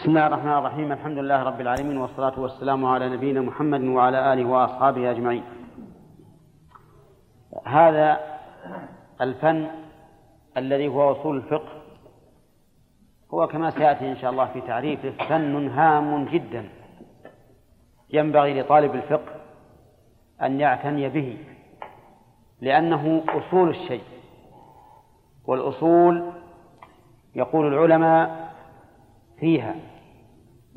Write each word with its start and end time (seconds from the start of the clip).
بسم 0.00 0.10
الله 0.10 0.26
الرحمن 0.26 0.52
الرحيم. 0.52 0.92
الحمد 0.92 1.18
لله 1.18 1.42
رب 1.42 1.60
العالمين 1.60 1.98
والصلاة 1.98 2.40
والسلام 2.40 2.84
على 2.84 3.08
نبينا 3.08 3.40
محمد 3.40 3.84
وعلى 3.84 4.32
آله 4.32 4.44
وأصحابه 4.44 5.10
أجمعين. 5.10 5.44
هذا 7.66 8.20
الفن 9.20 9.66
الذي 10.56 10.88
هو 10.88 11.12
أصول 11.12 11.36
الفقه. 11.36 11.68
هو 13.34 13.46
كما 13.46 13.70
سيأتي 13.70 14.10
إن 14.10 14.16
شاء 14.16 14.30
الله 14.30 14.44
في 14.44 14.60
تعريفه 14.60 15.10
فن 15.28 15.68
هام 15.68 16.24
جدا. 16.24 16.68
ينبغي 18.10 18.60
لطالب 18.60 18.94
الفقه 18.94 19.32
أن 20.42 20.60
يعتني 20.60 21.08
به 21.08 21.38
لأنه 22.60 23.24
أصول 23.28 23.70
الشيء. 23.70 24.04
والأصول 25.46 26.32
يقول 27.34 27.74
العلماء 27.74 28.50
فيها 29.40 29.74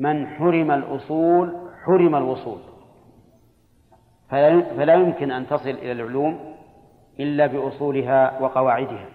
من 0.04 0.28
حرم 0.28 0.72
الأصول 0.72 1.46
حرم 1.86 2.16
الوصول. 2.16 2.60
فلا 4.78 4.94
يمكن 4.94 5.32
أن 5.32 5.48
تصل 5.48 5.70
إلى 5.70 5.92
العلوم 5.92 6.56
إلا 7.20 7.48
بأصولها 7.48 8.42
وقواعدها. 8.42 9.06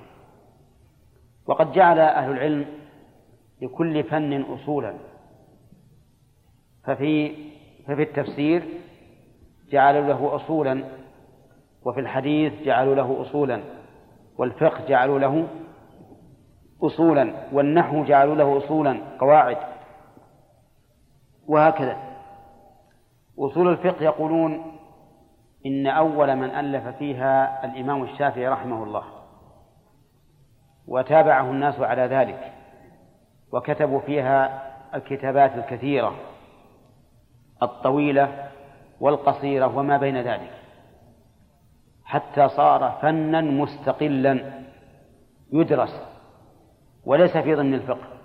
وقد 1.46 1.73
جعل 1.73 1.98
أهل 2.01 2.30
العلم 2.30 2.66
لكل 3.62 4.05
فن 4.05 4.43
أصولا. 4.43 4.95
ففي 6.84 7.12
ففي 7.87 8.02
التفسير 8.02 8.62
جعلوا 9.70 10.07
له 10.07 10.37
أصولا 10.37 10.84
وفي 11.84 12.01
الحديث 12.01 12.52
جعلوا 12.62 12.95
له 12.95 13.23
أصولا 13.23 13.60
والفقه 14.38 14.87
جعلوا 14.88 15.18
له 15.18 15.48
أصولا 16.82 17.34
والنحو 17.52 18.05
جعلوا 18.05 18.34
له 18.34 18.59
أصولا 18.59 19.01
قواعد. 19.18 19.57
وهكذا. 21.48 21.97
أصول 23.38 23.69
الفقه 23.69 24.04
يقولون 24.04 24.79
إن 25.66 25.87
أول 25.87 26.37
من 26.37 26.51
ألف 26.51 26.96
فيها 26.96 27.65
الإمام 27.65 28.02
الشافعي 28.02 28.49
رحمه 28.49 28.85
الله 28.85 29.04
وتابعه 30.88 31.51
الناس 31.51 31.80
على 31.80 32.02
ذلك 32.02 32.52
وكتبوا 33.52 34.01
فيها 34.01 34.63
الكتابات 34.95 35.54
الكثيرة 35.54 36.15
الطويلة 37.63 38.49
والقصيرة 39.01 39.76
وما 39.76 39.96
بين 39.96 40.16
ذلك 40.16 40.52
حتى 42.04 42.49
صار 42.49 42.99
فنا 43.02 43.41
مستقلا 43.41 44.63
يدرس 45.52 46.02
وليس 47.04 47.37
في 47.37 47.54
ضمن 47.54 47.74
الفقه. 47.74 48.18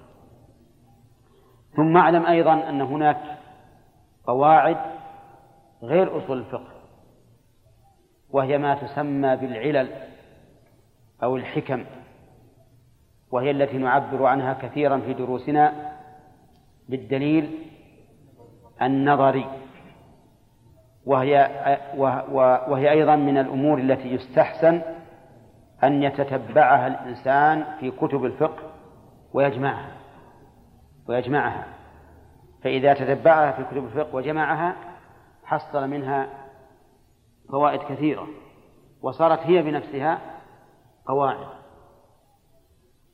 ثم 1.76 1.98
أعلم 1.98 2.26
أيضا 2.26 2.70
أن 2.70 2.82
هناك 2.82 3.18
قواعد 4.28 4.78
غير 5.84 6.18
أصول 6.18 6.38
الفقه 6.38 6.74
وهي 8.30 8.58
ما 8.58 8.76
تسمى 8.76 9.36
بالعلل 9.36 9.90
أو 11.24 11.36
الحكم 11.36 11.86
وهي 13.32 13.52
التي 13.52 13.78
نعبر 13.78 14.26
عنها 14.26 14.54
كثيرا 14.54 14.98
في 14.98 15.14
دروسنا 15.14 15.92
بالدليل 16.90 17.60
النظري 18.82 19.46
وهي 21.06 21.50
وهي 22.70 22.92
أيضا 22.92 23.16
من 23.16 23.38
الأمور 23.38 23.78
التي 23.78 24.08
يستحسن 24.14 24.82
أن 25.84 26.04
يتتبعها 26.04 26.88
الإنسان 26.88 27.66
في 27.80 27.92
كتب 27.92 28.26
الفقه 28.26 28.64
ويجمعها. 29.34 29.92
ويجمعها. 31.10 31.68
فإذا 32.64 32.94
تتبعها 32.94 33.52
في 33.52 33.64
كتب 33.64 33.86
الفقه 33.86 34.16
وجمعها 34.16 34.76
حصل 35.44 35.88
منها 35.88 36.30
فوائد 37.50 37.82
كثيرة 37.82 38.28
وصارت 39.02 39.40
هي 39.40 39.62
بنفسها 39.62 40.22
قواعد. 41.06 41.48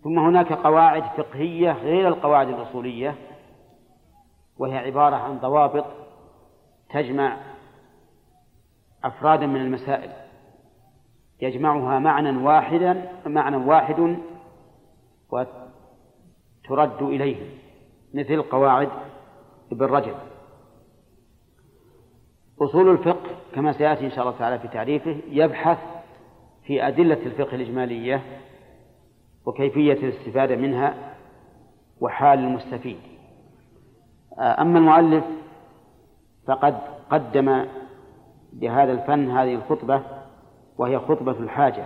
ثم 0.03 0.19
هناك 0.19 0.53
قواعد 0.53 1.03
فقهية 1.03 1.71
غير 1.71 2.07
القواعد 2.07 2.47
الأصولية 2.47 3.15
وهي 4.57 4.77
عبارة 4.77 5.15
عن 5.15 5.39
ضوابط 5.39 5.85
تجمع 6.89 7.37
أفرادا 9.03 9.45
من 9.45 9.61
المسائل. 9.61 10.11
يجمعها 11.41 11.99
معنى 11.99 12.37
واحدا 12.37 13.11
معنى 13.25 13.57
واحد 13.57 14.17
وترد 15.29 17.01
إليه 17.01 17.68
مثل 18.13 18.41
قواعد 18.41 18.89
ابن 19.71 19.85
رجب. 19.85 20.15
أصول 22.61 22.89
الفقه 22.89 23.29
كما 23.55 23.71
سيأتي 23.73 24.05
إن 24.05 24.11
شاء 24.11 24.27
الله 24.27 24.37
تعالى 24.39 24.59
في 24.59 24.67
تعريفه 24.67 25.17
يبحث 25.29 25.77
في 26.63 26.87
أدلة 26.87 27.25
الفقه 27.25 27.55
الإجمالية 27.55 28.21
وكيفية 29.45 29.93
الاستفادة 29.93 30.55
منها 30.55 31.15
وحال 32.01 32.39
المستفيد. 32.39 32.97
أما 34.39 34.79
المؤلف 34.79 35.23
فقد 36.47 36.77
قدم 37.09 37.65
بهذا 38.53 38.91
الفن 38.91 39.31
هذه 39.31 39.55
الخطبة 39.55 40.01
وهي 40.77 40.99
خطبة 40.99 41.31
الحاجة. 41.31 41.85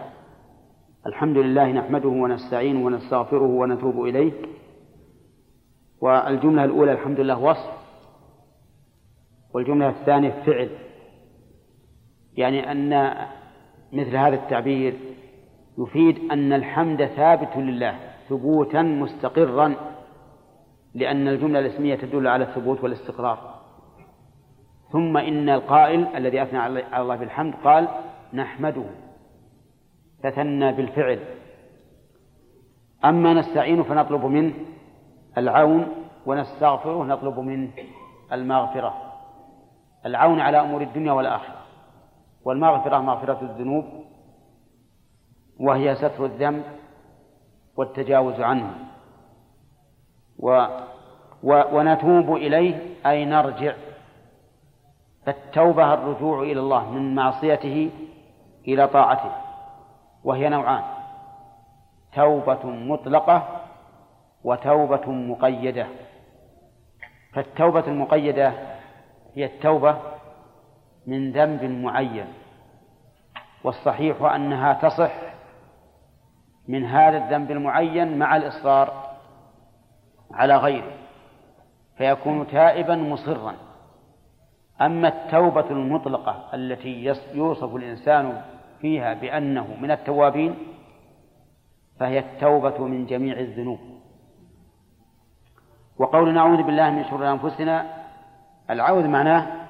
الحمد 1.05 1.38
لله 1.38 1.72
نحمده 1.72 2.09
ونستعينه 2.09 2.85
ونستغفره 2.85 3.44
ونتوب 3.44 4.05
إليه. 4.05 4.31
والجملة 6.03 6.64
الأولى 6.64 6.91
الحمد 6.91 7.19
لله 7.19 7.40
وصف 7.40 7.72
والجملة 9.53 9.90
الثانية 9.90 10.44
فعل. 10.46 10.69
يعني 12.38 12.72
أن 12.72 13.16
مثل 13.94 14.16
هذا 14.16 14.36
التعبير 14.36 14.94
يفيد 15.78 16.31
أن 16.31 16.53
الحمد 16.53 17.06
ثابت 17.06 17.58
لله 17.58 18.00
ثبوتا 18.30 18.81
مستقرا 18.81 19.75
لأن 20.94 21.28
الجملة 21.28 21.59
الاسمية 21.59 21.96
تدل 21.96 22.28
على 22.28 22.44
الثبوت 22.44 22.84
والاستقرار. 22.84 23.59
ثم 24.91 25.18
إن 25.18 25.50
القائل 25.50 26.08
الذي 26.16 26.44
أثنى 26.44 26.59
على 26.59 27.02
الله 27.02 27.16
بالحمد 27.16 27.53
قال 27.64 27.88
نحمده. 28.34 28.85
فثنى 30.24 30.72
بالفعل. 30.72 31.20
أما 33.06 33.34
نستعين 33.34 33.84
فنطلب 33.84 34.25
منه 34.25 34.53
العون 35.38 35.88
ونستغفره 36.25 37.03
نطلب 37.03 37.39
منه 37.39 37.71
المغفرة. 38.31 38.94
العون 40.05 40.39
على 40.39 40.61
أمور 40.61 40.81
الدنيا 40.81 41.11
والآخرة. 41.11 41.57
والمغفرة 42.45 42.97
مغفرة 42.97 43.41
الذنوب 43.41 43.85
وهي 45.59 45.95
ستر 45.95 46.25
الذنب 46.25 46.63
والتجاوز 47.77 48.39
عنه. 48.39 48.73
و 50.39 50.67
و 51.43 51.63
ونتوب 51.72 52.35
إليه 52.35 52.95
أي 53.05 53.25
نرجع. 53.25 53.73
فالتوبة 55.25 55.93
الرجوع 55.93 56.41
إلى 56.41 56.59
الله 56.59 56.91
من 56.91 57.16
معصيته 57.16 57.91
إلى 58.67 58.88
طاعته 58.88 59.31
وهي 60.23 60.49
نوعان. 60.49 60.83
توبة 62.16 62.66
مطلقة 62.66 63.62
وتوبة 64.43 65.11
مقيدة. 65.11 65.87
فالتوبة 67.33 67.87
المقيدة 67.87 68.53
هي 69.35 69.45
التوبة 69.45 69.99
من 71.07 71.31
ذنب 71.31 71.63
معين. 71.63 72.27
والصحيح 73.63 74.21
أنها 74.21 74.73
تصح 74.73 75.13
من 76.67 76.85
هذا 76.85 77.17
الذنب 77.17 77.51
المعين 77.51 78.17
مع 78.17 78.35
الإصرار 78.35 79.13
على 80.31 80.57
غيره 80.57 80.91
فيكون 81.97 82.47
تائبا 82.47 82.96
مصرا. 82.96 83.55
أما 84.81 85.07
التوبة 85.07 85.69
المطلقة 85.69 86.49
التي 86.53 87.13
يوصف 87.34 87.75
الإنسان 87.75 88.41
فيها 88.81 89.13
بأنه 89.13 89.78
من 89.81 89.91
التوابين 89.91 90.55
فهي 91.99 92.19
التوبة 92.19 92.87
من 92.87 93.05
جميع 93.05 93.39
الذنوب. 93.39 93.79
وقول 95.97 96.34
نعوذ 96.34 96.63
بالله 96.63 96.90
من 96.90 97.03
شرور 97.03 97.31
أنفسنا 97.31 98.03
العوذ 98.69 99.07
معناه 99.07 99.67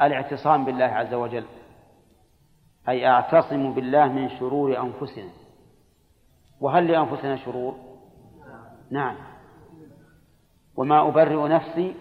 الاعتصام 0.00 0.64
بالله 0.64 0.84
عز 0.84 1.14
وجل 1.14 1.44
أي 2.88 3.06
أعتصم 3.06 3.72
بالله 3.74 4.06
من 4.06 4.28
شرور 4.28 4.78
أنفسنا. 4.78 5.30
وهل 6.60 6.86
لأنفسنا 6.86 7.36
شرور؟ 7.36 7.74
نعم. 8.90 9.16
وما 10.76 11.08
أبرئ 11.08 11.48
نفسي 11.48 11.94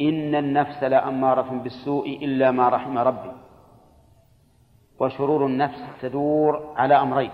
إن 0.00 0.34
النفس 0.34 0.82
لأمارة 0.82 1.50
بالسوء 1.62 2.24
إلا 2.24 2.50
ما 2.50 2.68
رحم 2.68 2.98
ربي. 2.98 3.32
وشرور 5.00 5.46
النفس 5.46 5.82
تدور 6.00 6.74
على 6.76 6.94
أمرين 6.94 7.30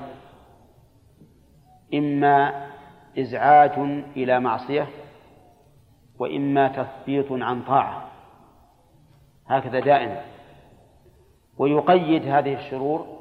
إما 1.95 2.66
إزعاج 3.19 4.03
إلى 4.17 4.41
معصية 4.41 4.87
وإما 6.19 6.69
تثبيط 6.69 7.33
عن 7.33 7.63
طاعة. 7.63 8.09
هكذا 9.47 9.81
دائما 9.81 10.21
ويقيد 11.59 12.29
هذه 12.29 12.55
الشرور 12.55 13.17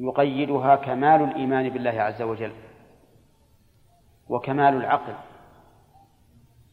يقيدها 0.00 0.76
كمال 0.76 1.22
الإيمان 1.22 1.68
بالله 1.68 1.90
عز 1.90 2.22
وجل 2.22 2.52
وكمال 4.28 4.74
العقل 4.74 5.14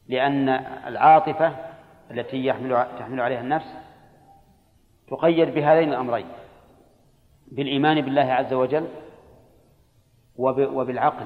لأن 0.07 0.49
العاطفة 0.87 1.55
التي 2.11 2.45
يحمل 2.45 2.87
تحمل 2.99 3.21
عليها 3.21 3.41
النفس 3.41 3.75
تقيد 5.07 5.53
بهذين 5.53 5.89
الأمرين 5.89 6.25
بالإيمان 7.51 8.01
بالله 8.01 8.21
عز 8.33 8.53
وجل 8.53 8.87
وبالعقل. 10.37 11.25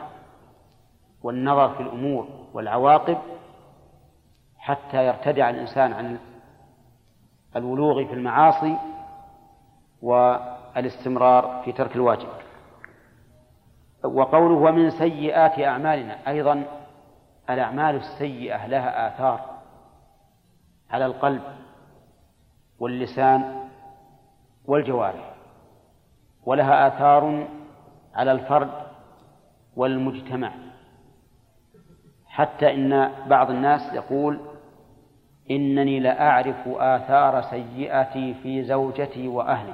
والنظر 1.24 1.76
في 1.76 1.84
الأمور 1.84 2.28
والعواقب 2.54 3.18
حتى 4.58 5.08
يرتدع 5.08 5.50
الإنسان 5.50 5.94
عن 5.94 6.20
الولوغ 7.56 8.06
في 8.08 8.14
المعاصي 8.14 8.78
والاستمرار 10.02 11.62
في 11.66 11.72
ترك 11.72 11.96
الواجب. 11.96 12.28
وقوله 14.04 14.56
ومن 14.56 14.90
سيئات 14.90 15.60
أعمالنا 15.60 16.28
أيضا 16.28 16.64
الأعمال 17.50 17.96
السيئة 17.96 18.68
لها 18.68 19.08
آثار 19.08 19.42
على 20.90 21.06
القلب 21.06 21.42
واللسان 22.80 23.70
والجوارح 24.66 25.34
ولها 26.46 26.88
آثار 26.88 27.48
على 28.16 28.32
الفرد 28.32 28.72
والمجتمع. 29.76 30.52
حتى 32.34 32.74
إن 32.74 33.12
بعض 33.28 33.50
الناس 33.50 33.94
يقول 33.94 34.40
إنني 35.52 36.00
لأعرف 36.00 36.68
آثار 36.68 37.42
سيئتي 37.42 38.34
في 38.34 38.64
زوجتي 38.64 39.28
وأهلي. 39.28 39.74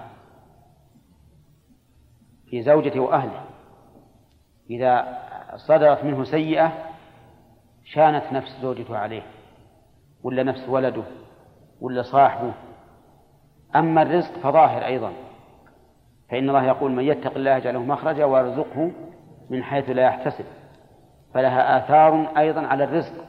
في 2.50 2.62
زوجتي 2.62 3.00
وأهلي. 3.00 3.42
إذا 4.70 5.18
صدرت 5.56 6.04
منه 6.04 6.24
سيئة 6.24 6.72
شانت 7.86 8.34
نفس 8.34 8.60
زوجته 8.62 8.98
عليه 8.98 9.24
ولا 10.24 10.44
نفس 10.44 10.70
ولده 10.70 11.04
ولا 11.82 12.02
صاحبه. 12.02 12.54
أما 13.76 14.02
الرزق 14.02 14.34
فظاهر 14.40 14.86
أيضا. 14.86 15.14
فإن 16.30 16.50
الله 16.50 16.66
يقول 16.66 16.92
من 16.92 17.04
يتق 17.04 17.36
الله 17.36 17.56
يجعله 17.56 17.84
مخرجا 17.84 18.26
ويرزقه 18.26 18.92
من 19.50 19.64
حيث 19.64 19.90
لا 19.90 20.02
يحتسب. 20.02 20.46
فلها 21.34 21.78
آثار 21.78 22.38
أيضا 22.38 22.62
على 22.62 22.84
الرزق. 22.84 23.26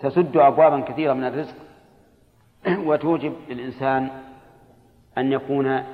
تسد 0.00 0.36
أبوابا 0.36 0.80
كثيرة 0.80 1.12
من 1.12 1.24
الرزق. 1.24 1.54
وتوجب 2.88 3.34
للإنسان 3.48 4.10
أن 5.18 5.32
يكون 5.32 5.84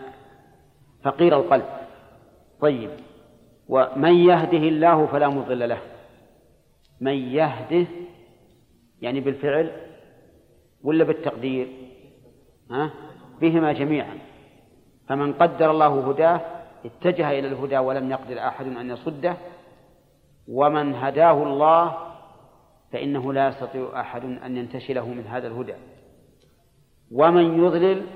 فقير 1.03 1.37
القلب. 1.37 1.65
طيب. 2.61 2.91
ومن 3.69 4.15
يهده 4.15 4.59
الله 4.59 5.07
فلا 5.07 5.29
مضل 5.29 5.69
له. 5.69 5.79
من 7.01 7.15
يهده 7.15 7.87
يعني 9.01 9.21
بالفعل 9.21 9.71
ولا 10.83 11.05
بالتقدير 11.05 11.69
ها؟ 12.71 12.91
بهما 13.41 13.73
جميعا. 13.73 14.19
فمن 15.09 15.33
قدر 15.33 15.71
الله 15.71 16.11
هداه 16.11 16.58
اتجه 16.85 17.31
إلى 17.31 17.49
الهدى 17.49 17.79
ولم 17.79 18.11
يقدر 18.11 18.39
أحد 18.39 18.67
أن 18.67 18.91
يصده 18.91 19.37
ومن 20.49 20.95
هداه 20.95 21.43
الله 21.43 21.97
فإنه 22.93 23.33
لا 23.33 23.49
يستطيع 23.49 24.01
أحد 24.01 24.25
أن 24.25 24.57
ينتشله 24.57 25.09
من 25.09 25.27
هذا 25.27 25.47
الهدى. 25.47 25.75
ومن 27.13 27.65
يضلل 27.65 28.07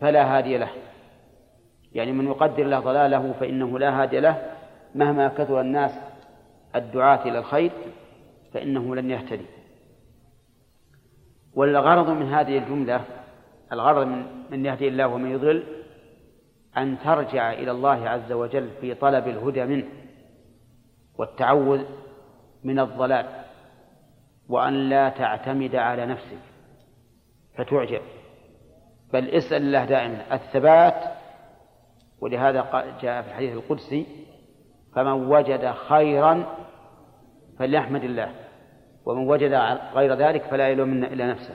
فلا 0.00 0.38
هادي 0.38 0.56
له. 0.58 0.70
يعني 1.92 2.12
من 2.12 2.26
يقدر 2.26 2.64
له 2.64 2.80
ضلاله 2.80 3.32
فإنه 3.40 3.78
لا 3.78 4.02
هادي 4.02 4.20
له. 4.20 4.52
مهما 4.94 5.28
كثر 5.28 5.60
الناس 5.60 5.92
الدعاة 6.76 7.28
إلى 7.28 7.38
الخير 7.38 7.70
فإنه 8.52 8.96
لن 8.96 9.10
يهتدي. 9.10 9.46
والغرض 11.54 12.10
من 12.10 12.32
هذه 12.32 12.58
الجملة 12.58 13.04
الغرض 13.72 14.06
من 14.06 14.26
من 14.50 14.66
يهدي 14.66 14.88
الله 14.88 15.06
ومن 15.06 15.30
يضلل 15.30 15.79
أن 16.76 16.98
ترجع 16.98 17.52
إلى 17.52 17.70
الله 17.70 18.08
عز 18.08 18.32
وجل 18.32 18.70
في 18.80 18.94
طلب 18.94 19.28
الهدى 19.28 19.64
منه 19.64 19.88
والتعوذ 21.18 21.84
من 22.64 22.78
الضلال 22.78 23.26
وأن 24.48 24.88
لا 24.88 25.08
تعتمد 25.08 25.76
على 25.76 26.06
نفسك 26.06 26.38
فتعجب. 27.54 28.00
بل 29.12 29.28
اسأل 29.28 29.62
الله 29.62 29.84
دائما. 29.84 30.34
الثبات 30.34 31.04
ولهذا 32.20 32.94
جاء 33.02 33.22
في 33.22 33.28
الحديث 33.28 33.52
القدسي 33.52 34.06
فمن 34.94 35.12
وجد 35.12 35.70
خيرا 35.70 36.44
فليحمد 37.58 38.04
الله 38.04 38.34
ومن 39.04 39.28
وجد 39.28 39.52
غير 39.94 40.14
ذلك 40.14 40.42
فلا 40.42 40.68
يلومن 40.68 41.04
إلا 41.04 41.26
نفسه. 41.26 41.54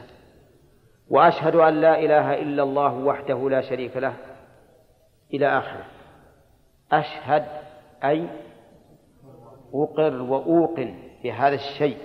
وأشهد 1.09 1.55
أن 1.55 1.81
لا 1.81 1.99
إله 1.99 2.41
إلا 2.41 2.63
الله 2.63 2.93
وحده 2.93 3.49
لا 3.49 3.61
شريك 3.61 3.97
له 3.97 4.13
إلى 5.33 5.57
آخره. 5.57 5.85
أشهد 6.91 7.45
أي 8.03 8.29
أقر 9.73 10.21
وأوقن 10.21 10.95
بهذا 11.23 11.55
الشيء. 11.55 11.97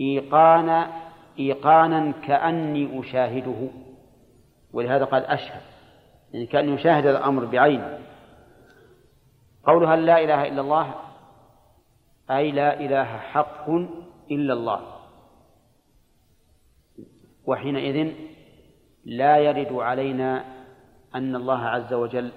إيقانا 0.00 1.02
إيقانا 1.38 2.12
كأني 2.26 3.00
أشاهده. 3.00 3.68
ولهذا 4.72 5.04
قال 5.04 5.24
أشهد. 5.24 5.62
يعني 6.32 6.46
كأني 6.46 6.74
أشاهد 6.74 7.06
الأمر 7.06 7.44
بعيني. 7.44 7.98
قولها 9.64 9.96
لا 9.96 10.24
إله 10.24 10.48
إلا 10.48 10.60
الله 10.60 10.94
أي 12.30 12.50
لا 12.50 12.80
إله 12.80 13.04
حق 13.04 13.68
إلا 14.30 14.52
الله. 14.52 14.80
وحينئذ 17.46 18.12
لا 19.04 19.38
يرد 19.38 19.72
علينا 19.72 20.44
أن 21.14 21.36
الله 21.36 21.64
عز 21.64 21.92
وجل 21.92 22.32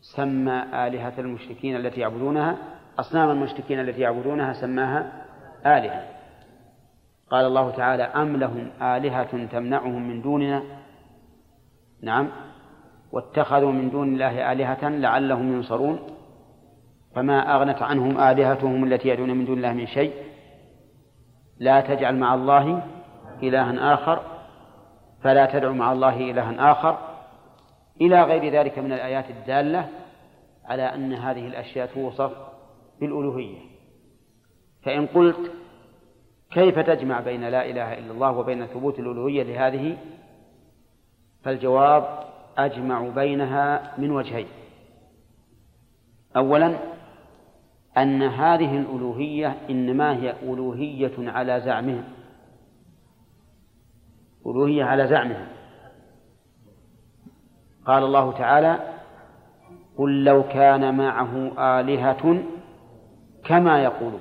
سمى 0.00 0.62
آلهة 0.74 1.12
المشركين 1.18 1.76
التي 1.76 2.00
يعبدونها 2.00 2.56
أصنام 2.98 3.30
المشركين 3.30 3.80
التي 3.80 4.00
يعبدونها 4.00 4.52
سماها 4.52 5.24
آلهة. 5.66 6.02
قال 7.30 7.46
الله 7.46 7.70
تعالى 7.70 8.02
أم 8.02 8.36
لهم 8.36 8.70
آلهة 8.82 9.46
تمنعهم 9.46 10.08
من 10.08 10.22
دوننا؟ 10.22 10.62
نعم. 12.02 12.28
واتخذوا 13.12 13.72
من 13.72 13.90
دون 13.90 14.08
الله 14.08 14.52
آلهة 14.52 14.88
لعلهم 14.88 15.52
ينصرون. 15.56 15.98
فما 17.14 17.56
أغنت 17.56 17.82
عنهم 17.82 18.20
آلهتهم 18.20 18.84
التي 18.84 19.08
يدعون 19.08 19.30
من 19.30 19.44
دون 19.44 19.56
الله 19.56 19.72
من 19.72 19.86
شيء؟ 19.86 20.12
لا 21.58 21.80
تجعل 21.80 22.16
مع 22.16 22.34
الله 22.34 22.82
إلها 23.42 23.94
آخر. 23.94 24.22
فلا 25.22 25.46
تدع 25.46 25.70
مع 25.70 25.92
الله 25.92 26.30
إلها 26.30 26.72
آخر. 26.72 27.07
إلى 28.00 28.22
غير 28.22 28.52
ذلك 28.52 28.78
من 28.78 28.92
الآيات 28.92 29.30
الدالة 29.30 29.88
على 30.64 30.82
أن 30.82 31.12
هذه 31.12 31.46
الأشياء 31.46 31.86
توصف 31.86 32.32
بالألوهية. 33.00 33.58
فإن 34.82 35.06
قلت 35.06 35.52
كيف 36.50 36.78
تجمع 36.78 37.20
بين 37.20 37.48
لا 37.48 37.70
إله 37.70 37.98
إلا 37.98 38.12
الله 38.12 38.38
وبين 38.38 38.66
ثبوت 38.66 38.98
الألوهية 38.98 39.42
لهذه؟ 39.42 39.96
فالجواب 41.42 42.24
أجمع 42.58 43.08
بينها 43.08 43.94
من 43.98 44.10
وجهين. 44.10 44.46
أولا 46.36 46.78
أن 47.98 48.22
هذه 48.22 48.76
الألوهية 48.76 49.56
إنما 49.70 50.16
هي 50.16 50.34
ألوهية 50.42 51.12
على 51.18 51.60
زعمهم 51.60 52.04
ألوهية 54.46 54.84
على 54.84 55.06
زعمهم 55.06 55.46
قال 57.88 58.04
الله 58.04 58.32
تعالى 58.32 58.78
قل 59.98 60.24
لو 60.24 60.42
كان 60.42 60.96
معه 60.96 61.52
آلهة 61.80 62.42
كما 63.44 63.82
يقولون 63.82 64.20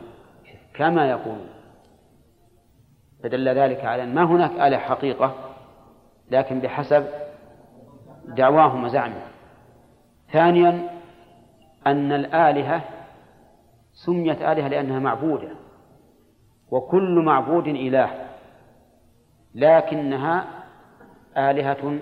كما 0.74 1.09
يقولون. 1.09 1.50
فدل 3.24 3.50
ذلك 3.50 3.86
على 3.86 4.03
أن 4.03 4.15
ما 4.15 4.24
هناك 4.24 4.51
آلهة 4.51 4.79
حقيقة 4.79 5.36
لكن 6.31 6.59
بحسب 6.59 7.07
دعواهم 8.27 8.83
وزعمهم. 8.83 9.27
ثانيا 10.31 10.89
أن 11.88 12.12
الآلهة 12.12 12.81
سميت 13.93 14.41
آلهة 14.41 14.67
لأنها 14.67 15.00
معبودة 15.00 15.50
وكل 16.71 17.24
معبود 17.25 17.67
إله 17.67 18.27
لكنها 19.55 20.45
آلهة 21.38 22.00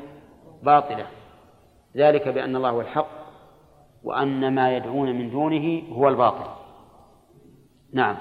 باطلة. 0.63 1.05
ذلك 1.95 2.27
بأن 2.27 2.55
الله 2.55 2.69
هو 2.69 2.81
الحق 2.81 3.07
وأن 4.03 4.55
ما 4.55 4.77
يدعون 4.77 5.15
من 5.15 5.29
دونه 5.29 5.83
هو 5.93 6.07
الباطل. 6.07 6.49
نعم. 7.93 8.17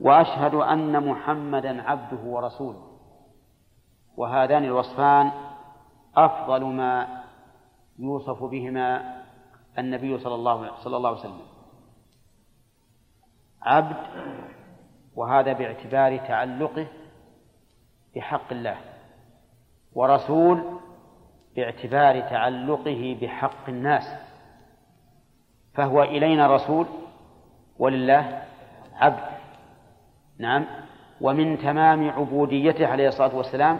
وأشهد 0.00 0.54
أن 0.54 1.08
محمدا 1.08 1.82
عبده 1.82 2.22
ورسوله. 2.24 2.82
وهذان 4.16 4.64
الوصفان 4.64 5.32
أفضل 6.16 6.64
ما 6.64 7.22
يوصف 7.98 8.42
بهما 8.42 9.14
النبي 9.78 10.18
صلى 10.18 10.34
الله 10.34 10.70
صلى 10.84 10.96
الله 10.96 11.08
عليه 11.08 11.20
وسلم. 11.20 11.40
عبد 13.62 13.96
وهذا 15.16 15.52
باعتبار 15.52 16.16
تعلقه 16.16 16.86
بحق 18.16 18.52
الله. 18.52 18.76
ورسول 19.92 20.80
باعتبار 21.56 22.20
تعلقه 22.20 23.18
بحق 23.22 23.68
الناس. 23.68 24.04
فهو 25.74 26.02
إلينا 26.02 26.54
رسول 26.54 26.86
ولله 27.78 28.42
عبد. 28.94 29.34
نعم. 30.38 30.64
ومن 31.20 31.58
تمام 31.58 32.10
عبوديته 32.10 32.86
عليه 32.86 33.08
الصلاة 33.08 33.36
والسلام 33.36 33.78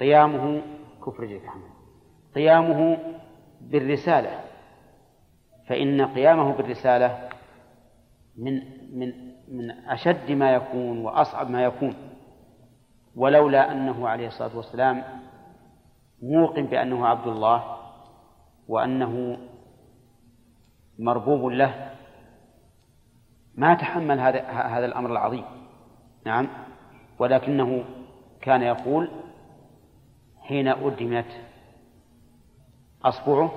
قيامه 0.00 0.62
كفر 1.06 1.24
جيد 1.24 1.42
قيامه 2.34 2.98
بالرسالة. 3.60 4.40
فإن 5.68 6.06
قيامه 6.06 6.52
بالرسالة 6.52 7.28
من 8.36 8.54
من 8.98 9.12
من 9.48 9.70
أشد 9.70 10.32
ما 10.32 10.54
يكون 10.54 10.98
وأصعب 10.98 11.50
ما 11.50 11.64
يكون. 11.64 11.94
ولولا 13.16 13.72
أنه 13.72 14.08
عليه 14.08 14.26
الصلاة 14.26 14.56
والسلام 14.56 15.23
موقن 16.24 16.66
بأنه 16.66 17.06
عبد 17.06 17.26
الله 17.26 17.76
وأنه 18.68 19.38
مربوب 20.98 21.52
له. 21.52 21.90
ما 23.54 23.74
تحمل 23.74 24.20
هذا 24.20 24.40
هذا 24.50 24.86
الأمر 24.86 25.12
العظيم. 25.12 25.44
نعم. 26.26 26.48
ولكنه 27.18 27.84
كان 28.40 28.62
يقول 28.62 29.10
حين 30.40 30.68
أدمت 30.68 31.40
أصبعه 33.04 33.52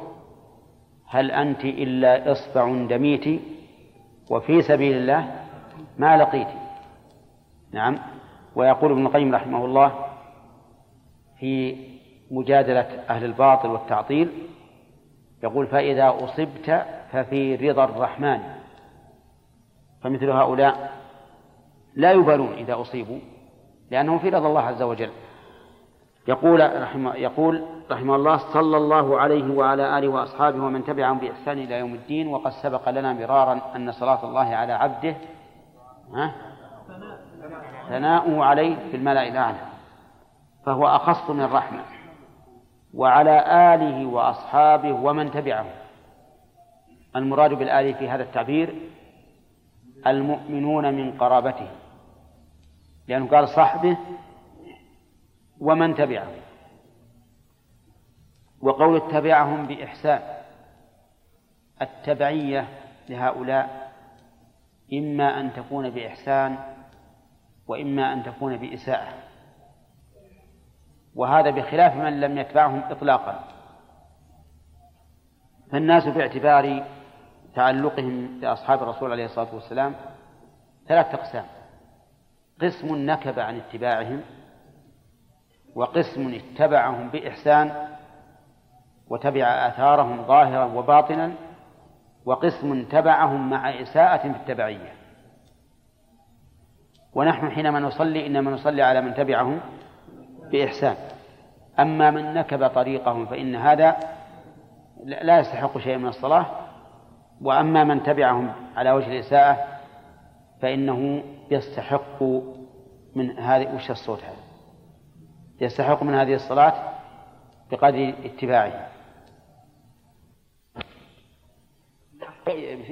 هل 1.07 1.31
أنت 1.31 1.65
إلا 1.65 2.31
إصبع 2.31 2.85
دميت؟ 2.85 3.41
وفي 4.31 4.61
سبيل 4.61 4.97
الله 4.97 5.45
ما 5.97 6.17
لقيت. 6.17 6.47
نعم. 7.71 7.99
ويقول 8.55 8.91
ابن 8.91 9.05
القيم 9.05 9.35
رحمه 9.35 9.65
الله 9.65 10.05
في 11.39 11.75
مجادلة 12.31 13.03
أهل 13.09 13.23
الباطل 13.23 13.69
والتعطيل 13.69 14.29
يقول 15.43 15.67
فإذا 15.67 16.15
أصبت 16.23 16.85
ففي 17.11 17.55
رضا 17.55 17.83
الرحمن. 17.83 18.39
فمثل 20.01 20.29
هؤلاء 20.29 20.91
لا 21.95 22.11
يبالون 22.11 22.53
إذا 22.53 22.81
أصيبوا 22.81 23.19
لأنهم 23.91 24.19
في 24.19 24.29
رضا 24.29 24.47
الله 24.47 24.61
عز 24.61 24.81
وجل. 24.81 25.09
يقول 26.27 26.81
رحمه 26.81 27.15
يقول 27.15 27.65
رحمه 27.91 28.15
الله 28.15 28.37
صلى 28.37 28.77
الله 28.77 29.19
عليه 29.19 29.57
وعلى 29.57 29.97
آله 29.97 30.07
وأصحابه 30.07 30.63
ومن 30.63 30.83
تبعهم 30.83 31.17
بإحسان 31.17 31.57
إلى 31.57 31.79
يوم 31.79 31.93
الدين 31.93 32.27
وقد 32.27 32.51
سبق 32.51 32.89
لنا 32.89 33.13
مرارا 33.13 33.61
أن 33.75 33.91
صلاة 33.91 34.25
الله 34.25 34.55
على 34.55 34.73
عبده 34.73 35.15
ها؟ 36.13 36.31
ثناؤه 37.89 38.45
عليه 38.45 38.75
في 38.91 38.97
الملأ 38.97 39.27
الأعلى 39.27 39.57
فهو 40.65 40.87
أخص 40.87 41.29
من 41.29 41.45
رحمة. 41.45 41.96
وعلى 42.93 43.39
آله 43.75 44.05
وأصحابه 44.05 44.93
ومن 44.93 45.31
تبعه 45.31 45.65
المراد 47.15 47.53
بالآل 47.53 47.93
في 47.93 48.09
هذا 48.09 48.23
التعبير 48.23 48.75
المؤمنون 50.07 50.93
من 50.93 51.17
قرابته 51.17 51.69
لأنه 53.07 53.27
قال 53.27 53.49
صحبه 53.49 53.97
ومن 55.59 55.95
تبعه 55.95 56.27
وقول 58.61 58.95
اتبعهم 58.95 59.67
بإحسان 59.67 60.21
التبعية 61.81 62.67
لهؤلاء 63.09 63.91
إما 64.93 65.39
أن 65.39 65.53
تكون 65.53 65.89
بإحسان 65.89 66.57
وإما 67.67 68.13
أن 68.13 68.23
تكون 68.23 68.57
بإساءة. 68.57 69.26
وهذا 71.17 71.49
بخلاف 71.49 71.95
من 71.95 72.19
لم 72.21 72.37
يتبعهم 72.37 72.83
إطلاقا. 72.89 73.43
فالناس 75.71 76.07
باعتبار 76.07 76.83
تعلقهم 77.55 78.39
بأصحاب 78.39 78.83
الرسول 78.83 79.11
عليه 79.11 79.25
الصلاة 79.25 79.55
والسلام 79.55 79.95
ثلاثة 80.87 81.13
أقسام. 81.13 81.45
قسم 82.61 82.95
نكب 82.95 83.39
عن 83.39 83.57
اتباعهم 83.57 84.21
وقسم 85.75 86.33
اتبعهم 86.33 87.09
بإحسان 87.09 87.87
وتبع 89.09 89.45
آثارهم 89.45 90.23
ظاهرا 90.23 90.65
وباطنا 90.65 91.31
وقسم 92.25 92.85
تبعهم 92.85 93.49
مع 93.49 93.69
إساءة 93.69 94.17
في 94.17 94.37
التبعية. 94.37 94.93
ونحن 97.13 97.49
حينما 97.51 97.79
نصلي 97.79 98.27
إنما 98.27 98.51
نصلي 98.51 98.81
على 98.81 99.01
من 99.01 99.13
تبعهم 99.13 99.59
بإحسان. 100.51 100.95
أما 101.79 102.11
من 102.11 102.33
نكب 102.33 102.67
طريقهم 102.67 103.25
فإن 103.25 103.55
هذا 103.55 103.97
لا 105.03 105.39
يستحق 105.39 105.77
شيئا 105.77 105.97
من 105.97 106.07
الصلاة. 106.07 106.45
وأما 107.41 107.83
من 107.83 108.03
تبعهم 108.03 108.53
على 108.75 108.91
وجه 108.91 109.11
الإساءة 109.11 109.67
فإنه 110.61 111.23
يستحق 111.51 112.23
من 113.15 113.39
هذه 113.39 113.75
وش 113.75 113.91
الصوت 113.91 114.23
هذا؟ 114.23 114.43
يستحق 115.61 116.03
من 116.03 116.13
هذه 116.13 116.33
الصلاة 116.33 116.93
بقدر 117.71 118.13
اتباعه. 118.23 118.89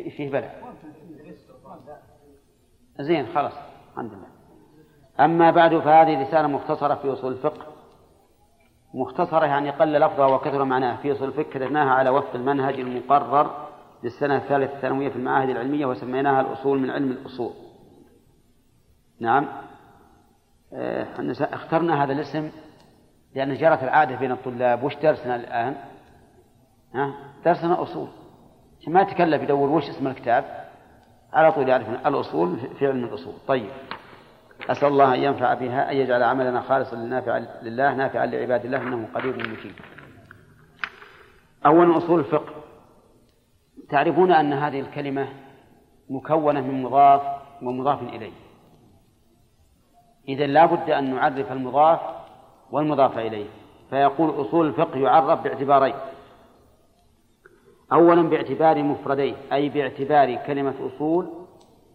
فيه 0.10 0.30
بلاء. 0.30 0.64
زين 3.00 3.26
خلاص 3.28 3.54
الحمد 3.92 4.14
لله. 4.14 4.35
أما 5.20 5.52
بعد 5.52 5.80
فهذه 5.80 6.22
رسالة 6.22 6.48
مختصرة 6.48 6.96
في 6.96 7.14
أصول 7.14 7.32
الفقه. 7.32 7.66
مختصرة 8.94 9.46
يعني 9.46 9.70
قل 9.70 9.94
لفظها 9.94 10.26
وكثر 10.26 10.64
معناها. 10.64 10.98
في 10.98 11.12
أصول 11.12 11.28
الفقه 11.28 11.50
كتبناها 11.50 11.90
على 11.90 12.10
وفق 12.10 12.36
المنهج 12.36 12.80
المقرر 12.80 13.68
للسنة 14.04 14.36
الثالثة 14.38 14.76
الثانوية 14.76 15.10
في 15.10 15.16
المعاهد 15.16 15.50
العلمية 15.50 15.86
وسميناها 15.86 16.42
الأصول 16.42 16.80
من 16.80 16.90
علم 16.90 17.12
الأصول. 17.12 17.54
نعم. 19.20 19.48
آه، 20.74 21.08
اخترنا 21.42 22.04
هذا 22.04 22.14
الاسم 22.14 22.52
لأن 23.36 23.54
جرت 23.58 23.84
العادة 23.84 24.16
بين 24.16 24.32
الطلاب. 24.32 24.84
وش 24.84 24.96
درسنا 24.96 25.36
الآن؟ 25.36 25.76
ها؟ 26.96 27.14
درسنا 27.46 27.82
أصول. 27.82 28.08
ما 28.88 29.02
يتكلف 29.02 29.42
يدور 29.42 29.70
وش 29.70 29.90
اسم 29.90 30.08
الكتاب؟ 30.08 30.66
على 31.34 31.52
طول 31.52 31.70
يعرف 31.70 32.08
الأصول 32.08 32.58
في 32.80 32.88
علم 32.88 33.04
الأصول. 33.04 33.34
طيب. 33.48 33.70
أسأل 34.70 34.88
الله 34.88 35.14
أن 35.14 35.20
ينفع 35.20 35.54
بها 35.54 35.92
أن 35.92 35.98
يجعل 35.98 36.24
عملنا 36.24 36.62
خالصا 36.62 36.96
للنافع 36.96 37.38
لله 37.62 37.96
نافعا 37.96 38.26
لعباد 38.26 38.66
الله 38.66 38.82
إنه 38.82 39.08
قريب 39.16 39.36
مجيب 39.36 39.74
أولا 41.66 41.98
أصول 41.98 42.20
الفقه. 42.20 42.54
تعرفون 43.90 44.32
أن 44.32 44.54
هذه 44.54 44.80
الكلمة 44.80 45.28
مكونة 46.10 46.62
من 46.62 46.84
مضاف 46.84 47.22
ومضاف 47.62 48.02
إليه. 48.02 48.32
إذا 50.28 50.46
لا 50.48 50.66
بد 50.66 50.90
أن 50.90 51.16
نعرف 51.16 51.52
المضاف 51.52 52.00
والمضاف 52.72 53.18
إليه. 53.18 53.46
فيقول 53.90 54.42
أصول 54.42 54.68
الفقه 54.68 54.98
يعرف 54.98 55.42
باعتبارين. 55.42 55.96
أولا 57.94 58.22
باعتبار 58.30 58.84
مفرديه 58.84 59.36
أي 59.54 59.70
باعتبار 59.70 60.36
كلمة 60.36 60.74
أصول 60.80 61.30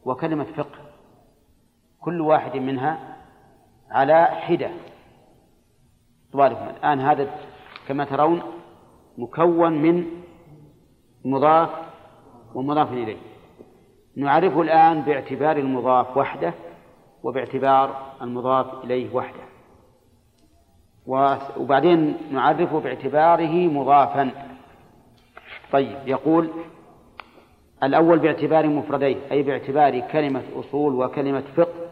وكلمة 0.04 0.44
فقه. 0.44 0.79
كل 2.00 2.20
واحد 2.20 2.56
منها 2.56 3.16
على 3.90 4.24
حدة. 4.24 4.70
طوالكم 6.32 6.68
الآن 6.68 7.00
هذا 7.00 7.30
كما 7.88 8.04
ترون 8.04 8.42
مكون 9.18 9.72
من 9.72 10.06
مضاف 11.24 11.70
ومضاف 12.54 12.92
إليه. 12.92 13.16
نعرفه 14.16 14.62
الآن 14.62 15.02
باعتبار 15.02 15.56
المضاف 15.56 16.16
وحده 16.16 16.54
وباعتبار 17.22 18.12
المضاف 18.22 18.84
إليه 18.84 19.14
وحده. 19.14 19.42
وبعدين 21.56 22.16
نعرفه 22.32 22.80
باعتباره 22.80 23.68
مضافا. 23.68 24.30
طيب 25.72 25.98
يقول 26.06 26.50
الأول 27.82 28.18
باعتبار 28.18 28.66
مفردين 28.66 29.18
أي 29.30 29.42
باعتبار 29.42 30.00
كلمة 30.00 30.42
أصول 30.56 30.94
وكلمة 30.94 31.44
فقه. 31.56 31.89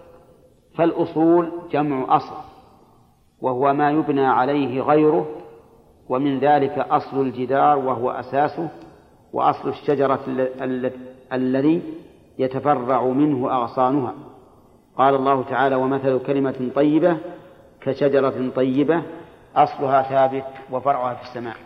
فالأصول 0.78 1.52
جمع 1.70 2.16
أصل 2.16 2.34
وهو 3.40 3.72
ما 3.72 3.90
يبنى 3.90 4.26
عليه 4.26 4.80
غيره 4.82 5.26
ومن 6.08 6.38
ذلك 6.38 6.78
أصل 6.78 7.20
الجدار 7.20 7.78
وهو 7.78 8.10
أساسه 8.10 8.68
وأصل 9.32 9.68
الشجرة 9.68 10.20
الذي 11.32 11.82
يتفرع 12.38 13.04
منه 13.04 13.52
أغصانها. 13.56 14.14
قال 14.96 15.14
الله 15.14 15.42
تعالى 15.42 15.76
ومثل 15.76 16.18
كلمة 16.26 16.70
طيبة 16.74 17.18
كشجرة 17.80 18.50
طيبة 18.56 19.02
أصلها 19.56 20.02
ثابت 20.02 20.44
وفرعها 20.70 21.14
في 21.14 21.22
السماء. 21.22 21.56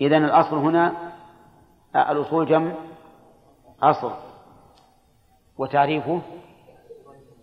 إذن 0.00 0.24
الأصل 0.24 0.56
هنا 0.56 0.92
الأصول 1.96 2.46
جمع 2.46 2.72
أصل 3.82 4.12
وتعريفه 5.58 6.20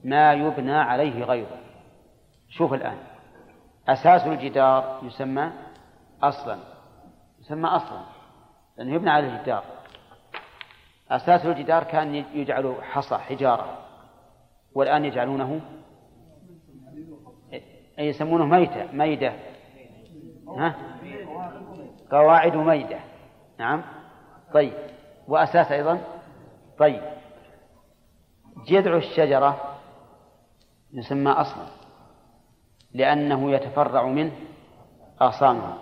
ما 0.04 0.34
يبنى 0.34 0.76
عليه 0.76 1.24
غيره. 1.24 1.58
شوف 2.50 2.74
الآن. 2.74 2.98
أساس 3.88 4.28
الجدار 4.28 5.00
يسمى 5.04 5.52
أصلا. 6.24 6.60
يسمى 7.40 7.68
أصلا. 7.68 8.02
لأنه 8.78 8.94
يبنى 8.94 9.10
على 9.10 9.28
الجدار. 9.28 9.64
أساس 11.12 11.46
الجدار 11.46 11.84
كان 11.84 12.16
يجعل 12.16 12.76
حصى 12.82 13.18
حجارة. 13.18 13.78
والآن 14.76 15.06
يجعلونه 15.06 15.62
يسمونه 17.98 18.46
ميتة 18.46 18.92
ميدة. 18.92 19.34
ها؟ 20.48 20.76
قواعد 22.12 22.56
ميدة. 22.56 23.00
نعم. 23.60 23.84
طيب. 24.54 24.74
وأساس 25.28 25.72
أيضا 25.72 26.02
طيب. 26.78 27.02
جذع 28.68 28.98
الشجرة 28.98 29.79
يسمى 30.94 31.32
أصلا 31.32 31.66
لأنه 32.94 33.52
يتفرع 33.52 34.06
منه 34.06 34.32
أغصانها. 35.22 35.78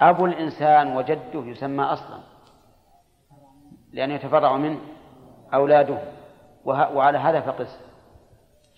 أبو 0.00 0.26
الإنسان 0.26 0.96
وجده 0.96 1.44
يسمى 1.44 1.84
أصلا 1.84 2.18
لأنه 3.92 4.14
يتفرع 4.14 4.56
منه 4.56 4.78
أولاده 5.54 5.98
وعلى 6.64 7.18
هذا 7.18 7.40
فقس. 7.40 7.80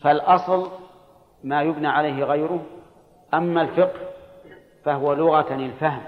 فالأصل 0.03 0.71
ما 1.45 1.63
يبنى 1.63 1.89
عليه 1.89 2.25
غيره 2.25 2.63
أما 3.35 3.63
الفقه 3.63 4.01
فهو 4.85 5.13
لغة 5.13 5.55
الفهم 5.55 6.03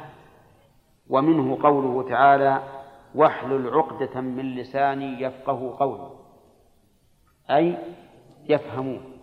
ومنه 1.11 1.63
قوله 1.63 2.09
تعالى 2.09 2.63
واحلل 3.15 3.69
عقدة 3.69 4.21
من 4.21 4.55
لساني 4.55 5.23
يفقه 5.23 5.77
قولي 5.79 6.11
أي 7.51 7.79
يفهمون. 8.49 9.16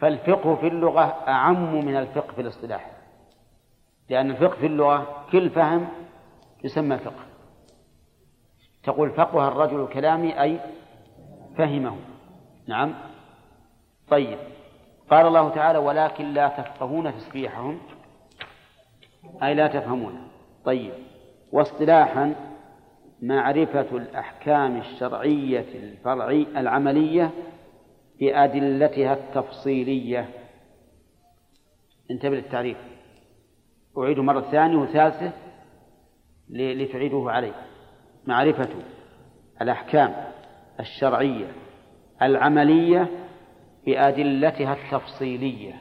فالفقه 0.00 0.54
في 0.54 0.66
اللغة 0.66 1.24
أعم 1.28 1.84
من 1.84 1.96
الفقه 1.96 2.32
في 2.32 2.40
الاصطلاح. 2.40 2.90
لأن 4.10 4.30
الفقه 4.30 4.56
في 4.56 4.66
اللغة 4.66 5.24
كل 5.32 5.50
فهم 5.50 5.88
يسمى 6.64 6.98
فقه. 6.98 7.24
تقول 8.82 9.10
فقه 9.10 9.48
الرجل 9.48 9.80
الكلامي 9.80 10.42
أي 10.42 10.60
فهمه. 11.58 11.96
نعم. 12.66 12.94
طيب. 14.08 14.38
قال 15.10 15.26
الله 15.26 15.48
تعالى 15.48 15.78
ولكن 15.78 16.24
لا 16.24 16.48
تفقهون 16.48 17.14
تسبيحهم. 17.14 17.78
أي 19.42 19.54
لا 19.54 19.66
تفهمون. 19.66 20.28
طيب. 20.64 20.92
واصطلاحا 21.52 22.34
معرفة 23.22 23.96
الأحكام 23.96 24.76
الشرعية 24.76 25.66
الفرعي 25.74 26.46
العملية 26.56 27.30
بأدلتها 28.20 29.12
التفصيلية. 29.12 30.28
انتبه 32.10 32.36
للتعريف. 32.36 32.76
أعيده 33.98 34.22
مرة 34.22 34.40
ثانية 34.40 34.76
وثالثة 34.76 35.32
لتعيده 36.50 37.24
عليه 37.26 37.54
معرفة 38.26 38.68
الأحكام 39.62 40.14
الشرعية 40.80 41.46
العملية 42.22 43.08
بأدلتها 43.86 44.72
التفصيلية. 44.72 45.74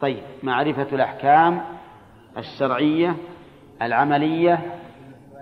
طيب 0.00 0.22
معرفة 0.42 0.94
الأحكام 0.94 1.64
الشرعية 2.36 3.16
العملية 3.82 4.80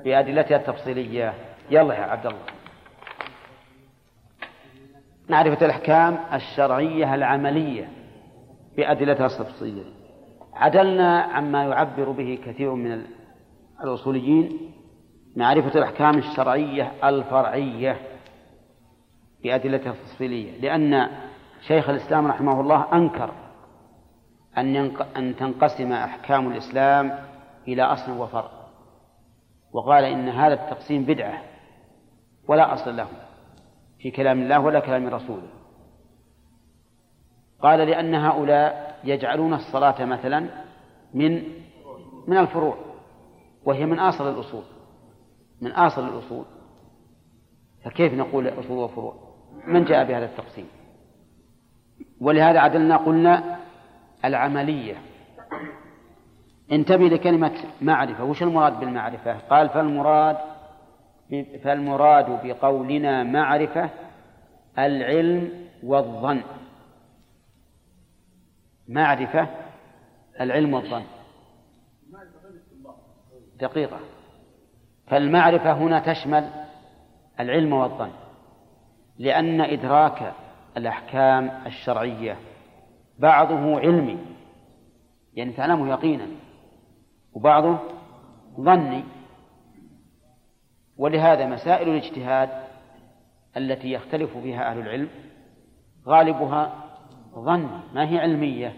بأدلتها 0.04 0.56
التفصيلية. 0.56 1.34
يلا 1.70 1.94
يا 1.94 2.00
عبد 2.00 2.26
الله. 2.26 2.53
معرفة 5.28 5.66
الأحكام 5.66 6.18
الشرعية 6.32 7.14
العملية 7.14 7.88
بأدلتها 8.76 9.26
التفصيلية 9.26 9.84
عدلنا 10.54 11.20
عما 11.22 11.64
يعبر 11.64 12.10
به 12.10 12.38
كثير 12.46 12.74
من 12.74 13.02
الأصوليين. 13.84 14.72
معرفة 15.36 15.78
الأحكام 15.78 16.18
الشرعية 16.18 16.92
الفرعية 17.04 17.96
بأدلتها 19.42 19.92
التفصيلية. 19.92 20.60
لأن 20.60 21.08
شيخ 21.66 21.88
الإسلام 21.88 22.26
رحمه 22.26 22.60
الله 22.60 22.86
أنكر 22.92 23.30
أن 24.58 24.76
أن 25.16 25.36
تنقسم 25.36 25.92
أحكام 25.92 26.52
الإسلام 26.52 27.18
إلى 27.68 27.82
أصل 27.82 28.12
وفرع. 28.12 28.50
وقال 29.72 30.04
إن 30.04 30.28
هذا 30.28 30.54
التقسيم 30.54 31.04
بدعة 31.04 31.42
ولا 32.48 32.74
أصل 32.74 32.96
له. 32.96 33.08
في 34.04 34.10
كلام 34.10 34.42
الله 34.42 34.60
ولا 34.60 34.80
كلام 34.80 35.06
رسوله 35.06 35.48
قال 37.60 37.78
لأن 37.78 38.14
هؤلاء 38.14 39.00
يجعلون 39.04 39.54
الصلاة 39.54 40.04
مثلا 40.04 40.48
من 41.14 41.42
من 42.26 42.38
الفروع 42.38 42.76
وهي 43.64 43.86
من 43.86 43.98
أصل 43.98 44.28
الأصول 44.28 44.62
من 45.60 45.70
أصل 45.70 46.08
الأصول. 46.08 46.44
فكيف 47.84 48.12
نقول 48.12 48.48
أصول 48.48 48.78
وفروع؟ 48.78 49.14
من 49.66 49.84
جاء 49.84 50.04
بهذا 50.04 50.24
التقسيم؟ 50.24 50.66
ولهذا 52.20 52.60
عدلنا 52.60 52.96
قلنا 52.96 53.58
العملية. 54.24 54.96
انتبه 56.72 57.04
لكلمة 57.04 57.54
معرفة. 57.82 58.24
وش 58.24 58.42
المراد 58.42 58.80
بالمعرفة؟ 58.80 59.38
قال 59.38 59.68
فالمراد 59.68 60.53
فالمراد 61.64 62.46
بقولنا 62.46 63.22
معرفة 63.22 63.90
العلم 64.78 65.68
والظن. 65.82 66.42
معرفة 68.88 69.48
العلم 70.40 70.74
والظن. 70.74 71.04
دقيقة. 73.60 73.98
فالمعرفة 75.06 75.72
هنا 75.72 76.12
تشمل 76.12 76.50
العلم 77.40 77.72
والظن 77.72 78.10
لأن 79.18 79.60
إدراك 79.60 80.32
الأحكام 80.76 81.50
الشرعية 81.66 82.36
بعضه 83.18 83.80
علمي 83.80 84.18
يعني 85.34 85.52
تعلمه 85.52 85.88
يقينا 85.88 86.26
وبعضه 87.34 87.78
ظني. 88.60 89.04
ولهذا 90.98 91.46
مسائل 91.46 91.88
الاجتهاد 91.88 92.50
التي 93.56 93.92
يختلف 93.92 94.36
فيها 94.36 94.70
أهل 94.70 94.78
العلم 94.78 95.08
غالبها 96.06 96.72
ظني 97.34 97.80
ما 97.94 98.10
هي 98.10 98.18
علمية؟ 98.18 98.74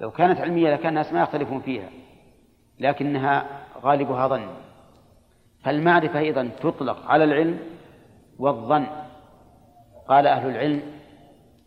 لو 0.00 0.10
كانت 0.10 0.40
علمية 0.40 0.74
لكان 0.74 0.88
الناس 0.88 1.12
ما 1.12 1.22
يختلفون 1.22 1.60
فيها 1.60 1.88
لكنها 2.80 3.46
غالبها 3.82 4.28
ظن. 4.28 4.48
فالمعرفة 5.64 6.18
أيضا 6.18 6.50
تطلق 6.60 7.06
على 7.06 7.24
العلم 7.24 7.58
والظن. 8.38 8.86
قال 10.08 10.26
أهل 10.26 10.50
العلم 10.50 10.82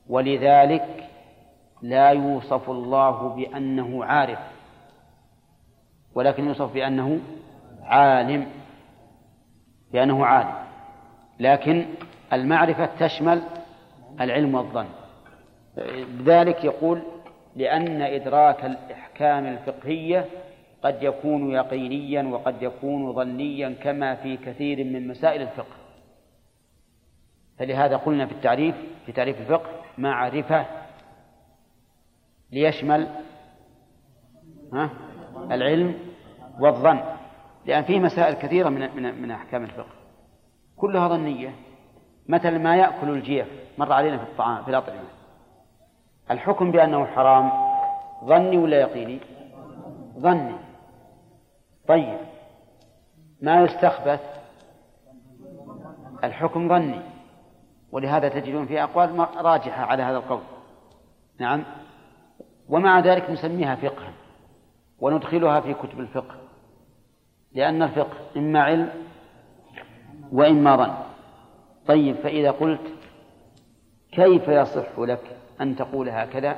ولذلك 0.10 1.10
لا 1.82 2.10
يوصف 2.10 2.70
الله 2.70 3.30
بأنه 3.36 4.06
عارف 4.06 4.40
ولكن 6.16 6.48
يوصف 6.48 6.74
بأنه 6.74 7.20
عالم. 7.82 8.48
بأنه 9.94 10.26
عالم. 10.26 10.56
لكن 11.40 11.86
المعرفة 12.34 12.86
تشمل 13.00 13.42
العلم 14.22 14.56
والظن. 14.56 14.88
لذلك 15.78 16.64
يقول 16.64 17.02
لأن 17.56 18.02
إدراك 18.02 18.66
الإحكام 18.66 19.46
الفقهية 19.46 20.26
قد 20.84 21.04
يكون 21.04 21.52
يقينيا 21.52 22.24
وقد 22.24 22.62
يكون 22.62 23.14
ظنيا 23.14 23.76
كما 23.84 24.16
في 24.16 24.38
كثير 24.38 24.84
من 24.84 25.08
مسائل 25.08 25.42
الفقه. 25.42 25.76
فلهذا 27.60 27.98
قلنا 27.98 28.26
في 28.26 28.32
التعريف 28.32 28.76
في 29.06 29.12
تعريف 29.12 29.42
الفقه 29.42 29.70
معرفة 29.98 30.66
ليشمل 32.52 33.08
العلم 35.52 35.96
والظن. 36.60 37.00
لأن 37.66 37.84
فيه 37.84 38.00
مسائل 38.00 38.34
كثيرة 38.34 38.70
من 38.70 38.96
من 38.96 39.22
من 39.22 39.32
أحكام 39.32 39.64
الفقه. 39.64 39.96
كلها 40.78 41.08
ظنية. 41.08 41.56
مثل 42.28 42.60
ما 42.60 42.76
يأكل 42.76 43.10
الجيف 43.10 43.48
مر 43.78 43.94
علينا 43.94 44.18
في 44.18 44.24
الطعام 44.24 44.64
في 44.64 44.70
الأطعمة. 44.70 45.10
الحكم 46.32 46.72
بأنه 46.72 47.06
حرام. 47.06 47.52
ظني 48.26 48.58
ولا 48.58 48.80
يقيني؟ 48.80 49.20
ظني. 50.20 50.56
طيب. 51.88 52.18
ما 53.42 53.62
يستخبث؟ 53.62 54.22
الحكم 56.24 56.70
ظني. 56.70 57.00
ولهذا 57.92 58.30
تجدون 58.30 58.66
في 58.66 58.84
أقوال 58.84 59.28
راجحة 59.38 59.86
على 59.86 60.04
هذا 60.04 60.18
القول. 60.18 60.42
نعم. 61.40 61.64
ومع 62.70 63.00
ذلك 63.00 63.30
نسميها 63.30 63.76
فقها 63.76 64.14
وندخلها 65.00 65.60
في 65.60 65.74
كتب 65.74 66.00
الفقه. 66.00 66.45
لأن 67.56 67.84
الفقه 67.84 68.18
إما 68.38 68.64
علم 68.64 68.90
وإما 70.32 70.76
ظن. 70.76 70.94
طيب 71.88 72.16
فإذا 72.16 72.52
قلت 72.52 72.82
كيف 74.12 74.48
يصح 74.48 75.00
لك 75.00 75.38
أن 75.62 75.76
تقول 75.76 76.10
هكذا؟ 76.10 76.58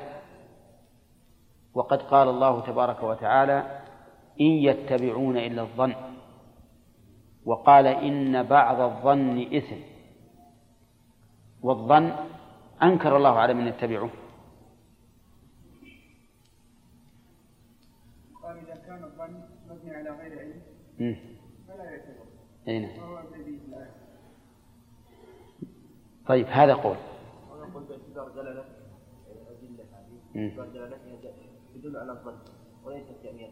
وقد 1.73 2.01
قال 2.01 2.29
الله 2.29 2.61
تبارك 2.61 3.03
وتعالى 3.03 3.81
إن 4.41 4.45
يتبعون 4.45 5.37
إلا 5.37 5.61
الظن. 5.61 5.95
وقال 7.45 7.87
إن 7.87 8.43
بعض 8.43 8.81
الظن 8.81 9.55
إثم. 9.55 9.81
والظن 11.63 12.11
أنكر 12.83 13.17
الله 13.17 13.39
على 13.39 13.53
من 13.53 13.67
يتبعه. 13.67 14.09
فلا 20.97 21.83
يعتبر 21.83 22.25
أي 22.67 22.79
نعم. 22.79 23.07
طيب 26.27 26.47
هذا 26.47 26.73
قول. 26.73 26.95
ويقول 27.51 27.83
باعتبار 27.83 28.41
الأدلة 28.41 28.63
تدل 31.73 31.97
على 31.97 32.11
الظن 32.11 32.37
وليست 32.83 33.23
كأن 33.23 33.47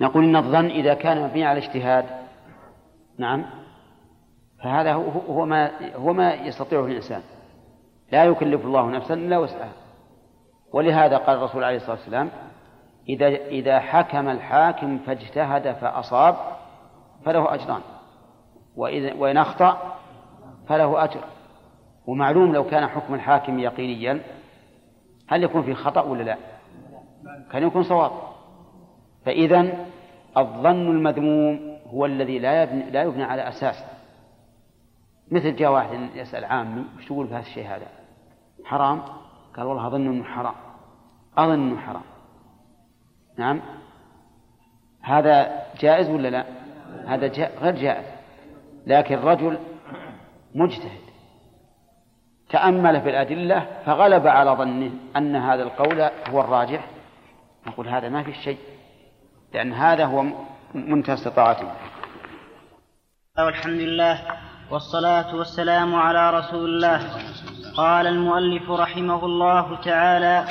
نقول 0.00 0.24
إن 0.24 0.36
الظن 0.36 0.66
إذا 0.66 0.94
كان 0.94 1.28
مبني 1.28 1.44
على 1.44 1.58
اجتهاد. 1.58 2.04
نعم. 3.18 3.44
فهذا 4.62 4.92
هو 4.92 5.10
هو 5.10 5.46
ما 5.46 5.94
هو 5.94 6.12
ما 6.12 6.34
يستطيعه 6.34 6.86
الإنسان. 6.86 7.22
لا 8.12 8.24
يكلف 8.24 8.64
الله 8.64 8.90
نفسا 8.90 9.14
إلا 9.14 9.38
وسعها. 9.38 9.72
ولهذا 10.72 11.16
قال 11.16 11.36
الرسول 11.36 11.64
عليه 11.64 11.76
الصلاة 11.76 11.96
والسلام 11.96 12.30
إذا 13.08 13.26
إذا 13.26 13.80
حكم 13.80 14.28
الحاكم 14.28 14.98
فاجتهد 14.98 15.72
فأصاب 15.72 16.36
فله 17.24 17.54
أجران 17.54 17.80
وإذا 18.76 19.14
وإن 19.14 19.36
أخطأ 19.36 19.96
فله 20.68 21.04
أجر 21.04 21.20
ومعلوم 22.06 22.52
لو 22.52 22.64
كان 22.64 22.86
حكم 22.86 23.14
الحاكم 23.14 23.58
يقينيا 23.58 24.20
هل 25.28 25.42
يكون 25.42 25.62
فيه 25.62 25.74
خطأ 25.74 26.00
ولا 26.02 26.22
لا؟ 26.22 26.36
كان 27.52 27.62
يكون 27.62 27.82
صواب 27.82 28.12
فإذا 29.24 29.86
الظن 30.36 30.90
المذموم 30.90 31.78
هو 31.86 32.06
الذي 32.06 32.38
لا 32.38 32.62
يبني 32.62 32.90
لا 32.90 33.02
يبنى 33.02 33.24
على 33.24 33.48
أساس 33.48 33.84
مثل 35.30 35.56
جاء 35.56 35.72
واحد 35.72 35.98
يسأل 36.14 36.44
عامي 36.44 36.84
وش 36.98 37.06
تقول 37.06 37.26
في 37.26 37.34
هذا 37.34 37.40
الشيء 37.40 37.66
هذا؟ 37.66 37.86
حرام؟ 38.64 39.02
قال 39.56 39.66
والله 39.66 39.86
أظن 39.86 40.06
أنه 40.06 40.24
حرام 40.24 40.54
أظن 41.38 41.52
أنه 41.52 41.80
حرام 41.80 42.02
نعم. 43.38 43.60
هذا 45.02 45.62
جائز 45.80 46.10
ولا 46.10 46.28
لا؟ 46.28 46.44
هذا 47.06 47.26
جائز 47.26 47.58
غير 47.62 47.74
جائز. 47.74 48.06
لكن 48.86 49.18
رجل 49.18 49.58
مجتهد 50.54 51.06
تأمل 52.50 53.00
في 53.00 53.10
الأدلة 53.10 53.66
فغلب 53.86 54.26
على 54.26 54.50
ظنه 54.50 54.90
أن 55.16 55.36
هذا 55.36 55.62
القول 55.62 56.00
هو 56.30 56.40
الراجح. 56.40 56.86
نقول 57.66 57.88
هذا 57.88 58.08
ما 58.08 58.22
في 58.22 58.32
شيء 58.32 58.58
لأن 59.54 59.72
هذا 59.72 60.04
هو 60.04 60.24
منتهى 60.74 61.14
استطاعته 61.14 61.68
والحمد 63.38 63.80
لله 63.80 64.22
والصلاة 64.70 65.36
والسلام 65.36 65.94
على 65.94 66.30
رسول 66.30 66.70
الله. 66.70 67.00
قال 67.76 68.06
المؤلف 68.06 68.70
رحمه 68.70 69.24
الله 69.24 69.80
تعالى 69.80 70.44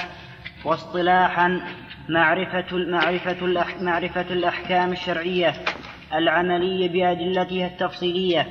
واصطلاحا 0.65 1.61
معرفة 2.09 2.77
معرفة 2.77 3.63
معرفة 3.81 4.25
الأحكام 4.31 4.91
الشرعية 4.91 5.53
العملية 6.13 6.89
بأدلتها 6.89 7.67
التفصيلية 7.67 8.47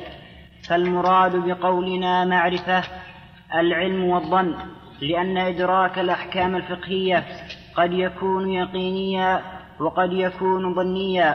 فالمراد 0.68 1.36
بقولنا 1.36 2.24
معرفة 2.24 2.82
العلم 3.54 4.04
والظن 4.04 4.54
لأن 5.00 5.38
إدراك 5.38 5.98
الأحكام 5.98 6.56
الفقهية 6.56 7.24
قد 7.74 7.92
يكون 7.92 8.50
يقينيا 8.50 9.42
وقد 9.80 10.12
يكون 10.12 10.74
ظنيا 10.74 11.34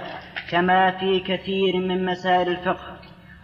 كما 0.52 0.92
في 0.92 1.20
كثير 1.20 1.78
من 1.78 2.06
مسائل 2.06 2.50
الفقه. 2.50 2.98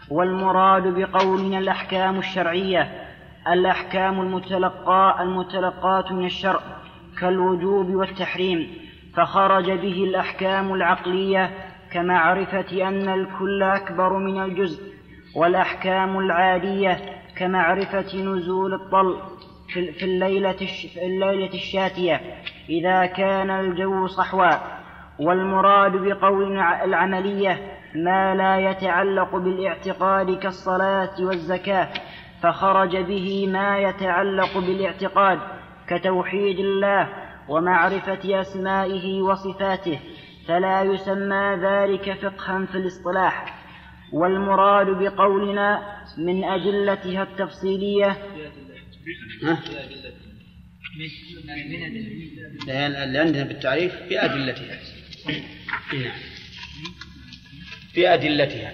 والمراد 0.09 0.83
بقولنا 0.87 1.57
الأحكام 1.59 2.19
الشرعية 2.19 3.07
الأحكام 3.47 4.21
المتلقاة 4.21 5.21
المتلقاة 5.21 6.13
من 6.13 6.25
الشرع. 6.25 6.61
كالوجوب 7.19 7.89
والتحريم 7.95 8.67
فخرج 9.15 9.71
به 9.71 10.03
الأحكام 10.03 10.73
العقلية 10.73 11.51
كمعرفة 11.91 12.87
أن 12.87 13.09
الكل 13.09 13.63
أكبر 13.63 14.17
من 14.17 14.43
الجزء 14.43 14.83
والأحكام 15.35 16.19
العادية 16.19 16.97
كمعرفة 17.37 18.17
نزول 18.17 18.73
الطل 18.73 19.17
في 19.73 20.05
الليلة, 20.05 20.51
في 20.93 21.05
الليلة 21.05 21.53
الشاتية 21.53 22.21
إذا 22.69 23.05
كان 23.05 23.49
الجو 23.49 24.07
صحوا 24.07 24.51
والمراد 25.19 25.91
بقول 25.91 26.59
العملية 26.59 27.59
ما 27.95 28.35
لا 28.35 28.69
يتعلق 28.69 29.35
بالاعتقاد 29.35 30.37
كالصلاة 30.37 31.13
والزكاة 31.19 31.89
فخرج 32.43 32.97
به 32.97 33.47
ما 33.47 33.77
يتعلق 33.77 34.57
بالاعتقاد. 34.57 35.39
كتوحيد 35.89 36.59
الله 36.59 37.09
ومعرفة 37.49 38.41
أسمائه 38.41 39.21
وصفاته 39.21 39.99
فلا 40.47 40.81
يسمى 40.83 41.57
ذلك 41.61 42.13
فقها 42.13 42.65
في 42.65 42.77
الاصطلاح. 42.77 43.65
والمراد 44.13 44.87
بقولنا 44.87 45.95
من 46.17 46.43
أدلتها 46.43 47.23
التفصيلية. 47.23 48.17
اللي 53.03 53.19
عندنا 53.19 53.43
بالتعريف 53.43 53.93
بأدلتها 54.09 54.79
بأدلتها 57.95 58.71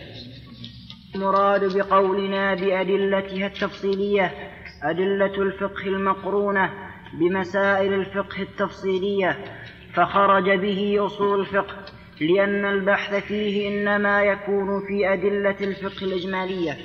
المراد 1.16 1.78
بقولنا 1.78 2.56
بأدلتها 2.56 3.48
التفصيلية 3.48 4.34
أدلة 4.84 5.42
الفقه 5.42 5.88
المقرونة. 5.88 6.91
بمسائل 7.14 7.94
الفقه 7.94 8.42
التفصيلية 8.42 9.46
فخرج 9.94 10.50
به 10.50 11.06
أصول 11.06 11.40
الفقه 11.40 11.76
لأن 12.22 12.66
البحث 12.66 13.14
فيه 13.14 13.68
إنما 13.68 14.24
يكون 14.24 14.68
في 14.88 15.14
أدلة 15.14 15.58
الفقه 15.62 16.06
الإجمالية. 16.06 16.78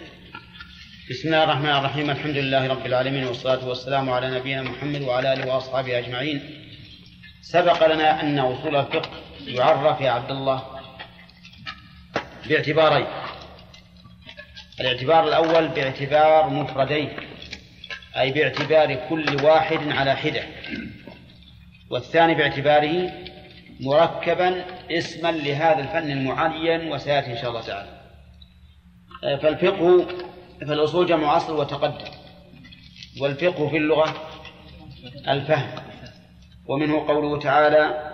بسم 1.10 1.28
الله 1.28 1.44
الرحمن 1.44 1.70
الرحيم. 1.70 2.10
الحمد 2.10 2.36
لله 2.36 2.68
رب 2.68 2.86
العالمين 2.86 3.24
والصلاة 3.24 3.68
والسلام 3.68 4.10
على 4.10 4.38
نبينا 4.38 4.62
محمد 4.62 5.02
وعلى 5.02 5.32
آله 5.32 5.54
وأصحابه 5.54 5.98
أجمعين. 5.98 6.40
سبق 7.42 7.86
لنا 7.94 8.22
أن 8.22 8.38
أصول 8.38 8.76
الفقه 8.76 9.10
يعرف 9.46 10.00
يا 10.00 10.10
عبد 10.10 10.30
الله 10.30 10.62
باعتبارين. 12.48 13.06
الاعتبار 14.80 15.28
الأول 15.28 15.68
باعتبار 15.68 16.50
مفردين. 16.50 17.08
أي 18.18 18.32
باعتبار 18.32 18.94
كل 19.08 19.44
واحد 19.44 19.88
على 19.88 20.16
حدة. 20.16 20.42
والثاني 21.90 22.34
باعتباره 22.34 23.12
مركبا 23.80 24.64
اسما 24.90 25.28
لهذا 25.28 25.78
الفن 25.78 26.10
المعين 26.10 26.92
وسيأتي 26.92 27.32
إن 27.32 27.36
شاء 27.36 27.50
الله 27.50 27.62
تعالى. 27.62 28.00
فالفقه 29.42 30.06
فالاصول 30.60 31.06
جمع 31.06 31.36
أصل 31.36 31.58
وتقدم. 31.58 32.10
والفقه 33.20 33.68
في 33.68 33.76
اللغة 33.76 34.14
الفهم. 35.28 35.82
ومنه 36.68 37.06
قوله 37.06 37.38
تعالى 37.38 38.12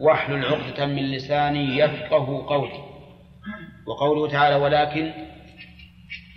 وأحلل 0.00 0.44
عقدة 0.44 0.86
من 0.86 1.10
لساني 1.10 1.78
يفقه 1.78 2.46
قولي. 2.48 2.84
وقوله 3.86 4.32
تعالى 4.32 4.56
ولكن 4.56 5.12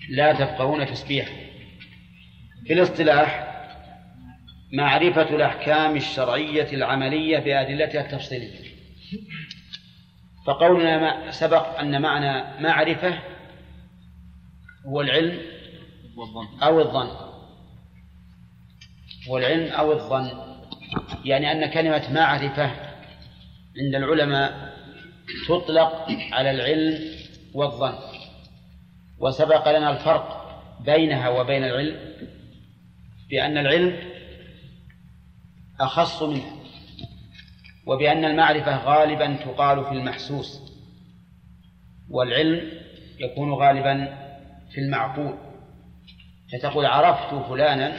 لا 0.10 0.34
تفقهون 0.34 0.86
تسبيحا. 0.86 1.43
في 2.68 2.74
الاصطلاح 2.74 3.50
معرفة 4.74 5.36
الأحكام 5.36 5.96
الشرعية 5.96 6.74
العملية 6.74 7.40
بأدلتها 7.40 8.02
التفصيلية. 8.02 8.74
فقولنا 10.48 10.98
ما 10.98 11.32
سبق 11.32 11.80
أن 11.80 12.02
معنى 12.02 12.62
معرفة 12.64 13.20
هو 14.86 15.02
العلم 15.02 15.40
أو 16.64 16.80
الظن. 16.80 17.10
هو 19.30 19.38
العلم 19.38 19.72
أو 19.74 19.92
الظن. 19.92 20.30
يعني 21.26 21.52
أن 21.52 21.72
كلمة 21.72 22.14
معرفة 22.14 22.72
عند 23.78 23.96
العلماء 23.96 24.74
تطلق 25.48 26.08
على 26.32 26.52
العلم 26.52 27.00
والظن. 27.54 27.94
وسبق 29.20 29.78
لنا 29.78 29.92
الفرق 29.92 30.44
بينها 30.86 31.30
وبين 31.30 31.64
العلم 31.64 32.14
بأن 33.30 33.58
العلم 33.58 34.00
أخص 35.80 36.24
منها 36.24 36.54
وبأن 37.86 38.26
المعرفة 38.26 38.78
غالبا 38.78 39.36
تقال 39.36 39.86
في 39.86 39.92
المحسوس 39.92 40.62
والعلم 42.10 42.72
يكون 43.20 43.54
غالبا 43.54 44.06
في 44.72 44.82
المعقول. 44.82 45.38
فتقول 46.52 46.86
عرفت 46.86 47.50
فلانا 47.50 47.98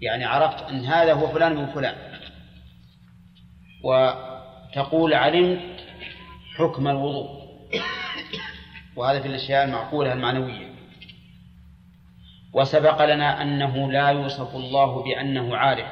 يعني 0.00 0.24
عرفت 0.24 0.62
أن 0.62 0.84
هذا 0.84 1.12
هو 1.12 1.28
فلان 1.28 1.54
من 1.56 1.66
فلان. 1.66 1.94
وتقول 3.84 5.14
علمت 5.14 5.80
حكم 6.56 6.88
الوضوء. 6.88 7.44
وهذا 8.96 9.20
في 9.20 9.28
الأشياء 9.28 9.64
المعقولة 9.64 10.12
المعنوية. 10.12 10.73
وسبق 12.54 13.04
لنا 13.04 13.42
أنه 13.42 13.92
لا 13.92 14.08
يوصف 14.08 14.56
الله 14.56 15.02
بأنه 15.02 15.56
عارف. 15.56 15.86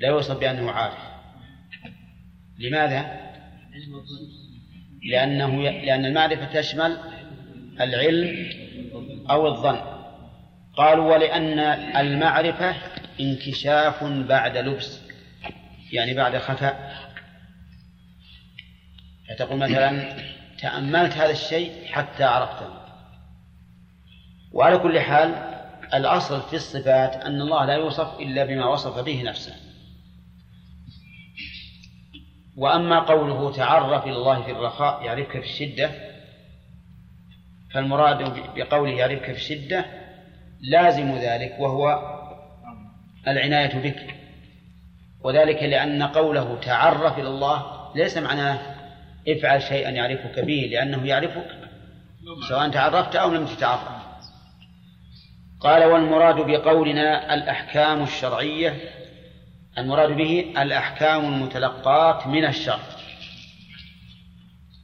لا 0.00 0.08
يوصف 0.08 0.38
بأنه 0.38 0.70
عارف. 0.70 0.98
لماذا؟ 2.58 3.20
لأنه 5.10 5.62
لأن 5.62 6.04
المعرفة 6.04 6.44
تشمل 6.44 6.98
العلم 7.80 8.50
أو 9.30 9.46
الظن. 9.46 9.80
قالوا 10.76 11.14
ولأن 11.14 11.58
المعرفة 11.96 12.74
انكشاف 13.20 14.04
بعد 14.04 14.56
لبس 14.56 15.00
يعني 15.92 16.14
بعد 16.14 16.38
خفاء. 16.38 16.94
فتقول 19.28 19.58
مثلا 19.58 20.16
تأملت 20.58 21.12
هذا 21.12 21.30
الشيء 21.30 21.72
حتى 21.86 22.24
عرفته. 22.24 22.83
وعلى 24.54 24.78
كل 24.78 25.00
حال 25.00 25.34
الأصل 25.94 26.42
في 26.42 26.56
الصفات 26.56 27.14
أن 27.14 27.40
الله 27.40 27.64
لا 27.64 27.74
يوصف 27.74 28.20
إلا 28.20 28.44
بما 28.44 28.66
وصف 28.66 28.98
به 28.98 29.22
نفسه. 29.22 29.54
وأما 32.56 32.98
قوله 32.98 33.52
تعرف 33.52 34.04
إلى 34.04 34.16
الله 34.16 34.42
في 34.42 34.50
الرخاء 34.50 35.02
يعرفك 35.02 35.30
في 35.30 35.44
الشدة 35.44 35.90
فالمراد 37.74 38.42
بقوله 38.56 38.92
يعرفك 38.92 39.24
في 39.24 39.30
الشدة 39.30 39.84
لازم 40.60 41.14
ذلك 41.14 41.56
وهو 41.58 42.14
العناية 43.28 43.78
بك. 43.78 44.14
وذلك 45.24 45.62
لأن 45.62 46.02
قوله 46.02 46.60
تعرف 46.60 47.18
إلى 47.18 47.28
الله 47.28 47.90
ليس 47.94 48.18
معناه 48.18 48.58
افعل 49.28 49.62
شيئا 49.62 49.90
يعرفك 49.90 50.38
به 50.38 50.68
لأنه 50.70 51.06
يعرفك 51.06 51.46
سواء 52.48 52.68
تعرفت 52.70 53.16
أو 53.16 53.30
لم 53.34 53.46
تتعرف. 53.46 53.93
قال 55.64 55.84
والمراد 55.84 56.34
بقولنا 56.34 57.34
الأحكام 57.34 58.02
الشرعية 58.02 58.80
المراد 59.78 60.16
به 60.16 60.40
الأحكام 60.62 61.24
المتلقاة 61.24 62.28
من 62.28 62.44
الشرع. 62.44 62.80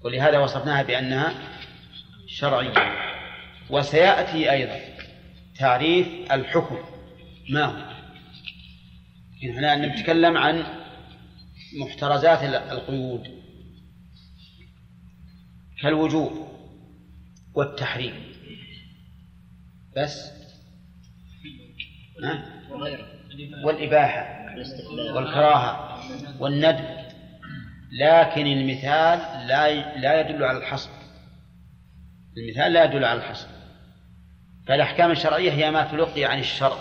ولهذا 0.05 0.39
وصفناها 0.39 0.83
بأنها 0.83 1.35
شرعية. 2.27 2.93
وسيأتي 3.71 4.53
أيضا 4.53 4.81
تعريف 5.59 6.33
الحكم. 6.33 6.79
ما 7.51 7.65
هو؟ 7.65 7.91
هنا 9.43 9.87
نتكلم 9.87 10.37
عن 10.37 10.65
محترزات 11.81 12.43
القيود. 12.73 13.41
كالوجوب 15.83 16.49
والتحريم. 17.55 18.15
بس 19.97 20.40
والإباحة 23.65 24.41
والكراهة 25.15 26.01
والندب. 26.41 27.01
لكن 28.01 28.47
المثال 28.47 29.47
لا 29.47 29.97
لا 29.99 30.21
يدل 30.21 30.45
على 30.45 30.59
الحصر. 30.59 30.91
المثال 32.37 32.73
لا 32.73 32.85
يدل 32.85 33.05
على 33.05 33.19
الحصر. 33.19 33.49
فالأحكام 34.69 35.11
الشرعية 35.11 35.53
هي 35.53 35.71
ما 35.71 35.85
تلقي 35.85 36.25
عن 36.25 36.39
الشرع 36.39 36.77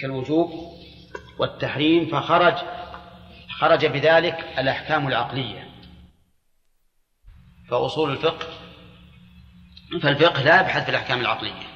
كالوجوب 0.00 0.50
والتحريم 1.38 2.06
فخرج 2.06 2.54
خرج 3.48 3.86
بذلك 3.86 4.44
الأحكام 4.58 5.08
العقلية. 5.08 5.68
فأصول 7.70 8.10
الفقه 8.10 8.46
فالفقه 10.02 10.42
لا 10.42 10.60
يبحث 10.60 10.84
في 10.84 10.90
الأحكام 10.90 11.20
العقلية. 11.20 11.67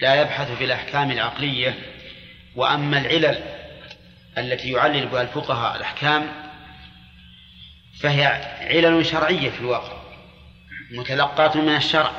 لا 0.00 0.20
يبحث 0.20 0.50
في 0.50 0.64
الأحكام 0.64 1.10
العقلية 1.10 1.74
وأما 2.56 2.98
العلل 2.98 3.42
التي 4.38 4.70
يعلل 4.72 5.06
بها 5.06 5.22
الفقهاء 5.22 5.76
الأحكام 5.76 6.26
فهي 8.00 8.24
علل 8.60 9.06
شرعية 9.06 9.50
في 9.50 9.60
الواقع 9.60 10.04
متلقاة 10.90 11.56
من 11.56 11.76
الشرع. 11.76 12.12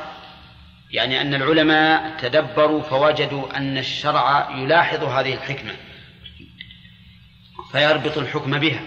يعني 0.91 1.21
أن 1.21 1.33
العلماء 1.33 2.17
تدبروا 2.21 2.81
فوجدوا 2.81 3.57
أن 3.57 3.77
الشرع 3.77 4.49
يلاحظ 4.55 5.03
هذه 5.03 5.33
الحكمة 5.33 5.73
فيربط 7.71 8.17
الحكم 8.17 8.59
بها. 8.59 8.79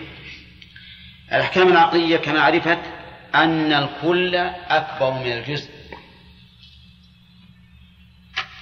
الأحكام 1.33 1.69
العقلية 1.69 2.17
كما 2.17 2.41
عرفت 2.41 2.79
أن 3.35 3.73
الكل 3.73 4.35
أكبر 4.69 5.11
من 5.11 5.33
الجزء. 5.33 5.78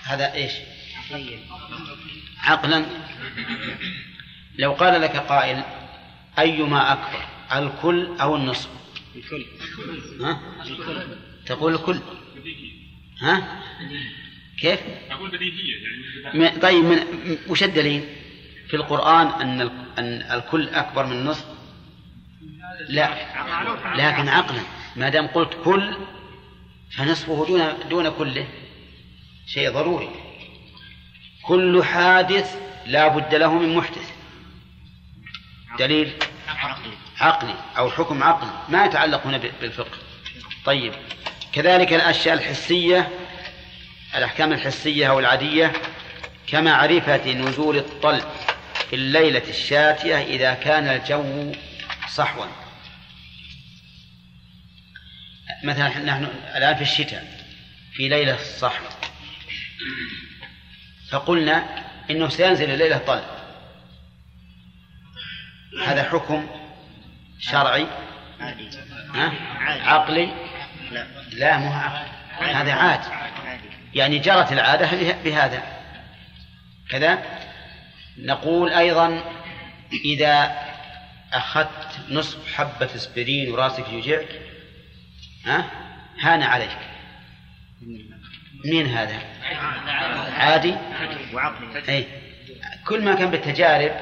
هذا 0.07 0.35
إيش؟ 0.35 0.53
عقلا. 2.39 2.87
لو 4.59 4.73
قال 4.73 5.01
لك 5.01 5.17
قائل 5.17 5.63
أيما 6.39 6.93
أكبر 6.93 7.25
الكل 7.53 8.17
أو 8.21 8.37
النصف؟ 8.37 8.69
الكل. 9.17 9.47
ها؟ 10.21 10.41
تقول 11.47 11.75
الكل. 11.75 11.99
ها؟ 13.21 13.63
كيف؟ 14.61 14.81
أقول 15.11 15.31
بديهية 15.31 15.75
يعني 16.25 16.59
طيب 16.59 16.85
من 16.85 16.99
وش 17.49 17.63
الدليل؟ 17.63 18.05
في 18.69 18.77
القرآن 18.77 19.27
أن 19.27 19.61
أن 19.99 20.39
الكل 20.39 20.69
أكبر 20.69 21.07
من 21.07 21.13
النصف؟ 21.13 21.45
لا. 22.89 23.09
لكن 23.95 24.29
عقلا. 24.29 24.61
ما 24.97 25.09
دام 25.09 25.27
قلت 25.27 25.51
كل 25.65 25.97
فنصفه 26.91 27.47
دون 27.47 27.89
دون 27.91 28.09
كله. 28.09 28.49
شيء 29.47 29.71
ضروري. 29.71 30.11
كل 31.43 31.85
حادث 31.85 32.57
لا 32.87 33.09
بد 33.09 33.35
له 33.35 33.59
من 33.59 33.77
محدث. 33.77 34.11
دليل؟ 35.79 36.13
عقلي. 37.21 37.55
أو 37.79 37.91
حكم 37.91 38.23
عقلي 38.23 38.51
ما 38.69 38.85
يتعلق 38.85 39.27
هنا 39.27 39.39
بالفقه. 39.61 39.99
طيب 40.65 40.93
كذلك 41.53 41.93
الأشياء 41.93 42.35
الحسية 42.35 43.09
الأحكام 44.15 44.53
الحسية 44.53 45.11
أو 45.11 45.19
العادية 45.19 45.73
كمعرفة 46.47 47.33
نزول 47.33 47.77
الطل 47.77 48.23
في 48.91 48.97
الليلة 48.97 49.43
الشاتية 49.49 50.23
إذا 50.23 50.55
كان 50.55 50.89
الجو 50.89 51.53
صحوا. 52.09 52.47
مثلا 55.65 55.89
نحن 55.89 56.29
الآن 56.57 56.75
في 56.77 56.83
الشتاء 56.83 57.47
في 57.93 58.09
ليلة 58.09 58.35
الصحو 58.35 58.85
فقلنا 61.11 61.85
إنه 62.11 62.29
سينزل 62.29 62.71
الليلة 62.71 62.99
طل 62.99 63.23
هذا 65.87 66.03
حكم 66.03 66.47
شرعي؟ 67.39 67.87
ها؟ 69.15 69.33
عقلي؟ 69.61 70.29
لا 71.33 71.59
مو 71.59 71.73
عقلي. 71.73 72.11
هذا 72.53 72.73
عاد 72.73 73.01
يعني 73.95 74.19
جرت 74.19 74.53
العادة 74.53 75.13
بهذا. 75.25 75.63
كذا. 76.89 77.23
نقول 78.19 78.73
أيضا 78.73 79.23
إذا 79.93 80.57
أخذت 81.33 81.99
نصف 82.11 82.55
حبة 82.55 82.95
اسبرين 82.95 83.53
وراسك 83.53 83.89
يوجعك 83.89 84.41
ها؟ 85.45 85.71
هان 86.21 86.43
عليك. 86.43 86.79
مين 88.65 88.87
هذا؟ 88.87 89.36
عادي 90.37 90.75
أي. 91.89 92.07
كل 92.87 93.05
ما 93.05 93.15
كان 93.15 93.31
بالتجارب 93.31 93.93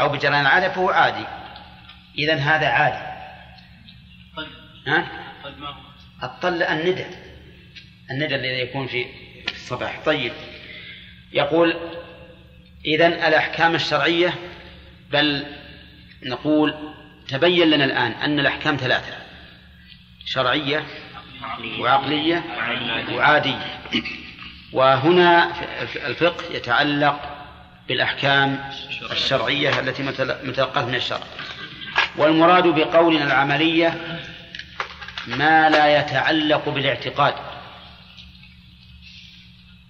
أو 0.00 0.08
بجريان 0.08 0.40
العادة 0.40 0.68
فهو 0.68 0.88
عادي. 0.88 1.24
إذا 2.18 2.34
هذا 2.34 2.66
عادي. 2.66 3.08
ها؟ 4.86 5.06
الطل 6.22 6.62
الندى. 6.62 7.06
الندى 8.10 8.34
الذي 8.34 8.60
يكون 8.60 8.86
في 8.86 9.06
الصباح. 9.52 10.00
طيب. 10.04 10.32
يقول 11.32 11.76
إذا 12.84 13.06
الأحكام 13.06 13.74
الشرعية 13.74 14.34
بل 15.10 15.46
نقول 16.26 16.74
تبين 17.28 17.70
لنا 17.70 17.84
الآن 17.84 18.12
أن 18.12 18.40
الأحكام 18.40 18.76
ثلاثة 18.76 19.16
شرعية 20.26 20.86
وعقلية 21.78 22.44
وعادية. 23.12 23.80
وهنا 24.72 25.52
الفقه 25.82 26.44
يتعلق 26.54 27.20
بالأحكام 27.88 28.70
الشرعية 29.10 29.80
التي 29.80 30.02
متلقاة 30.42 30.84
من 30.84 30.94
الشرع. 30.94 31.26
والمراد 32.16 32.66
بقولنا 32.66 33.24
العملية 33.24 34.20
ما 35.26 35.70
لا 35.70 36.00
يتعلق 36.00 36.68
بالاعتقاد 36.68 37.34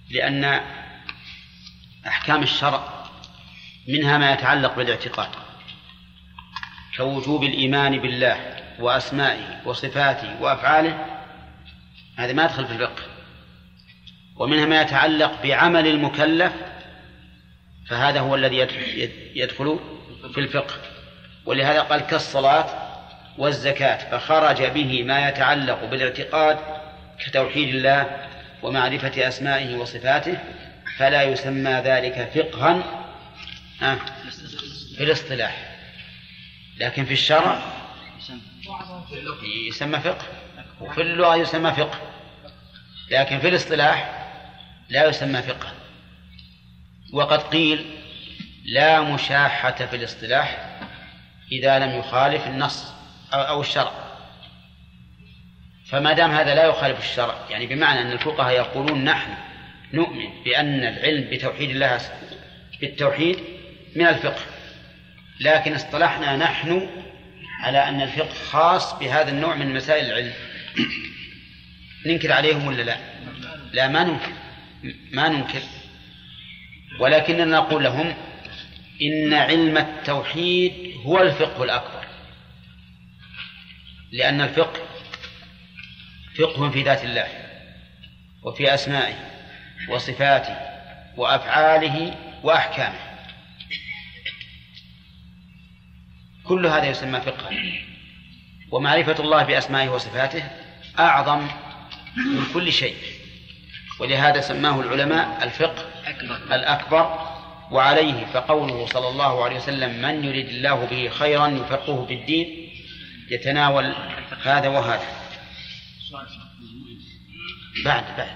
لأن 0.09 0.61
أحكام 2.07 2.43
الشرع 2.43 3.05
منها 3.87 4.17
ما 4.17 4.33
يتعلق 4.33 4.75
بالاعتقاد 4.75 5.29
كوجوب 6.97 7.43
الإيمان 7.43 7.99
بالله 7.99 8.55
وأسمائه 8.79 9.61
وصفاته 9.65 10.41
وأفعاله 10.41 11.05
هذا 12.17 12.33
ما 12.33 12.43
يدخل 12.43 12.67
في 12.67 12.73
الفقه. 12.73 13.03
ومنها 14.39 14.65
ما 14.65 14.81
يتعلق 14.81 15.43
بعمل 15.43 15.87
المكلف 15.87 16.53
فهذا 17.87 18.19
هو 18.19 18.35
الذي 18.35 18.57
يدخل 19.35 19.79
في 20.33 20.37
الفقه. 20.37 20.75
ولهذا 21.45 21.81
قال 21.81 22.01
كالصلاة 22.01 22.65
والزكاة 23.37 24.17
فخرج 24.17 24.63
به 24.63 25.03
ما 25.03 25.29
يتعلق 25.29 25.85
بالاعتقاد 25.85 26.57
كتوحيد 27.25 27.75
الله 27.75 28.27
ومعرفة 28.63 29.27
أسمائه 29.27 29.75
وصفاته 29.75 30.37
فلا 30.97 31.23
يسمى 31.23 31.71
ذلك 31.71 32.29
فقها 32.35 32.83
في 34.97 35.03
الاصطلاح. 35.03 35.75
لكن 36.77 37.05
في 37.05 37.13
الشرع 37.13 37.61
يسمى 39.67 39.99
فقه 39.99 40.25
وفي 40.81 41.01
اللغة 41.01 41.35
يسمى 41.35 41.71
فقه. 41.71 41.99
لكن 43.11 43.39
في 43.39 43.47
الاصطلاح 43.49 44.28
لا 44.89 45.09
يسمى 45.09 45.41
فقه. 45.41 45.73
وقد 47.13 47.39
قيل 47.39 47.85
لا 48.65 49.01
مشاحة 49.01 49.85
في 49.85 49.95
الاصطلاح 49.95 50.79
إذا 51.51 51.79
لم 51.79 51.99
يخالف 51.99 52.47
النص 52.47 52.93
أو 53.33 53.61
الشرع. 53.61 53.91
فما 55.85 56.13
دام 56.13 56.31
هذا 56.31 56.55
لا 56.55 56.65
يخالف 56.65 56.99
الشرع 56.99 57.35
يعني 57.49 57.67
بمعنى 57.67 58.01
أن 58.01 58.11
الفقهاء 58.11 58.55
يقولون 58.55 59.03
نحن 59.03 59.33
نؤمن 59.93 60.43
بأن 60.43 60.83
العلم 60.83 61.29
بتوحيد 61.31 61.69
الله 61.69 62.01
بالتوحيد 62.81 63.39
من 63.95 64.07
الفقه. 64.07 64.41
لكن 65.39 65.73
اصطلحنا 65.73 66.35
نحن 66.35 66.89
على 67.59 67.77
أن 67.89 68.01
الفقه 68.01 68.33
خاص 68.33 68.93
بهذا 68.93 69.31
النوع 69.31 69.55
من 69.55 69.73
مسائل 69.73 70.05
العلم. 70.05 70.33
ننكر 72.05 72.31
عليهم 72.33 72.67
ولا 72.67 72.81
لا؟ 72.81 72.97
لا 73.73 73.87
ما 73.87 74.03
ننكر. 74.03 74.31
ما 75.11 75.29
ننكر 75.29 75.61
ولكننا 76.99 77.45
نقول 77.45 77.83
لهم 77.83 78.13
إن 79.01 79.33
علم 79.33 79.77
التوحيد 79.77 80.95
هو 81.05 81.21
الفقه 81.21 81.63
الأكبر 81.63 82.05
لأن 84.11 84.41
الفقه 84.41 84.79
فقه 86.39 86.69
في 86.69 86.83
ذات 86.83 87.03
الله 87.03 87.27
وفي 88.43 88.73
أسمائه 88.73 89.15
وصفاته 89.89 90.57
وأفعاله 91.17 92.15
وأحكامه. 92.43 92.99
كل 96.43 96.65
هذا 96.65 96.89
يسمى 96.89 97.21
فقها 97.21 97.49
ومعرفة 98.71 99.19
الله 99.19 99.43
بأسمائه 99.43 99.89
وصفاته 99.89 100.43
أعظم 100.99 101.47
من 102.17 102.45
كل 102.53 102.71
شيء. 102.71 103.18
ولهذا 103.99 104.41
سماه 104.41 104.81
العلماء 104.81 105.43
الفقه 105.43 105.85
الأكبر. 106.55 107.29
وعليه 107.71 108.25
فقوله 108.25 108.85
صلى 108.85 109.07
الله 109.09 109.43
عليه 109.43 109.55
وسلم 109.55 110.01
من 110.01 110.23
يريد 110.23 110.49
الله 110.49 110.85
به 110.85 111.09
خيرا 111.09 111.47
يفقهه 111.47 112.05
في 112.05 112.13
الدين 112.13 112.69
يتناول 113.31 113.95
هذا 114.43 114.67
وهذا. 114.67 115.07
بعد 117.85 118.03
بعد. 118.17 118.29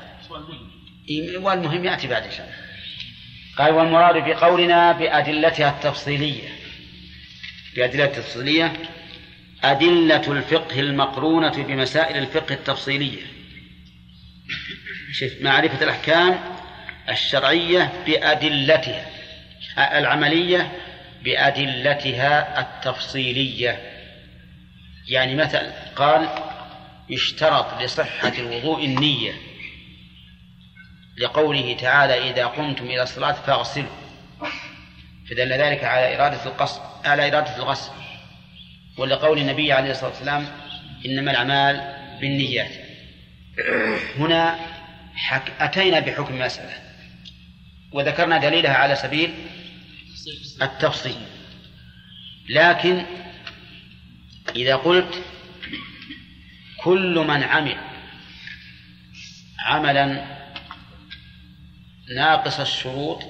والمهم 1.43 1.85
يأتي 1.85 2.07
بعد 2.07 2.23
إن 2.23 2.31
شاء 2.31 2.45
الله. 2.45 2.57
قال 3.57 3.73
والمراد 3.73 4.23
في 4.23 4.33
قولنا 4.33 4.91
بأدلتها 4.91 5.69
التفصيلية. 5.69 6.49
بأدلة 7.75 8.05
التفصيلية 8.05 8.73
أدلة 9.63 10.31
الفقه 10.31 10.79
المقرونة 10.79 11.63
بمسائل 11.63 12.17
الفقه 12.17 12.53
التفصيلية. 12.53 13.21
معرفة 15.41 15.83
الأحكام 15.83 16.39
الشرعية 17.09 17.91
بأدلتها 18.05 19.05
العملية 19.77 20.71
بأدلتها 21.23 22.59
التفصيلية. 22.61 23.79
يعني 25.07 25.35
مثلا 25.35 25.71
قال 25.95 26.29
يشترط 27.09 27.81
لصحة 27.81 28.33
الوضوء 28.39 28.85
النية. 28.85 29.33
لقوله 31.17 31.77
تعالى 31.81 32.29
إذا 32.29 32.45
قمتم 32.45 32.85
إلى 32.85 33.03
الصلاة 33.03 33.31
فاغسلوا. 33.31 33.95
فدل 35.29 35.53
ذلك 35.53 35.83
على 35.83 36.15
إرادة 36.15 36.45
القصد 36.45 36.81
على 37.05 37.27
إرادة 37.27 37.57
الغسل. 37.57 37.91
ولقول 38.97 39.37
النبي 39.37 39.71
عليه 39.73 39.91
الصلاة 39.91 40.09
والسلام 40.09 40.47
إنما 41.05 41.31
الأعمال 41.31 41.95
بالنيات. 42.21 42.71
هنا 44.17 44.72
حك... 45.15 45.51
أتينا 45.59 45.99
بحكم 45.99 46.39
مسألة 46.39 46.81
وذكرنا 47.91 48.37
دليلها 48.37 48.73
على 48.73 48.95
سبيل 48.95 49.33
التفصيل. 50.61 51.25
لكن 52.49 53.05
إذا 54.55 54.75
قلت 54.75 55.23
كل 56.77 57.25
من 57.27 57.43
عمل 57.43 57.77
عملا 59.59 60.25
ناقص 62.15 62.59
الشروط 62.59 63.23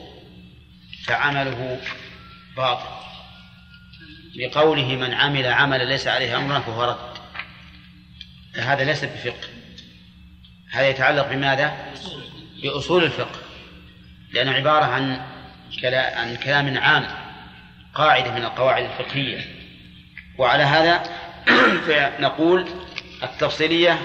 فعمله 1.06 1.82
باطل. 2.58 3.04
لقوله 4.36 4.96
من 4.96 5.14
عمل 5.14 5.46
عملا 5.46 5.84
ليس 5.84 6.08
عليه 6.08 6.38
أمرنا 6.38 6.60
فهو 6.60 6.84
رد. 6.84 7.14
هذا 8.56 8.84
ليس 8.84 9.04
بفقه. 9.04 9.53
هذا 10.74 10.90
يتعلق 10.90 11.30
بماذا؟ 11.30 11.74
بأصول 12.64 13.04
الفقه. 13.04 13.40
لأنه 14.32 14.52
عبارة 14.52 14.86
عن 14.86 15.22
عن 15.94 16.36
كلام 16.36 16.78
عام 16.78 17.06
قاعدة 17.94 18.32
من 18.32 18.44
القواعد 18.44 18.84
الفقهية. 18.84 19.40
وعلى 20.38 20.64
هذا 20.64 21.04
فنقول 21.88 22.68
التفصيلية 23.24 24.00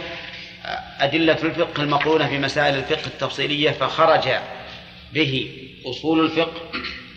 أدلة 0.98 1.38
الفقه 1.42 1.83
المقرونة 1.83 2.28
في 2.28 2.38
مسائل 2.38 2.74
الفقه 2.74 3.07
التفصيلية 3.07 3.70
فخرج 3.70 4.28
به 5.12 5.50
أصول 5.87 6.24
الفقه 6.24 6.72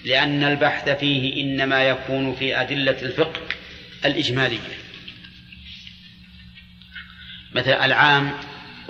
لأن 0.05 0.43
البحث 0.43 0.89
فيه 0.89 1.43
إنما 1.43 1.83
يكون 1.83 2.35
في 2.35 2.61
أدلة 2.61 3.01
الفقه 3.01 3.39
الإجمالية. 4.05 4.59
مثل 7.55 7.71
العام 7.71 8.33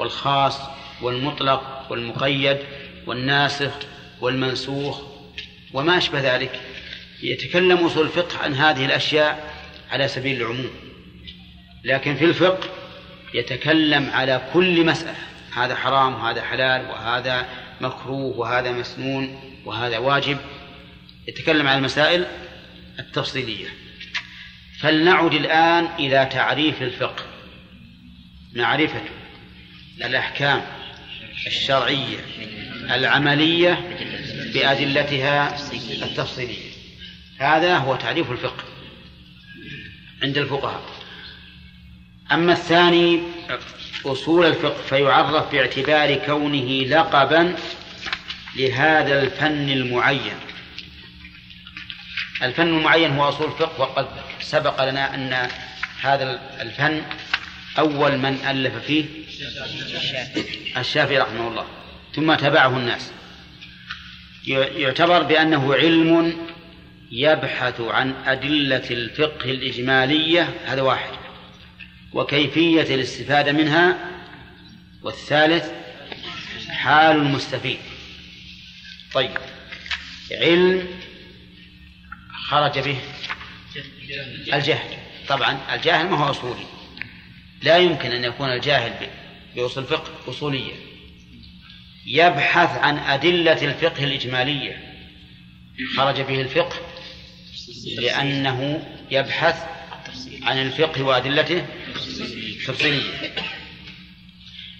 والخاص 0.01 0.59
والمطلق 1.01 1.87
والمقيد 1.89 2.57
والناسخ 3.07 3.71
والمنسوخ 4.21 5.01
وما 5.73 5.97
أشبه 5.97 6.35
ذلك. 6.35 6.61
يتكلم 7.23 7.85
أصول 7.85 8.05
الفقه 8.05 8.43
عن 8.43 8.53
هذه 8.53 8.85
الأشياء 8.85 9.53
على 9.91 10.07
سبيل 10.07 10.41
العموم. 10.41 10.69
لكن 11.83 12.15
في 12.15 12.25
الفقه 12.25 12.69
يتكلم 13.33 14.09
على 14.09 14.41
كل 14.53 14.85
مسألة. 14.85 15.15
هذا 15.55 15.75
حرام 15.75 16.13
وهذا 16.13 16.41
حلال 16.41 16.89
وهذا 16.89 17.47
مكروه 17.81 18.37
وهذا 18.37 18.71
مسنون 18.71 19.39
وهذا 19.65 19.97
واجب. 19.97 20.37
يتكلم 21.27 21.67
عن 21.67 21.77
المسائل 21.77 22.25
التفصيلية. 22.99 23.67
فلنعد 24.79 25.33
الآن 25.33 25.85
إلى 25.99 26.29
تعريف 26.31 26.81
الفقه. 26.81 27.25
معرفة. 28.53 29.20
الأحكام 29.97 30.65
الشرعية 31.47 32.17
العملية 32.91 33.97
بأدلتها 34.53 35.57
التفصيلية. 36.03 36.71
هذا 37.39 37.77
هو 37.77 37.95
تعريف 37.95 38.31
الفقه 38.31 38.63
عند 40.23 40.37
الفقهاء. 40.37 40.83
أما 42.31 42.53
الثاني 42.53 43.21
أصول 44.05 44.45
الفقه 44.45 44.81
فيعرف 44.89 45.51
باعتبار 45.51 46.15
كونه 46.15 46.83
لقبا 46.83 47.55
لهذا 48.55 49.23
الفن 49.23 49.69
المعين. 49.69 50.35
الفن 52.43 52.67
المعين 52.67 53.11
هو 53.11 53.29
أصول 53.29 53.47
الفقه 53.47 53.81
وقد 53.81 54.07
سبق 54.41 54.83
لنا 54.89 55.15
أن 55.15 55.49
هذا 56.01 56.41
الفن 56.61 57.01
أول 57.79 58.17
من 58.17 58.45
ألف 58.45 58.85
فيه 58.85 59.05
الشافعي 60.77 61.17
رحمه 61.17 61.47
الله 61.47 61.65
ثم 62.15 62.35
تبعه 62.35 62.77
الناس. 62.77 63.11
يعتبر 64.47 65.23
بأنه 65.23 65.75
علم 65.75 66.37
يبحث 67.11 67.81
عن 67.81 68.13
أدلة 68.25 68.89
الفقه 68.91 69.51
الإجمالية 69.51 70.53
هذا 70.65 70.81
واحد. 70.81 71.13
وكيفية 72.13 72.95
الاستفادة 72.95 73.51
منها 73.51 73.97
والثالث 75.01 75.71
حال 76.69 77.15
المستفيد. 77.15 77.79
طيب 79.13 79.31
علم 80.31 80.87
خرج 82.47 82.79
به 82.79 82.97
الجهل. 84.53 84.97
طبعا 85.27 85.59
الجاهل 85.73 86.09
ما 86.09 86.17
هو 86.17 86.31
أصولي. 86.31 86.65
لا 87.61 87.77
يمكن 87.77 88.11
أن 88.11 88.23
يكون 88.23 88.49
الجاهل 88.49 89.09
بأصول 89.55 89.83
الفقه 89.83 90.09
أصوليا 90.29 90.75
يبحث 92.05 92.77
عن 92.77 92.97
أدلة 92.97 93.65
الفقه 93.65 94.03
الإجمالية. 94.03 94.91
خرج 95.97 96.21
به 96.21 96.41
الفقه 96.41 96.75
لأنه 97.97 98.87
يبحث 99.11 99.65
عن 100.41 100.61
الفقه 100.61 101.03
وأدلته 101.03 101.65
التفصيلية 102.59 103.33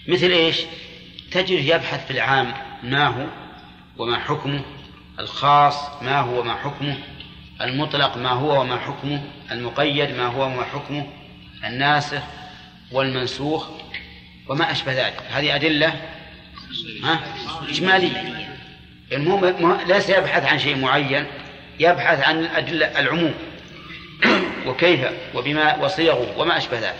مثل 0.08 0.30
إيش؟ 0.30 0.56
تجد 1.30 1.50
يبحث 1.64 2.06
في 2.06 2.10
العام 2.10 2.54
ما 2.82 3.06
هو 3.06 3.26
وما 3.98 4.18
حكمه 4.18 4.64
الخاص 5.18 6.02
ما 6.02 6.20
هو 6.20 6.40
وما 6.40 6.54
حكمه 6.54 6.98
المطلق 7.60 8.16
ما 8.16 8.30
هو 8.30 8.60
وما 8.60 8.78
حكمه 8.78 9.24
المقيد 9.50 10.10
ما 10.10 10.26
هو 10.26 10.44
وما 10.44 10.64
حكمه 10.64 11.06
الناسخ 11.64 12.22
والمنسوخ 12.92 13.68
وما 14.48 14.70
أشبه 14.70 14.92
ذلك. 14.92 15.22
هذه 15.30 15.54
أدلة 15.54 16.00
ها؟ 17.02 17.20
إجمالية. 17.68 18.48
المهم 19.12 19.80
ليس 19.86 20.08
يبحث 20.08 20.44
عن 20.44 20.58
شيء 20.58 20.76
معين 20.76 21.26
يبحث 21.80 22.20
عن 22.20 22.38
الأدلة 22.38 23.00
العموم. 23.00 23.34
وكيف؟ 24.66 25.00
وبما 25.34 25.76
وصيغه 25.76 26.38
وما 26.38 26.56
أشبه 26.56 26.78
ذلك. 26.80 26.96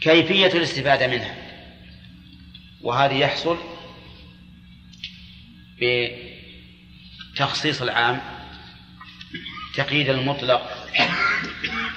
كيفية 0.00 0.46
الاستفادة 0.46 1.06
منها. 1.06 1.34
وهذا 2.82 3.14
يحصل 3.14 3.58
بتخصيص 7.34 7.82
العام 7.82 8.20
تقييد 9.74 10.08
المطلق 10.08 10.86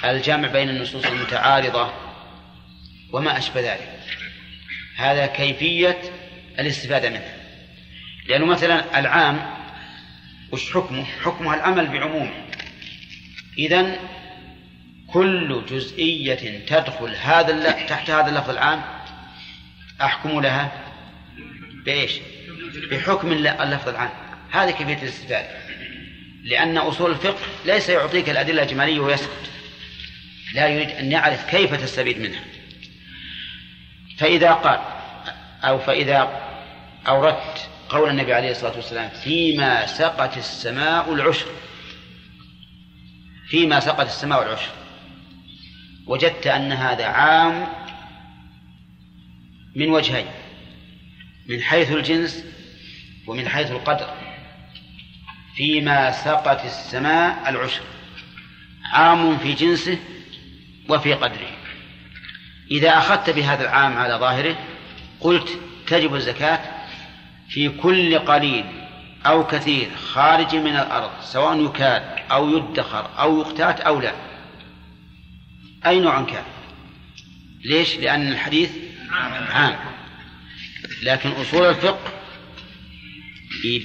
الجمع 0.03 0.47
بين 0.47 0.69
النصوص 0.69 1.05
المتعارضة 1.05 2.08
وما 3.11 3.37
أشبه 3.37 3.61
ذلك. 3.61 3.99
هذا 4.95 5.25
كيفية 5.25 6.01
الاستفادة 6.59 7.09
منه. 7.09 7.33
لأنه 8.27 8.45
مثلا 8.45 8.99
العام 8.99 9.55
وش 10.51 10.73
حكمه؟ 10.73 11.05
حكمه 11.05 11.53
العمل 11.53 11.87
بعمومه. 11.87 12.45
إذن 13.57 13.95
كل 15.07 15.65
جزئية 15.69 16.65
تدخل 16.65 17.15
هذا 17.15 17.71
تحت 17.71 18.09
هذا 18.09 18.29
اللفظ 18.29 18.49
العام 18.49 18.81
أحكم 20.01 20.41
لها 20.41 20.71
بإيش؟ 21.85 22.11
بحكم 22.91 23.31
اللفظ 23.31 23.89
العام. 23.89 24.09
هذه 24.51 24.71
كيفية 24.71 25.03
الاستفادة. 25.03 25.49
لأن 26.43 26.77
أصول 26.77 27.11
الفقه 27.11 27.39
ليس 27.65 27.89
يعطيك 27.89 28.29
الأدلة 28.29 28.63
الإجمالية 28.63 28.99
ويسكت 28.99 29.49
لا 30.55 30.67
يريد 30.67 30.89
أن 30.89 31.11
يعرف 31.11 31.49
كيف 31.49 31.73
تستفيد 31.73 32.19
منها. 32.19 32.48
فإذا 34.19 34.51
قال 34.53 34.79
أو 35.63 35.79
فإذا 35.79 36.41
أوردت 37.07 37.69
قول 37.89 38.09
النبي 38.09 38.33
عليه 38.33 38.51
الصلاة 38.51 38.75
والسلام 38.75 39.09
فيما 39.09 39.85
سقت 39.85 40.37
السماء 40.37 41.13
العشر 41.13 41.47
فيما 43.47 43.79
سقت 43.79 44.07
السماء 44.07 44.43
العشر 44.43 44.71
وجدت 46.07 46.47
أن 46.47 46.71
هذا 46.71 47.05
عام 47.05 47.67
من 49.75 49.89
وجهين 49.89 50.27
من 51.47 51.61
حيث 51.61 51.91
الجنس 51.91 52.45
ومن 53.27 53.47
حيث 53.49 53.71
القدر 53.71 54.13
فيما 55.55 56.11
سقت 56.11 56.65
السماء 56.65 57.49
العشر 57.49 57.81
عام 58.91 59.37
في 59.37 59.53
جنسه 59.53 59.97
وفي 60.89 61.13
قدره. 61.13 61.58
إذا 62.71 62.97
أخذت 62.97 63.29
بهذا 63.29 63.63
العام 63.63 63.97
على 63.97 64.13
ظاهره 64.13 64.57
قلت 65.19 65.59
تجب 65.87 66.15
الزكاة 66.15 66.59
في 67.49 67.69
كل 67.69 68.19
قليل 68.19 68.65
أو 69.25 69.47
كثير 69.47 69.89
خارج 69.95 70.55
من 70.55 70.75
الأرض 70.75 71.11
سواء 71.21 71.65
يكاد 71.65 72.03
أو 72.31 72.57
يدخر 72.57 73.09
أو 73.19 73.39
يقتات 73.39 73.81
أو 73.81 73.99
لا. 73.99 74.13
أي 75.85 75.99
نوع 75.99 76.21
كان؟ 76.21 76.43
ليش؟ 77.65 77.97
لأن 77.97 78.27
الحديث 78.27 78.71
عام. 79.51 79.75
لكن 81.03 81.29
أصول 81.29 81.69
الفقه 81.69 82.11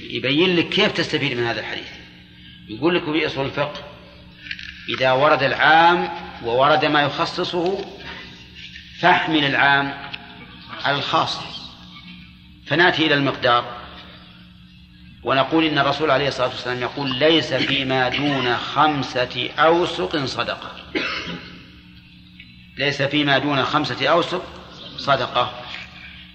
يبين 0.09 0.55
لك 0.55 0.69
كيف 0.69 0.91
تستفيد 0.91 1.37
من 1.37 1.43
هذا 1.43 1.59
الحديث. 1.59 1.89
يقول 2.69 2.95
لك 2.95 3.03
في 3.03 3.27
أصول 3.27 3.45
الفقه 3.45 3.83
إذا 4.89 5.11
ورد 5.11 5.43
العام 5.43 6.09
وورد 6.43 6.85
ما 6.85 7.01
يخصصه 7.01 7.85
فاحمل 8.99 9.45
العام 9.45 9.93
على 10.83 10.97
الخاص. 10.97 11.39
فنأتي 12.67 13.05
إلى 13.05 13.13
المقدار. 13.13 13.85
ونقول 15.23 15.65
إن 15.65 15.77
الرسول 15.79 16.11
عليه 16.11 16.27
الصلاة 16.27 16.47
والسلام 16.47 16.81
يقول 16.81 17.15
ليس 17.15 17.53
فيما 17.53 18.09
دون 18.09 18.57
خمسة 18.57 19.49
أوسق 19.59 20.25
صدقة. 20.25 20.71
ليس 22.77 23.01
فيما 23.01 23.37
دون 23.37 23.63
خمسة 23.63 24.07
أوسق 24.07 24.43
صدقة. 24.97 25.61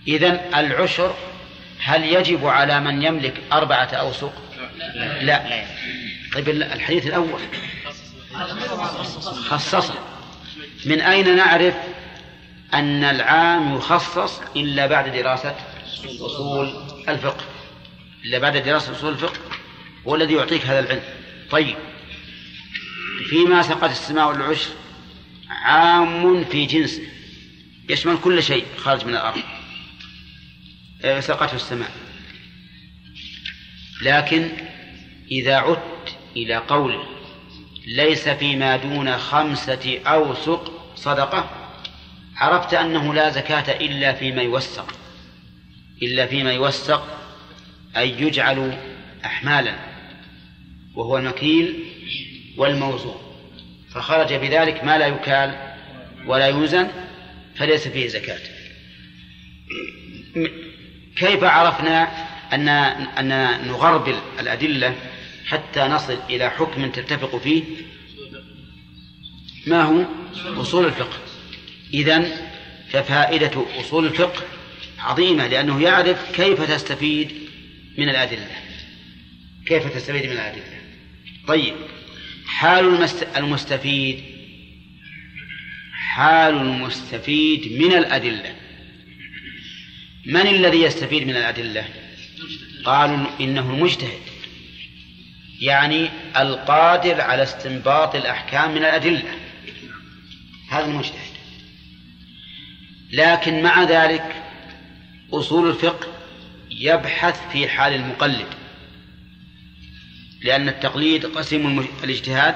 إذن 0.09 0.41
العشر 0.55 1.15
هل 1.83 2.05
يجب 2.05 2.47
على 2.47 2.81
من 2.81 3.03
يملك 3.03 3.35
أربعة 3.53 3.85
أوسق؟ 3.85 4.33
لا. 5.21 5.65
طيب 6.35 6.49
الحديث 6.49 7.07
الأول. 7.07 7.41
خصص 9.49 9.93
من 10.87 11.01
أين 11.01 11.37
نعرف 11.37 11.75
أن 12.75 13.05
العام 13.05 13.77
يخصص 13.77 14.41
إلا 14.57 14.87
بعد 14.87 15.09
دراسة 15.09 15.57
أصول 16.21 16.73
الفقه. 17.09 17.45
إلا 18.25 18.39
بعد 18.39 18.57
دراسة 18.57 18.93
أصول 18.93 19.13
الفقه 19.13 19.39
هو 20.07 20.15
الذي 20.15 20.35
يعطيك 20.35 20.67
هذا 20.67 20.81
العلم. 20.81 21.03
طيب 21.51 21.77
فيما 23.31 23.63
سقط 23.63 23.91
السماء 23.91 24.31
العشر 24.31 24.71
عام 25.49 26.45
في 26.45 26.67
جنسه 26.67 27.03
يشمل 27.89 28.19
كل 28.19 28.43
شيء 28.43 28.65
خارج 28.77 29.05
من 29.05 29.15
الأرض. 29.15 29.43
آه، 31.03 31.21
سقطه 31.21 31.55
السماء. 31.55 31.91
لكن 34.03 34.49
إذا 35.31 35.57
عدت 35.57 36.17
إلى 36.37 36.57
قوله 36.57 37.07
ليس 37.87 38.29
فيما 38.29 38.77
دون 38.77 39.19
خمسة 39.19 40.01
أوسق 40.07 40.93
صدقة 40.97 41.60
عرفت 42.41 42.75
أنه 42.75 43.15
لا 43.15 43.31
زكاة 43.31 43.77
إلا 43.77 44.13
فيما 44.13 44.43
يوسق 44.43 44.95
إلا 46.03 46.27
فيما 46.27 46.53
يوسق 46.53 47.07
أي 47.97 48.23
يجعل 48.23 48.79
أحمالا 49.25 49.75
وهو 50.95 51.19
المكيل 51.19 51.85
والموزون 52.57 53.17
فخرج 53.91 54.35
بذلك 54.35 54.85
ما 54.85 54.99
لا 54.99 55.07
يكال 55.07 55.75
ولا 56.27 56.47
يوزن 56.47 56.89
فليس 57.57 57.89
فيه 57.89 58.09
زكاة. 58.09 58.41
كيف 61.17 61.45
عرفنا 61.45 62.03
أن 62.53 62.69
أن 62.69 63.69
نغربل 63.69 64.17
الأدلة 64.41 64.95
حتى 65.47 65.81
نصل 65.81 66.19
إلى 66.31 66.51
حكم 66.51 66.91
تتفق 66.91 67.37
فيه؟ 67.37 67.63
ما 69.67 69.83
هو؟ 69.83 70.05
أصول 70.61 70.87
الفقه. 70.87 71.30
إذن 71.95 72.33
ففائدة 72.91 73.65
أصول 73.81 74.07
الفقه 74.07 74.43
عظيمة 74.99 75.47
لأنه 75.47 75.83
يعرف 75.83 76.33
كيف 76.33 76.63
تستفيد 76.63 77.33
من 77.99 78.09
الأدلة. 78.09 78.51
كيف 79.67 79.95
تستفيد 79.95 80.25
من 80.25 80.33
الأدلة. 80.33 80.81
طيب 81.47 81.75
حال 82.47 83.09
المستفيد 83.37 84.21
حال 85.93 86.55
المستفيد 86.55 87.83
من 87.83 87.93
الأدلة. 87.93 88.55
من 90.27 90.47
الذي 90.47 90.83
يستفيد 90.83 91.27
من 91.27 91.37
الأدلة؟ 91.37 91.85
قالوا 92.85 93.27
إنه 93.41 93.75
المجتهد. 93.75 94.21
يعني 95.61 96.09
القادر 96.37 97.21
على 97.21 97.43
استنباط 97.43 98.15
الأحكام 98.15 98.71
من 98.71 98.79
الأدلة. 98.79 99.35
هذا 100.71 100.87
المجتهد. 100.87 101.30
لكن 103.13 103.63
مع 103.63 103.83
ذلك 103.83 104.43
أصول 105.33 105.71
الفقه 105.71 106.09
يبحث 106.71 107.51
في 107.53 107.69
حال 107.69 107.95
المقلد 107.95 108.47
لأن 110.45 110.69
التقليد 110.69 111.27
قسم 111.27 111.87
الاجتهاد. 112.05 112.55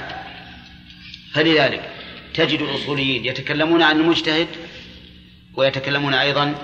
فلذلك 1.33 1.91
تجد 2.35 2.61
الأصوليين 2.61 3.25
يتكلمون 3.25 3.83
عن 3.83 4.01
المجتهد 4.01 4.49
ويتكلمون 5.55 6.15
أيضا 6.15 6.55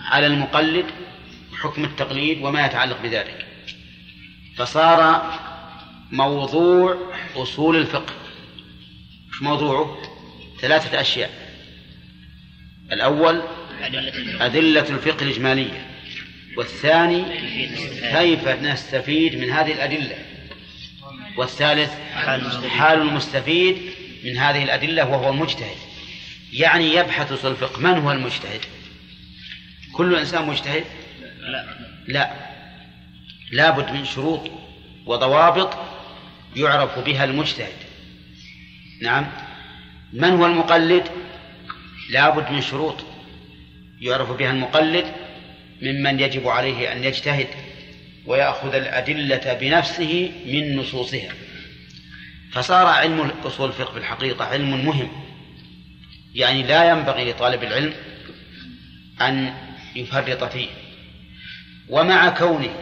على 0.00 0.26
المقلد 0.26 0.86
حكم 1.62 1.84
التقليد 1.84 2.42
وما 2.42 2.66
يتعلق 2.66 3.02
بذلك. 3.02 3.46
فصار 4.56 5.30
موضوع 6.12 7.12
أصول 7.36 7.76
الفقه. 7.76 8.14
موضوعه؟ 9.40 9.98
ثلاثة 10.60 11.00
أشياء. 11.00 11.41
الأول 12.92 13.42
أدلة 14.40 14.88
الفقه 14.88 15.22
الإجمالية 15.22 15.86
والثاني 16.56 17.24
كيف 18.12 18.48
نستفيد 18.48 19.36
من 19.36 19.50
هذه 19.50 19.72
الأدلة 19.72 20.18
والثالث 21.36 21.90
حال 22.68 23.00
المستفيد 23.00 23.76
من 24.24 24.38
هذه 24.38 24.64
الأدلة 24.64 25.08
وهو 25.08 25.30
المجتهد. 25.30 25.76
يعني 26.52 26.94
يبحث 26.94 27.32
أصول 27.32 27.50
الفقه 27.50 27.80
من 27.80 27.98
هو 27.98 28.12
المجتهد؟ 28.12 28.60
كل 29.92 30.16
إنسان 30.16 30.46
مجتهد؟ 30.46 30.84
لا 31.40 31.64
لا 32.06 32.32
لابد 33.52 33.92
من 33.92 34.04
شروط 34.04 34.50
وضوابط 35.06 35.78
يعرف 36.56 36.98
بها 36.98 37.24
المجتهد. 37.24 37.76
نعم 39.02 39.26
من 40.12 40.30
هو 40.30 40.46
المقلد؟ 40.46 41.21
لابد 42.12 42.50
من 42.50 42.60
شروط 42.60 42.96
يعرف 44.00 44.30
بها 44.30 44.50
المقلد 44.50 45.04
ممن 45.82 46.20
يجب 46.20 46.48
عليه 46.48 46.92
أن 46.92 47.04
يجتهد 47.04 47.48
ويأخذ 48.26 48.74
الأدلة 48.74 49.52
بنفسه 49.60 50.32
من 50.46 50.76
نصوصها. 50.76 51.32
فصار 52.52 52.86
علم 52.86 53.30
أصول 53.44 53.68
الفقه 53.68 53.92
في 53.92 53.98
الحقيقة 53.98 54.44
علم 54.44 54.86
مهم. 54.86 55.08
يعني 56.34 56.62
لا 56.62 56.90
ينبغي 56.90 57.30
لطالب 57.30 57.62
العلم 57.62 57.92
أن 59.20 59.54
يفرط 59.96 60.44
فيه. 60.44 60.68
ومع 61.88 62.28
كونه 62.28 62.74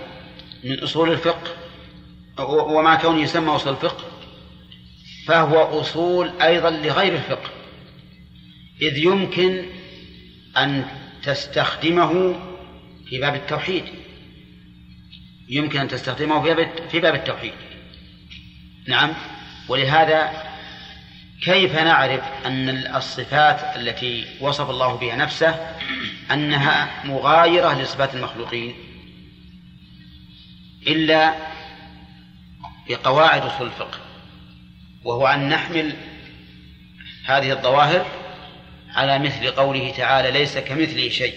من 0.65 0.79
أصول 0.79 1.13
الفقه 1.13 1.57
ومع 2.49 2.95
كونه 2.95 3.23
يسمى 3.23 3.57
أصول 3.57 3.73
الفقه 3.73 4.05
فهو 5.27 5.81
أصول 5.81 6.31
أيضا 6.41 6.71
لغير 6.71 7.15
الفقه. 7.15 7.60
إذ 8.83 8.97
يمكن 8.97 9.65
أن 10.57 10.85
تستخدمه 11.23 12.35
في 13.07 13.21
باب 13.21 13.35
التوحيد. 13.35 13.85
يمكن 15.49 15.81
أن 15.81 15.89
تستخدمه 15.89 16.43
في 16.89 17.01
باب 17.01 17.15
التوحيد. 17.15 17.53
نعم. 18.89 19.15
ولهذا 19.69 20.51
كيف 21.43 21.75
نعرف 21.75 22.23
أن 22.47 22.69
الصفات 22.69 23.77
التي 23.77 24.27
وصف 24.41 24.71
الله 24.71 24.97
بها 24.97 25.17
نفسه 25.17 25.77
أنها 26.31 27.05
مغايرة 27.05 27.83
لصفات 27.83 28.15
المخلوقين؟ 28.15 28.75
إلا 30.87 31.35
بقواعد 32.89 33.43
أصول 33.43 33.67
الفقه 33.67 33.99
وهو 35.05 35.27
أن 35.27 35.49
نحمل 35.49 35.93
هذه 37.25 37.53
الظواهر 37.53 38.20
على 38.95 39.19
مثل 39.19 39.51
قوله 39.51 39.93
تعالى 39.97 40.31
ليس 40.31 40.59
كمثله 40.59 41.09
شيء. 41.09 41.35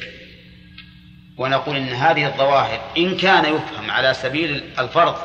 ونقول 1.37 1.75
إن 1.75 1.89
هذه 1.89 2.25
الظواهر 2.25 2.81
إن 2.97 3.17
كان 3.17 3.55
يفهم 3.55 3.91
على 3.91 4.13
سبيل 4.13 4.63
الفرض 4.79 5.15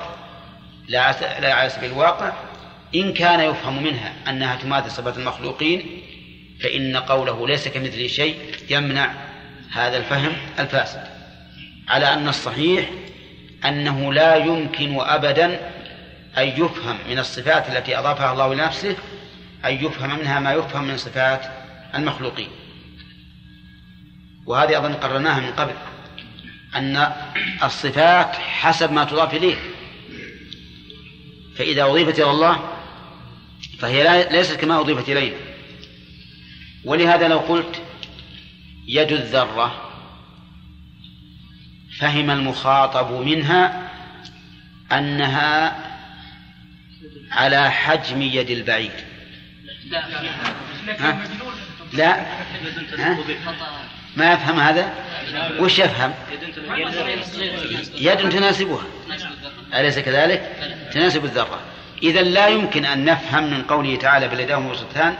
لا 0.88 1.02
على 1.52 1.70
سبيل 1.70 1.90
الواقع 1.90 2.32
إن 2.94 3.12
كان 3.12 3.40
يفهم 3.40 3.82
منها 3.82 4.12
أنها 4.28 4.56
تماثل 4.56 4.90
صفات 4.90 5.16
المخلوقين 5.16 6.02
فإن 6.60 6.96
قوله 6.96 7.48
ليس 7.48 7.68
كمثله 7.68 8.06
شيء 8.06 8.36
يمنع 8.70 9.12
هذا 9.72 9.96
الفهم 9.96 10.32
الفاسد. 10.58 11.02
على 11.88 12.12
أن 12.12 12.28
الصحيح 12.28 12.90
أنه 13.64 14.12
لا 14.12 14.36
يمكن 14.36 15.00
أبدا 15.00 15.60
أن 16.38 16.48
يفهم 16.48 16.98
من 17.10 17.18
الصفات 17.18 17.68
التي 17.68 17.98
أضافها 17.98 18.32
الله 18.32 18.54
لنفسه 18.54 18.96
أن 19.64 19.74
يفهم 19.74 20.18
منها 20.18 20.40
ما 20.40 20.52
يفهم 20.52 20.84
من 20.84 20.96
صفات 20.96 21.40
المخلوقين. 21.94 22.48
وهذه 24.46 24.78
أظن 24.78 24.94
قررناها 24.94 25.40
من 25.40 25.52
قبل 25.52 25.74
أن 26.74 27.12
الصفات 27.62 28.36
حسب 28.36 28.92
ما 28.92 29.04
تضاف 29.04 29.34
إليه. 29.34 29.56
فإذا 31.56 31.84
أضيفت 31.84 32.20
إلى 32.20 32.30
الله 32.30 32.72
فهي 33.78 34.28
ليست 34.30 34.60
كما 34.60 34.80
أضيفت 34.80 35.08
إلينا. 35.08 35.36
ولهذا 36.84 37.28
لو 37.28 37.38
قلت 37.38 37.82
يد 38.86 39.12
الذرة 39.12 39.88
فهم 41.98 42.30
المخاطب 42.30 43.12
منها 43.12 43.90
أنها 44.92 45.88
على 47.30 47.70
حجم 47.70 48.22
يد 48.22 48.50
البعيد 48.50 48.92
ها؟ 50.98 51.24
لا. 51.92 52.26
ها؟ 52.98 53.18
ما 54.16 54.32
يفهم 54.32 54.60
هذا؟ 54.60 54.92
وش 55.58 55.78
يفهم؟ 55.78 56.14
يد 57.94 58.30
تناسبها. 58.30 58.84
أليس 59.74 59.98
كذلك؟ 59.98 60.56
تناسب 60.92 61.24
الذرة. 61.24 61.60
إذا 62.02 62.22
لا 62.22 62.48
يمكن 62.48 62.84
أن 62.84 63.04
نفهم 63.04 63.50
من 63.50 63.62
قوله 63.62 63.96
تعالى 63.96 64.28
بل 64.28 64.40
يداه 64.40 64.60
مبسوطتان 64.60 65.14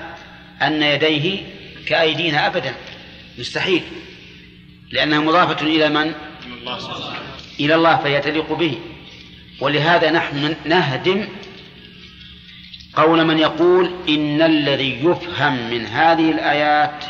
أن 0.63 0.83
يديه 0.83 1.43
كأيدينا 1.87 2.47
أبدا. 2.47 2.75
مستحيل. 3.39 3.83
لأنها 4.91 5.21
مضافة 5.21 5.67
إلى 5.67 5.89
من؟ 5.89 6.13
إلى 7.61 7.75
الله. 7.75 7.97
فهي 7.97 8.21
تليق 8.21 8.53
به. 8.53 8.79
ولهذا 9.61 10.11
نحن 10.11 10.57
نهدم 10.65 11.29
قول 12.95 13.25
من 13.25 13.39
يقول 13.39 13.91
إن 14.09 14.43
الذي 14.43 15.05
يفهم 15.05 15.71
من 15.71 15.87
هذه 15.87 16.31
الآيات 16.31 17.05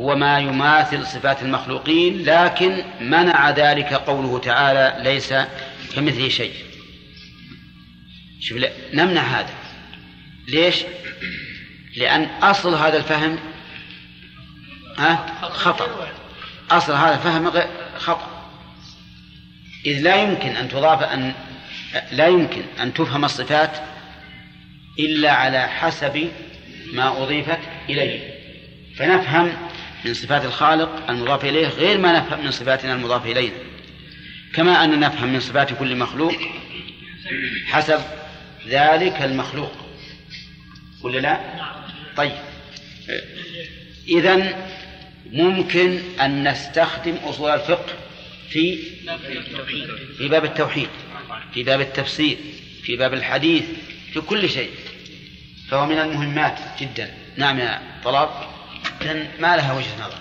هو 0.00 0.16
ما 0.16 0.38
يماثل 0.38 1.06
صفات 1.06 1.42
المخلوقين 1.42 2.22
لكن 2.24 2.84
منع 3.00 3.50
ذلك 3.50 3.94
قوله 3.94 4.38
تعالى 4.38 5.10
ليس 5.10 5.34
كمثله 5.94 6.28
شيء. 6.28 6.52
شوف 8.40 8.58
نمنع 8.94 9.20
هذا. 9.20 9.54
ليش؟ 10.48 10.76
لأن 11.96 12.28
أصل 12.42 12.74
هذا 12.74 12.96
الفهم 12.96 13.38
خطأ. 15.42 16.08
أصل 16.70 16.92
هذا 16.92 17.14
الفهم 17.14 17.50
خطأ. 17.98 18.28
إذ 19.86 20.00
لا 20.00 20.16
يمكن 20.16 20.48
أن 20.48 20.68
تضاف 20.68 21.02
أن 21.02 21.34
لا 22.12 22.26
يمكن 22.26 22.62
أن 22.80 22.94
تفهم 22.94 23.24
الصفات 23.24 23.91
إلا 24.98 25.30
على 25.30 25.68
حسب 25.68 26.28
ما 26.92 27.22
أضيفت 27.22 27.58
إليه. 27.88 28.34
فنفهم 28.96 29.52
من 30.04 30.14
صفات 30.14 30.44
الخالق 30.44 31.10
المضاف 31.10 31.44
إليه 31.44 31.66
غير 31.68 31.98
ما 31.98 32.18
نفهم 32.18 32.44
من 32.44 32.50
صفاتنا 32.50 32.94
المضاف 32.94 33.26
إلينا. 33.26 33.56
كما 34.54 34.84
أن 34.84 35.00
نفهم 35.00 35.32
من 35.32 35.40
صفات 35.40 35.78
كل 35.78 35.96
مخلوق 35.96 36.34
حسب 37.66 38.00
ذلك 38.68 39.22
المخلوق. 39.22 39.72
ولا 41.02 41.18
لا؟ 41.18 41.40
طيب. 42.16 42.32
إذا 44.08 44.56
ممكن 45.32 45.98
أن 46.20 46.48
نستخدم 46.48 47.14
أصول 47.14 47.50
الفقه 47.50 47.92
في 48.50 48.78
في 50.18 50.28
باب 50.28 50.44
التوحيد 50.44 50.88
في 51.54 51.62
باب 51.62 51.80
التفسير 51.80 52.36
في 52.82 52.96
باب 52.96 53.14
الحديث 53.14 53.64
في 54.12 54.20
كل 54.20 54.50
شيء. 54.50 54.70
فهو 55.70 55.86
من 55.86 55.98
المهمات 55.98 56.58
جدا. 56.80 57.14
نعم 57.36 57.58
يا 57.58 57.80
طلاب. 58.04 58.28
ما 59.40 59.56
لها 59.56 59.72
وجه 59.72 59.94
نظر. 60.00 60.18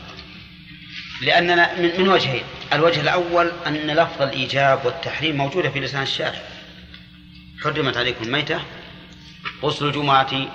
لأننا 1.21 1.81
من 1.97 2.09
وجهين. 2.09 2.43
الوجه 2.73 3.01
الأول 3.01 3.51
أن 3.67 3.73
لفظ 3.73 4.21
الإيجاب 4.21 4.85
والتحريم 4.85 5.37
موجودة 5.37 5.69
في 5.69 5.79
لسان 5.79 6.01
الشارع. 6.03 6.41
حرمت 7.63 7.97
عليكم 7.97 8.25
الميتة. 8.25 8.59
غسل 9.63 9.85
الجمعة 9.85 10.47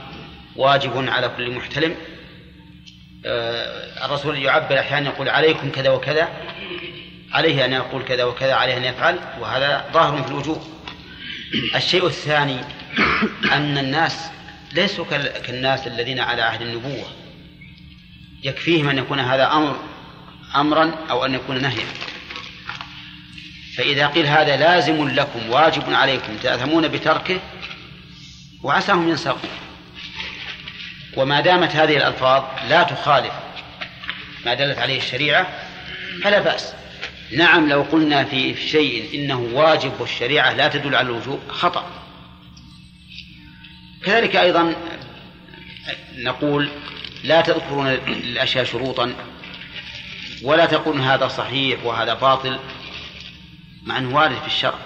واجب 0.56 1.08
على 1.08 1.30
كل 1.36 1.50
محتلم. 1.50 1.94
آه، 3.26 4.06
الرسول 4.06 4.38
يعبر 4.38 4.80
أحيانا 4.80 5.10
يقول 5.10 5.28
عليكم 5.28 5.70
كذا 5.70 5.90
وكذا. 5.90 6.28
عليه 7.32 7.64
أن 7.64 7.72
يقول 7.72 8.02
كذا 8.02 8.24
وكذا 8.24 8.54
عليه 8.54 8.76
أن 8.76 8.84
يفعل. 8.84 9.18
وهذا 9.40 9.84
ظاهر 9.92 10.22
في 10.22 10.28
الوجوب 10.28 10.62
الشيء 11.74 12.06
الثاني 12.06 12.60
أن 13.52 13.78
الناس 13.78 14.30
ليسوا 14.76 15.04
كالناس 15.46 15.86
الذين 15.86 16.20
على 16.20 16.42
عهد 16.42 16.62
النبوة. 16.62 17.06
يكفيهم 18.42 18.88
أن 18.88 18.98
يكون 18.98 19.20
هذا 19.20 19.52
أمر 19.52 19.76
أمرا 20.56 20.94
أو 21.10 21.24
أن 21.24 21.34
يكون 21.34 21.62
نهيا. 21.62 21.86
فإذا 23.76 24.06
قيل 24.06 24.26
هذا 24.26 24.56
لازم 24.56 25.08
لكم 25.08 25.50
واجب 25.50 25.92
عليكم 25.92 26.36
تأثمون 26.36 26.88
بتركه 26.88 27.40
وعساهم 28.62 29.08
ينساقون. 29.08 29.50
وما 31.16 31.40
دامت 31.40 31.76
هذه 31.76 31.96
الألفاظ 31.96 32.44
لا 32.68 32.82
تخالف 32.82 33.32
ما 34.46 34.54
دلت 34.54 34.78
عليه 34.78 34.98
الشريعة 34.98 35.46
فلا 36.22 36.40
بأس. 36.40 36.74
نعم 37.32 37.68
لو 37.68 37.82
قلنا 37.82 38.24
في 38.24 38.68
شيء 38.68 39.14
إنه 39.14 39.38
واجب 39.52 39.92
والشريعة 40.00 40.52
لا 40.52 40.68
تدل 40.68 40.94
على 40.94 41.06
الوجوب 41.06 41.40
خطأ. 41.48 42.05
كذلك 44.06 44.36
أيضا 44.36 44.74
نقول 46.16 46.68
لا 47.24 47.40
تذكرون 47.40 47.86
الأشياء 47.86 48.64
شروطا 48.64 49.14
ولا 50.42 50.66
تقولون 50.66 51.00
هذا 51.00 51.28
صحيح 51.28 51.84
وهذا 51.84 52.14
باطل 52.14 52.58
مع 53.82 53.98
أنه 53.98 54.16
وارد 54.16 54.38
في 54.38 54.46
الشرع. 54.46 54.78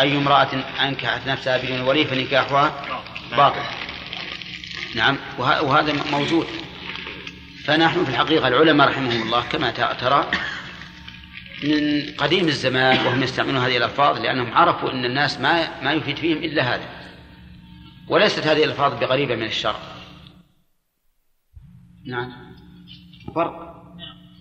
أي 0.00 0.16
امرأة 0.16 0.48
أنكحت 0.80 1.26
نفسها 1.26 1.58
بدون 1.58 1.80
ولي 1.80 2.04
فنكاحها 2.04 2.84
باطل. 3.36 3.62
نعم 4.94 5.16
وهذا 5.38 5.92
موجود. 6.10 6.46
فنحن 7.64 8.04
في 8.04 8.10
الحقيقة 8.10 8.48
العلماء 8.48 8.88
رحمهم 8.88 9.22
الله 9.22 9.40
كما 9.40 9.70
ترى 10.00 10.30
من 11.62 12.12
قديم 12.18 12.48
الزمان 12.48 13.06
وهم 13.06 13.22
يستعملون 13.22 13.56
هذه 13.56 13.76
الألفاظ 13.76 14.18
لأنهم 14.20 14.54
عرفوا 14.54 14.92
أن 14.92 15.04
الناس 15.04 15.40
ما 15.40 15.82
ما 15.82 15.92
يفيد 15.92 16.16
فيهم 16.16 16.36
إلا 16.36 16.74
هذا. 16.74 16.88
وليست 18.08 18.46
هذه 18.46 18.64
الألفاظ 18.64 19.04
بقريبة 19.04 19.36
من 19.36 19.46
الشرع. 19.46 19.78
نعم. 22.06 22.32
فرق 23.34 23.84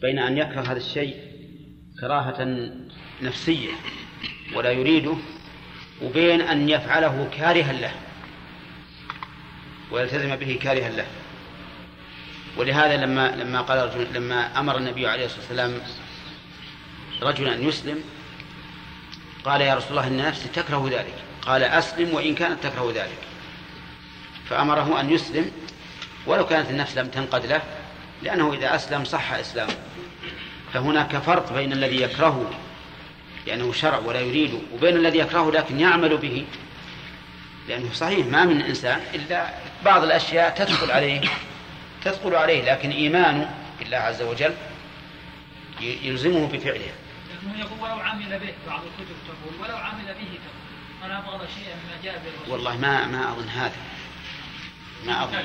بين 0.01 0.19
أن 0.19 0.37
يكره 0.37 0.61
هذا 0.61 0.77
الشيء 0.77 1.15
كراهة 2.01 2.69
نفسية 3.21 3.71
ولا 4.55 4.71
يريده 4.71 5.15
وبين 6.03 6.41
أن 6.41 6.69
يفعله 6.69 7.29
كارها 7.37 7.73
له 7.73 7.91
ويلتزم 9.91 10.35
به 10.35 10.59
كارها 10.61 10.89
له. 10.89 11.05
ولهذا 12.57 13.05
لما 13.05 13.35
لما 13.35 13.61
قال 13.61 14.07
لما 14.13 14.59
أمر 14.59 14.77
النبي 14.77 15.07
عليه 15.07 15.25
الصلاة 15.25 15.41
والسلام 15.41 15.81
رجلا 17.21 17.55
يسلم. 17.55 18.03
قال 19.45 19.61
يا 19.61 19.75
رسول 19.75 19.89
الله 19.89 20.07
إن 20.07 20.17
نفسي 20.17 20.47
تكره 20.47 20.89
ذلك. 20.91 21.13
قال 21.41 21.63
أسلم 21.63 22.13
وإن 22.13 22.35
كانت 22.35 22.63
تكره 22.63 22.91
ذلك. 22.95 23.17
فأمره 24.49 24.99
أن 24.99 25.09
يسلم. 25.09 25.51
ولو 26.25 26.45
كانت 26.45 26.69
النفس 26.69 26.97
لم 26.97 27.07
تنقد 27.07 27.45
له 27.45 27.61
لأنه 28.23 28.53
إذا 28.53 28.75
أسلم 28.75 29.05
صح 29.05 29.33
إسلامه. 29.33 29.75
فهناك 30.73 31.17
فرق 31.17 31.53
بين 31.53 31.73
الذي 31.73 32.01
يكرهه 32.01 32.51
لأنه 33.47 33.73
شرع 33.73 33.97
ولا 33.97 34.19
يريده 34.19 34.57
وبين 34.73 34.95
الذي 34.97 35.17
يكرهه 35.17 35.51
لكن 35.51 35.79
يعمل 35.79 36.17
به. 36.17 36.45
لأنه 37.69 37.93
صحيح 37.93 38.27
ما 38.27 38.45
من 38.45 38.61
إنسان 38.61 39.01
إلا 39.13 39.49
بعض 39.85 40.03
الأشياء 40.03 40.49
تدخل 40.49 40.91
عليه 40.91 41.21
تثقل 42.05 42.35
عليه 42.35 42.71
لكن 42.71 42.91
إيمانه 42.91 43.55
بالله 43.79 43.97
عز 43.97 44.21
وجل 44.21 44.53
يلزمه 45.81 46.47
بفعلها 46.47 46.93
يقول 47.43 47.79
ولو 47.79 47.99
عمل 47.99 48.39
به 48.39 48.53
بعض 48.67 48.81
الكتب 48.81 49.15
تقول 49.27 49.61
ولو 49.61 49.77
عمل 49.77 50.05
به 50.05 50.13
تقول. 50.13 51.03
أنا 51.03 51.19
أبغض 51.19 51.47
شيئا 51.55 51.75
مما 51.75 52.03
جاء 52.03 52.21
به 52.25 52.51
والله 52.51 52.77
ما 52.77 53.07
ما 53.07 53.31
أظن 53.31 53.47
هذا. 53.47 53.75
ما 55.05 55.23
أظن. 55.23 55.35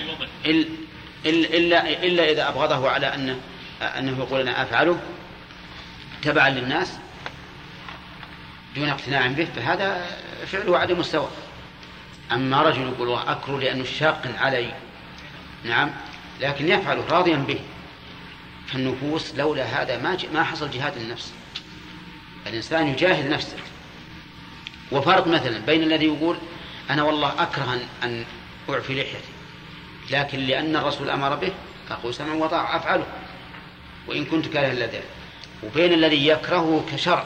إلا, 0.45 1.57
إلا, 1.57 2.05
إلا 2.05 2.31
إذا 2.31 2.49
أبغضه 2.49 2.91
على 2.91 3.15
أنه 3.15 3.41
أنه 3.83 4.19
يقول 4.19 4.41
أنا 4.41 4.63
أفعله 4.63 5.01
تبعا 6.23 6.51
للناس 6.51 6.99
دون 8.77 8.89
اقتناع 8.89 9.27
به 9.27 9.45
فهذا 9.45 10.07
فعله 10.47 10.79
عدم 10.79 11.01
السواء 11.01 11.33
أما 12.33 12.63
رجل 12.63 12.83
يقول 12.83 13.19
أكره 13.19 13.61
لأنه 13.61 13.85
شاق 13.85 14.33
علي. 14.39 14.75
نعم 15.65 15.91
لكن 16.41 16.69
يفعل 16.69 17.13
راضيا 17.13 17.37
به. 17.37 17.61
فالنفوس 18.67 19.35
لولا 19.35 19.65
هذا 19.65 19.99
ما 19.99 20.19
ما 20.33 20.45
حصل 20.45 20.71
جهاد 20.71 20.97
النفس 20.97 21.33
الإنسان 22.47 22.89
يجاهد 22.89 23.27
نفسه. 23.31 23.57
وفرق 24.93 25.27
مثلا 25.27 25.59
بين 25.59 25.83
الذي 25.83 26.07
يقول 26.07 26.39
أنا 26.91 27.03
والله 27.03 27.43
أكره 27.43 27.81
أن 28.03 28.25
أعفي 28.71 28.95
لحيتي 28.95 29.35
لكن 30.11 30.39
لأن 30.39 30.77
الرسول 30.77 31.11
أمر 31.11 31.35
به 31.35 31.53
أقول 31.91 32.15
سمع 32.15 32.35
وطاع 32.35 32.77
أفعله. 32.77 33.07
وإن 34.07 34.25
كنت 34.25 34.49
كاره 34.49 34.73
لذلك 34.73 35.05
وبين 35.63 35.93
الذي 35.93 36.27
يكرهه 36.27 36.85
كشرع 36.93 37.25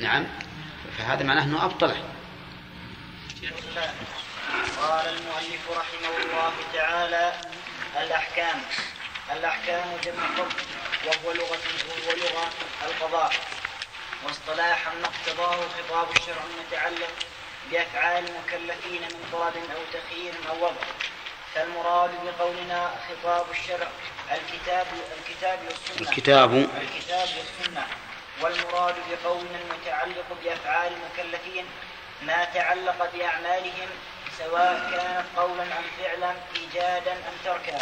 نعم 0.00 0.26
فهذا 0.98 1.24
معناه 1.24 1.44
أنه 1.44 1.64
أبطله. 1.64 1.96
قال 4.80 5.08
المؤلف 5.08 5.70
رحمه 5.70 6.16
الله 6.24 6.52
تعالى 6.74 7.32
الأحكام. 8.02 8.60
الأحكام 9.36 9.84
جمع 10.04 10.26
حكم. 10.36 10.56
وهو 11.06 11.32
لغة 11.32 11.58
وهو 11.88 12.16
لغة 12.16 12.50
القضاء. 12.84 13.32
واصطلاحا 14.24 14.94
ما 14.94 15.06
اقتضاه 15.06 15.56
خطاب 15.56 16.16
الشرع 16.16 16.42
المتعلق 16.50 17.12
بأفعال 17.70 18.24
المكلفين 18.28 19.02
من 19.02 19.28
طلب 19.32 19.56
أو 19.56 20.00
تخيير 20.00 20.34
أو 20.50 20.64
وضع. 20.64 20.82
فالمراد 21.54 22.10
بقولنا 22.24 22.90
خطاب 23.08 23.46
الشرع 23.50 23.88
الكتاب 24.30 24.86
الكتاب 25.18 25.58
والسنة. 25.64 26.10
الكتاب. 26.10 26.54
الكتاب 26.54 27.28
والسنة. 27.36 27.86
والمراد 28.40 28.94
بقولنا 29.10 29.58
المتعلق 29.58 30.26
بأفعال 30.44 30.92
المكلفين 30.92 31.66
ما 32.22 32.44
تعلق 32.44 33.10
بأعمالهم 33.14 33.88
سواء 34.38 34.90
كانت 34.90 35.26
قولا 35.36 35.62
أم 35.62 35.84
فعلا 35.98 36.34
إيجادا 36.56 37.12
أم 37.12 37.34
تركا. 37.44 37.78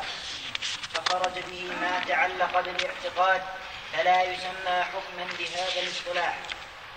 فخرج 0.99 1.33
به 1.51 1.71
ما 1.81 2.05
تعلق 2.09 2.61
بالاعتقاد 2.61 3.43
فلا 3.93 4.23
يسمى 4.23 4.83
حكما 4.83 5.27
بهذا 5.39 5.83
الاصطلاح. 5.83 6.39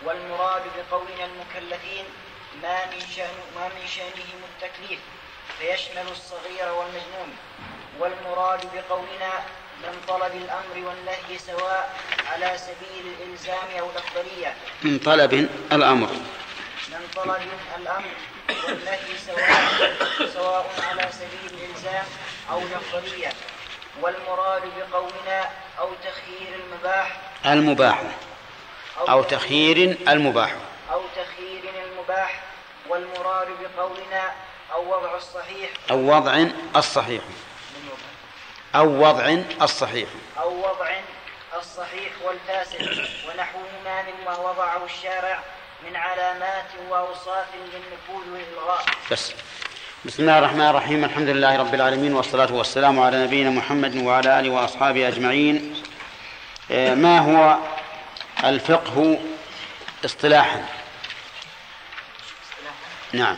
والمراد 0.05 0.61
بقولنا 0.77 1.25
المكلفين 1.25 2.05
ما 2.61 2.85
من 2.85 2.99
شأن 3.15 3.35
ما 3.55 3.67
من 3.67 3.87
شأنهم 3.87 4.41
التكليف 4.49 4.99
فيشمل 5.59 6.07
الصغير 6.11 6.73
والمجنون. 6.73 7.35
والمراد 7.99 8.59
بقولنا 8.73 9.31
من 9.83 10.01
طلب 10.07 10.35
الأمر 10.35 10.87
والنهي 10.87 11.39
سواء 11.47 11.99
على 12.31 12.57
سبيل 12.57 13.13
الإلزام 13.13 13.79
أو 13.79 13.89
الأفضلية. 13.89 14.55
من 14.83 14.99
طلب 14.99 15.33
الأمر. 15.71 16.09
من 16.89 17.07
طلب 17.15 17.41
الأمر 17.77 18.11
والنهي 18.67 19.17
سواء 19.25 19.95
سواء 20.33 20.69
على 20.89 21.09
سبيل 21.11 21.59
الإلزام 21.59 22.05
أو 22.51 22.59
الأفضلية. 22.59 23.33
والمراد 24.01 24.61
بقولنا 24.91 25.49
أو 25.79 25.89
تخيير 25.93 26.55
المباح. 26.55 27.17
المباح. 27.45 28.01
أو 29.09 29.23
تخيير 29.23 29.97
المباح. 30.07 30.55
أو 30.91 31.01
تخيير 31.15 31.63
المباح. 31.85 32.39
والمراد 32.89 33.47
بقولنا 33.75 34.31
أو 34.73 34.97
وضع 34.97 35.15
الصحيح. 35.15 35.69
أو 35.91 36.15
وضع 36.15 36.45
الصحيح. 36.75 37.21
أو 38.75 39.07
وضع 39.07 39.37
الصحيح. 39.61 40.09
أو 40.39 40.69
وضع 40.69 40.91
الصحيح 41.57 42.11
والفاسد. 42.23 43.07
ونحوهما 43.27 44.03
مما 44.03 44.37
وضعه 44.37 44.85
الشارع 44.85 45.39
من 45.85 45.95
علامات 45.95 46.65
وأوصاف 46.89 47.47
للنفوذ 47.55 48.33
والإلغاء. 48.33 48.85
بس. 49.11 49.33
بسم 50.05 50.23
الله 50.23 50.39
الرحمن 50.39 50.61
الرحيم 50.67 51.03
الحمد 51.03 51.27
لله 51.29 51.57
رب 51.57 51.73
العالمين 51.73 52.13
والصلاة 52.13 52.53
والسلام 52.53 52.99
على 52.99 53.23
نبينا 53.23 53.49
محمد 53.49 53.95
وعلى 53.95 54.39
آله 54.39 54.49
وأصحابه 54.49 55.07
أجمعين 55.07 55.83
آه، 56.71 56.95
ما 56.95 57.19
هو 57.19 57.57
الفقه 58.43 59.19
اصطلاحا 60.05 60.65
نعم 63.13 63.37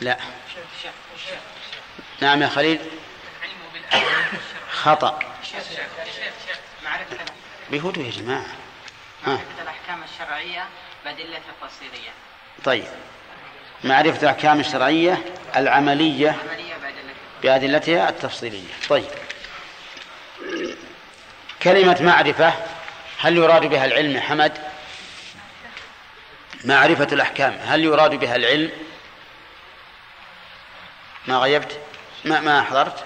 لا 0.00 0.18
نعم 2.20 2.42
يا 2.42 2.48
خليل 2.48 2.80
خطأ 4.72 5.18
بهدوء 7.70 8.04
يا 8.04 8.10
جماعة 8.10 8.57
معرفة 9.28 9.62
الأحكام 9.62 10.02
الشرعية 10.02 10.64
بأدلتها 11.04 11.50
التفصيلية 11.62 12.10
طيب. 12.64 12.84
معرفة 13.84 14.22
الأحكام 14.22 14.60
الشرعية 14.60 15.24
العملية 15.56 16.30
عملية 16.30 16.74
بأدلتها 17.42 18.08
التفصيلية. 18.08 18.72
طيب. 18.88 19.04
كلمة 21.62 21.96
معرفة 22.00 22.52
هل 23.20 23.36
يراد 23.36 23.66
بها 23.66 23.84
العلم 23.84 24.10
يا 24.16 24.20
حمد؟ 24.20 24.58
معرفة 26.64 27.08
الأحكام 27.12 27.58
هل 27.64 27.84
يراد 27.84 28.14
بها 28.14 28.36
العلم؟ 28.36 28.70
ما 31.26 31.38
غيبت؟ 31.38 31.80
ما 32.24 32.40
ما 32.40 32.62
حضرت؟ 32.62 33.04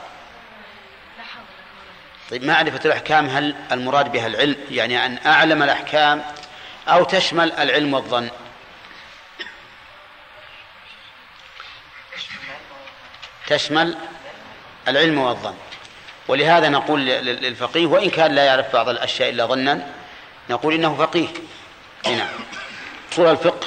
طيب 2.33 2.45
معرفة 2.45 2.81
الأحكام 2.85 3.27
هل 3.27 3.55
المراد 3.73 4.13
بها 4.13 4.27
العلم؟ 4.27 4.57
يعني 4.71 5.07
أن 5.07 5.19
أعلم 5.27 5.63
الأحكام 5.63 6.25
أو 6.89 7.05
تشمل 7.05 7.53
العلم 7.53 7.95
والظن. 7.95 8.29
تشمل 13.47 13.97
العلم 14.89 15.19
والظن. 15.19 15.55
ولهذا 16.29 16.69
نقول 16.69 17.07
للفقيه 17.07 17.87
وإن 17.87 18.11
كان 18.11 18.35
لا 18.35 18.45
يعرف 18.45 18.73
بعض 18.73 18.89
الأشياء 18.89 19.31
إلا 19.31 19.47
ظنا 19.47 19.87
نقول 20.51 20.75
إنه 20.75 20.97
فقيه. 20.97 21.29
نعم 22.05 22.29
أصول 23.13 23.27
الفقه 23.27 23.67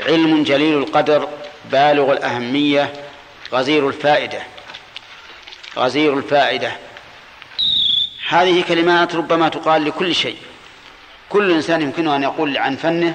علم 0.00 0.42
جليل 0.42 0.78
القدر 0.78 1.28
بالغ 1.64 2.12
الأهمية 2.12 2.92
غزير 3.52 3.88
الفائدة. 3.88 4.42
غزير 5.76 6.18
الفائدة. 6.18 6.72
هذه 8.28 8.64
كلمات 8.68 9.14
ربما 9.14 9.48
تقال 9.48 9.84
لكل 9.84 10.14
شيء. 10.14 10.36
كل 11.28 11.50
إنسان 11.50 11.82
يمكنه 11.82 12.16
أن 12.16 12.22
يقول 12.22 12.58
عن 12.58 12.76
فنه 12.76 13.14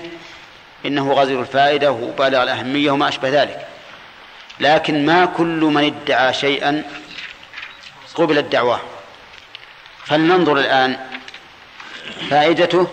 إنه 0.86 1.14
غزير 1.14 1.42
الفائدة 1.42 1.92
وبالغ 1.92 2.44
الأهمية 2.44 2.92
وما 2.92 3.08
أشبه 3.08 3.30
ذلك. 3.30 3.68
لكن 4.60 5.06
ما 5.06 5.26
كل 5.26 5.60
من 5.60 5.84
ادعى 5.84 6.34
شيئا 6.34 6.84
قبل 8.16 8.38
الدعوة. 8.38 8.82
فلننظر 10.06 10.58
الآن 10.58 10.98
فائدته. 12.30 12.88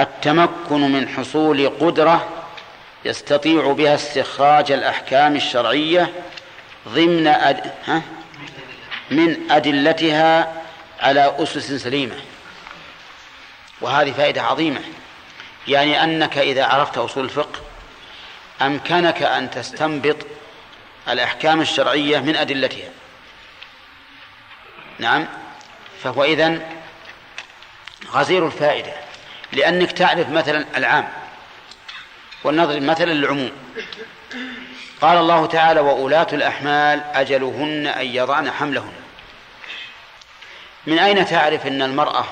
التمكن 0.00 0.92
من 0.92 1.08
حصول 1.08 1.68
قدرة 1.68 2.28
يستطيع 3.04 3.72
بها 3.72 3.94
استخراج 3.94 4.72
الأحكام 4.72 5.36
الشرعية 5.36 6.12
ضمن 6.88 7.26
أد... 7.26 7.72
ها؟ 7.86 8.02
من 9.10 9.36
أدلتها 9.50 10.59
على 11.00 11.36
أسس 11.38 11.72
سليمة. 11.72 12.16
وهذه 13.80 14.12
فائدة 14.12 14.42
عظيمة. 14.42 14.80
يعني 15.68 16.04
أنك 16.04 16.38
إذا 16.38 16.64
عرفت 16.64 16.98
أصول 16.98 17.24
الفقه 17.24 17.60
أمكنك 18.62 19.22
أن 19.22 19.50
تستنبط 19.50 20.16
الأحكام 21.08 21.60
الشرعية 21.60 22.18
من 22.18 22.36
أدلتها. 22.36 22.88
نعم؟ 24.98 25.28
فهو 26.02 26.24
إذن 26.24 26.66
غزير 28.12 28.46
الفائدة. 28.46 28.92
لأنك 29.52 29.92
تعرف 29.92 30.28
مثلا 30.28 30.64
العام 30.76 31.08
ولنضرب 32.44 32.82
مثلا 32.82 33.12
للعموم. 33.12 33.52
قال 35.00 35.18
الله 35.18 35.46
تعالى 35.46 35.80
وأولاة 35.80 36.26
الأحمال 36.32 37.02
أجلهن 37.14 37.86
أن 37.86 38.06
يضعن 38.06 38.50
حملهن. 38.50 38.99
من 40.86 40.98
أين 40.98 41.26
تعرف 41.26 41.66
أن 41.66 41.82
المرأة 41.82 42.24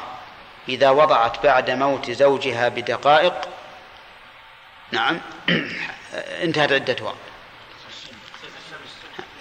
إذا 0.69 0.91
وضعت 0.91 1.43
بعد 1.43 1.71
موت 1.71 2.11
زوجها 2.11 2.69
بدقائق؟ 2.69 3.49
نعم. 4.93 5.21
انتهت 6.45 6.73
عدتها 6.73 7.15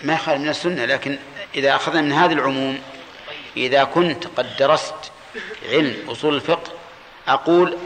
ما 0.04 0.14
يخالف 0.14 0.42
من 0.42 0.50
السنة 0.50 0.86
لكن 0.86 1.18
إذا 1.56 1.76
أخذنا 1.76 2.02
من 2.02 2.14
هذا 2.14 2.34
العموم 2.34 2.80
إذا 3.58 3.84
كنت 3.84 4.28
قد 4.28 4.56
درست 4.60 5.12
علم 5.70 6.10
أصول 6.10 6.36
الفقه 6.36 6.72
أقول 7.28 7.78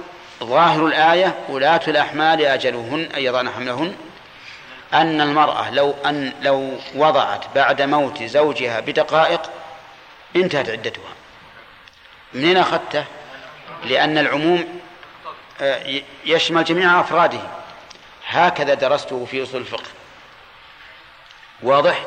ظاهر 0.44 0.86
الآية 0.86 1.36
ولاة 1.50 1.82
الأحمال 1.88 2.46
أجلهن 2.46 3.10
أن 3.16 3.22
يضعن 3.22 3.50
حملهن 3.50 3.96
أن 4.94 5.22
المرأة 5.22 5.72
لو 5.72 5.96
أن 6.06 6.34
لو 6.42 6.74
وضعت 6.96 7.46
بعد 7.56 7.82
موت 7.82 8.24
زوجها 8.24 8.80
بدقائق 8.80 9.42
انتهت 10.36 10.70
عدتها 10.70 11.14
منين 12.34 12.58
أخذته؟ 12.58 13.06
لأن 13.84 14.18
العموم 14.18 14.80
آه، 15.62 16.02
يشمل 16.26 16.64
جميع 16.64 17.00
أفراده 17.00 17.42
هكذا 18.28 18.74
درسته 18.74 19.26
في 19.26 19.44
أصول 19.44 19.62
الفقه 19.62 19.90
واضح؟ 21.64 22.06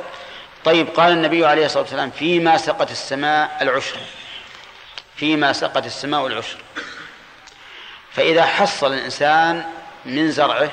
طيب 0.64 0.88
قال 0.88 1.12
النبي 1.12 1.46
عليه 1.46 1.66
الصلاة 1.66 1.82
والسلام 1.82 2.10
فيما 2.10 2.56
سقت 2.56 2.90
السماء 2.90 3.58
العشر 3.62 3.98
فيما 5.16 5.52
سقت 5.52 5.86
السماء 5.86 6.26
العشر 6.26 6.58
فإذا 8.12 8.44
حصل 8.44 8.92
الإنسان 8.92 9.64
من 10.04 10.30
زرعه 10.30 10.70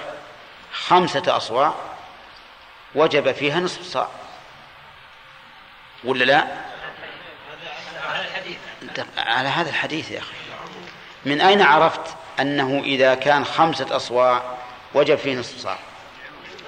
خمسة 0.74 1.38
أصواع 1.38 1.74
وجب 2.95 3.32
فيها 3.32 3.60
نصف 3.60 3.82
صاع 3.82 4.08
ولا 6.04 6.24
لا؟ 6.24 6.70
على 9.17 9.49
هذا 9.49 9.69
الحديث 9.69 10.11
يا 10.11 10.19
أخي. 10.19 10.33
من 11.25 11.41
أين 11.41 11.61
عرفت 11.61 12.01
أنه 12.39 12.81
إذا 12.85 13.15
كان 13.15 13.45
خمسة 13.45 13.95
أصواع 13.95 14.43
وجب 14.93 15.15
فيه 15.15 15.35
نصف 15.35 15.57
صاع؟ 15.57 15.77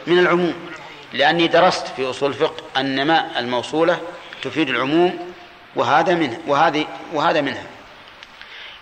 من 0.08 0.20
العموم 0.20 0.54
لأني 1.14 1.48
درست 1.48 1.88
في 1.96 2.10
أصول 2.10 2.30
الفقه 2.30 2.64
أن 2.78 3.08
ماء 3.08 3.40
الموصولة 3.40 4.00
تفيد 4.42 4.70
العموم 4.70 5.34
وهذا 5.76 6.16
منه 6.16 6.40
وهذه 6.48 6.86
وهذا 7.14 7.42
منها. 7.42 7.66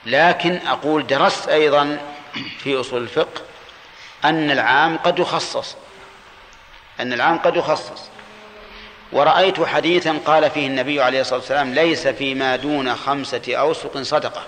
لكن 0.06 0.60
أقول 0.68 1.08
درست 1.08 1.50
أيضا 1.50 1.98
في 2.60 2.80
أصول 2.80 3.02
الفقه 3.02 3.42
أن 4.26 4.52
العام 4.52 4.98
قد 4.98 5.20
يخصص 5.20 5.76
أن 7.00 7.14
العام 7.14 7.38
قد 7.38 7.56
يخصص. 7.56 8.11
ورأيت 9.12 9.64
حديثا 9.64 10.20
قال 10.26 10.52
فيه 10.52 10.68
النبي 10.68 11.02
عليه 11.02 11.22
الصلاة 11.22 11.40
والسلام 11.40 11.74
ليس 11.74 12.08
فيما 12.08 12.56
دون 12.56 12.96
خمسة 12.96 13.42
أوسق 13.48 14.02
صدقة. 14.02 14.46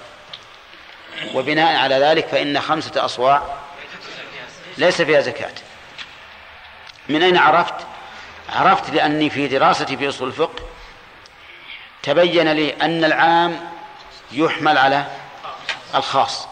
وبناء 1.33 1.75
على 1.75 1.95
ذلك 1.95 2.27
فإن 2.27 2.61
خمسة 2.61 3.05
أصواع 3.05 3.43
ليس 4.77 5.01
فيها 5.01 5.21
زكاة. 5.21 5.53
من 7.09 7.23
أين 7.23 7.37
عرفت؟ 7.37 7.73
عرفت 8.49 8.89
لأني 8.89 9.29
في 9.29 9.47
دراستي 9.47 9.97
في 9.97 10.09
أصول 10.09 10.27
الفقه 10.27 10.63
تبين 12.03 12.51
لي 12.51 12.73
أن 12.81 13.03
العام 13.03 13.69
يحمل 14.31 14.77
على 14.77 15.05
الخاص 15.95 16.47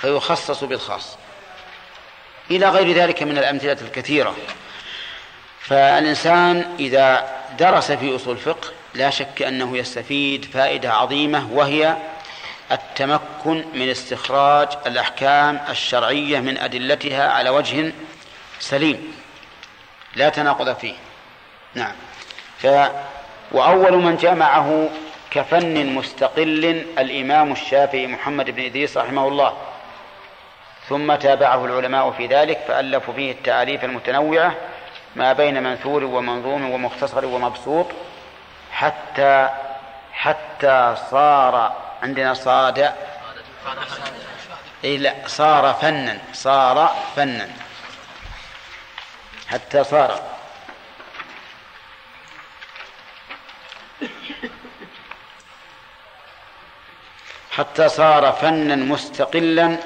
فيخصص 0.00 0.64
بالخاص. 0.64 1.16
إلى 2.50 2.68
غير 2.68 2.92
ذلك 2.92 3.22
من 3.22 3.38
الأمثلة 3.38 3.76
الكثيرة. 3.82 4.36
فالإنسان 5.70 6.74
إذا 6.78 7.28
درس 7.58 7.92
في 7.92 8.16
أصول 8.16 8.36
الفقه 8.36 8.68
لا 8.94 9.10
شك 9.10 9.42
أنه 9.42 9.76
يستفيد 9.76 10.44
فائدة 10.44 10.92
عظيمة 10.92 11.48
وهي 11.52 11.96
التمكن 12.72 13.64
من 13.74 13.88
استخراج 13.88 14.68
الأحكام 14.86 15.60
الشرعية 15.68 16.40
من 16.40 16.58
أدلتها 16.58 17.28
على 17.28 17.50
وجه 17.50 17.92
سليم 18.60 19.14
لا 20.16 20.28
تناقض 20.28 20.76
فيه. 20.76 20.94
نعم. 21.74 21.92
ف 22.58 22.66
وأول 23.52 23.92
من 23.92 24.16
جمعه 24.16 24.88
كفن 25.30 25.86
مستقل 25.86 26.84
الإمام 26.98 27.52
الشافعي 27.52 28.06
محمد 28.06 28.50
بن 28.50 28.64
إدريس 28.64 28.96
رحمه 28.96 29.28
الله. 29.28 29.56
ثم 30.88 31.14
تابعه 31.14 31.64
العلماء 31.64 32.10
في 32.10 32.26
ذلك 32.26 32.58
فألفوا 32.68 33.14
فيه 33.14 33.32
التعاريف 33.32 33.84
المتنوعة 33.84 34.54
ما 35.16 35.32
بين 35.32 35.62
منثور 35.62 36.04
ومنظوم 36.04 36.70
ومختصر 36.70 37.24
ومبسوط 37.24 37.86
حتى 38.72 39.48
حتى 40.12 40.96
صار 41.10 41.76
عندنا 42.02 42.34
صاد. 42.34 42.94
إيه 44.84 44.98
لا 44.98 45.14
صار 45.26 45.74
فنا 45.74 46.18
صار 46.32 46.96
فنا. 47.16 47.48
حتى 49.48 49.84
صار. 49.84 50.22
حتى 57.50 57.88
صار 57.88 58.32
فنا 58.32 58.76
مستقلا 58.76 59.76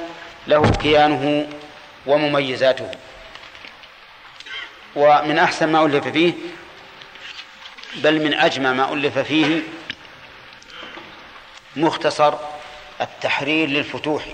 له 0.46 0.70
كيانه 0.70 1.48
ومميزاته. 2.06 2.90
ومن 4.96 5.38
أحسن 5.38 5.68
ما 5.68 5.84
ألف 5.84 6.08
فيه 6.08 6.32
بل 7.94 8.24
من 8.24 8.34
أجمل 8.34 8.74
ما 8.74 8.92
ألف 8.92 9.18
فيه 9.18 9.62
مختصر 11.76 12.34
التحرير 13.00 13.68
للفتوح. 13.68 14.24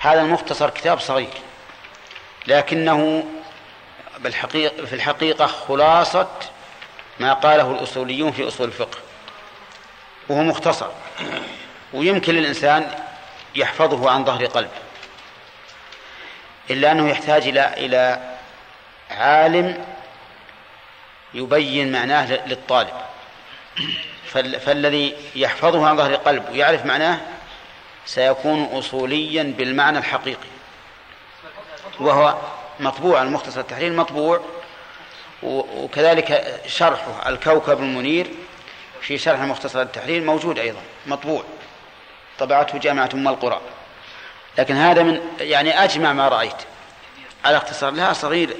هذا 0.00 0.20
المختصر 0.20 0.70
كتاب 0.70 1.00
صغير 1.00 1.28
لكنه 2.46 3.24
بالحقيقة 4.18 4.86
في 4.86 4.92
الحقيقة 4.92 5.46
خلاصة 5.46 6.28
ما 7.20 7.32
قاله 7.32 7.70
الأصوليون 7.70 8.32
في 8.32 8.48
أصول 8.48 8.66
الفقه. 8.66 8.98
وهو 10.28 10.42
مختصر 10.42 10.88
ويمكن 11.92 12.34
للإنسان 12.34 13.04
يحفظه 13.54 14.10
عن 14.10 14.24
ظهر 14.24 14.46
قلب 14.46 14.70
إلا 16.70 16.92
أنه 16.92 17.10
يحتاج 17.10 17.48
إلى 17.48 17.74
إلى 17.76 18.37
عالم 19.10 19.84
يبين 21.34 21.92
معناه 21.92 22.46
للطالب. 22.46 22.94
فالذي 24.60 25.16
يحفظه 25.36 25.86
عن 25.86 25.96
ظهر 25.96 26.14
قلب 26.14 26.50
ويعرف 26.50 26.86
معناه 26.86 27.20
سيكون 28.06 28.64
أصوليا 28.64 29.54
بالمعنى 29.58 29.98
الحقيقي. 29.98 30.48
وهو 32.00 32.38
مطبوع 32.80 33.22
المختصر 33.22 33.60
التحرير 33.60 33.92
مطبوع 33.92 34.40
وكذلك 35.42 36.60
شرحه. 36.66 37.28
الكوكب 37.28 37.78
المنير 37.78 38.26
في 39.00 39.18
شرح 39.18 39.40
مختصر 39.40 39.82
التحرير 39.82 40.22
موجود 40.22 40.58
أيضا 40.58 40.80
مطبوع. 41.06 41.44
طبعته 42.38 42.78
جامعة 42.78 43.10
أم 43.14 43.28
القرى. 43.28 43.60
لكن 44.58 44.74
هذا 44.74 45.02
من 45.02 45.20
يعني 45.40 45.84
أجمع 45.84 46.12
ما 46.12 46.28
رأيت. 46.28 46.56
على 47.44 47.56
اختصار 47.56 47.90
لها 47.90 48.12
صغير 48.12 48.56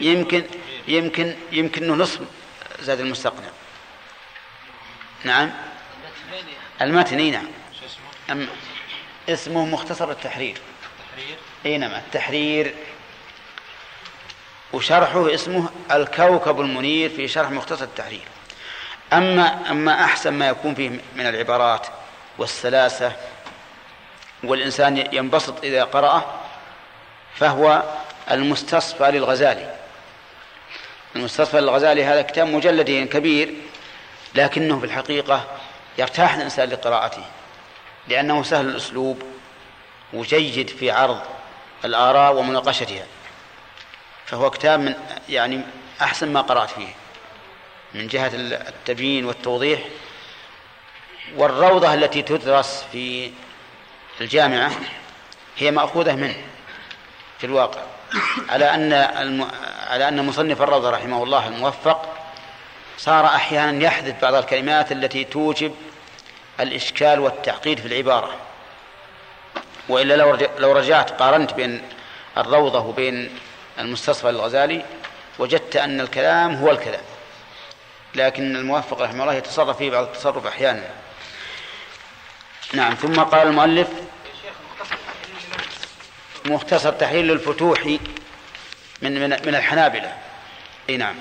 يمكن 0.00 0.44
يمكن 0.88 1.34
يمكن 1.52 1.84
إنه 1.84 1.94
نصف 1.94 2.20
زاد 2.80 3.00
المستقنع 3.00 3.48
نعم. 5.24 5.50
المتن 6.82 7.18
اي 7.18 7.30
نعم. 7.30 7.46
أم 8.30 8.48
اسمه 9.28 9.64
مختصر 9.64 10.10
التحرير. 10.10 10.58
إي 11.66 11.78
نعم 11.78 11.90
التحرير. 11.90 12.74
وشرحه 14.72 15.34
اسمه 15.34 15.68
الكوكب 15.92 16.60
المنير 16.60 17.10
في 17.10 17.28
شرح 17.28 17.50
مختصر 17.50 17.84
التحرير. 17.84 18.24
أما 19.12 19.70
أما 19.70 20.04
أحسن 20.04 20.32
ما 20.32 20.48
يكون 20.48 20.74
فيه 20.74 20.88
من 20.88 21.26
العبارات 21.26 21.86
والسلاسة 22.38 23.12
والإنسان 24.44 25.08
ينبسط 25.12 25.64
إذا 25.64 25.84
قرأه 25.84 26.24
فهو 27.34 27.82
المستصفى 28.30 29.10
للغزالي. 29.10 29.81
المستصفى 31.16 31.60
للغزالي 31.60 32.04
هذا 32.04 32.22
كتاب 32.22 32.46
مجلدين 32.46 33.08
كبير 33.08 33.54
لكنه 34.34 34.78
في 34.78 34.86
الحقيقة 34.86 35.46
يرتاح 35.98 36.34
الإنسان 36.34 36.68
لقراءته 36.68 37.24
لأنه 38.08 38.42
سهل 38.42 38.68
الأسلوب 38.68 39.22
وجيد 40.12 40.68
في 40.68 40.90
عرض 40.90 41.20
الآراء 41.84 42.34
ومناقشتها. 42.34 43.06
فهو 44.26 44.50
كتاب 44.50 44.80
من 44.80 44.94
يعني 45.28 45.60
أحسن 46.02 46.32
ما 46.32 46.40
قرأت 46.40 46.70
فيه 46.70 46.94
من 47.94 48.06
جهة 48.06 48.30
التبيين 48.34 49.24
والتوضيح 49.24 49.80
والروضة 51.36 51.94
التي 51.94 52.22
تدرس 52.22 52.84
في 52.92 53.32
الجامعة 54.20 54.72
هي 55.56 55.70
مأخوذة 55.70 56.14
منه 56.14 56.44
في 57.38 57.46
الواقع. 57.46 57.82
على 58.48 58.64
أن 58.64 58.92
الم... 58.92 59.48
على 59.86 60.08
أن 60.08 60.26
مصنف 60.26 60.62
الروضة 60.62 60.90
رحمه 60.90 61.22
الله 61.22 61.48
الموفق 61.48 62.08
صار 62.98 63.26
أحيانا 63.26 63.84
يحذف 63.84 64.22
بعض 64.22 64.34
الكلمات 64.34 64.92
التي 64.92 65.24
توجب 65.24 65.74
الإشكال 66.60 67.20
والتعقيد 67.20 67.80
في 67.80 67.86
العبارة. 67.86 68.36
وإلا 69.88 70.14
لو 70.14 70.38
لو 70.58 70.72
رجعت 70.72 71.10
قارنت 71.10 71.52
بين 71.54 71.82
الروضة 72.38 72.80
وبين 72.80 73.38
المستصفى 73.78 74.32
للغزالي 74.32 74.84
وجدت 75.38 75.76
أن 75.76 76.00
الكلام 76.00 76.54
هو 76.54 76.70
الكلام. 76.70 77.02
لكن 78.14 78.56
الموفق 78.56 79.02
رحمه 79.02 79.22
الله 79.22 79.34
يتصرف 79.34 79.76
فيه 79.76 79.90
بعض 79.90 80.04
التصرف 80.04 80.46
أحيانا. 80.46 80.84
نعم 82.74 82.94
ثم 82.94 83.20
قال 83.20 83.48
المؤلف 83.48 83.88
مختصر 86.44 86.92
تحليل 86.92 87.30
الفتوح 87.30 87.86
من 89.02 89.20
من 89.20 89.30
من 89.30 89.54
الحنابلة. 89.54 90.18
إي 90.90 90.96
نعم. 90.96 91.14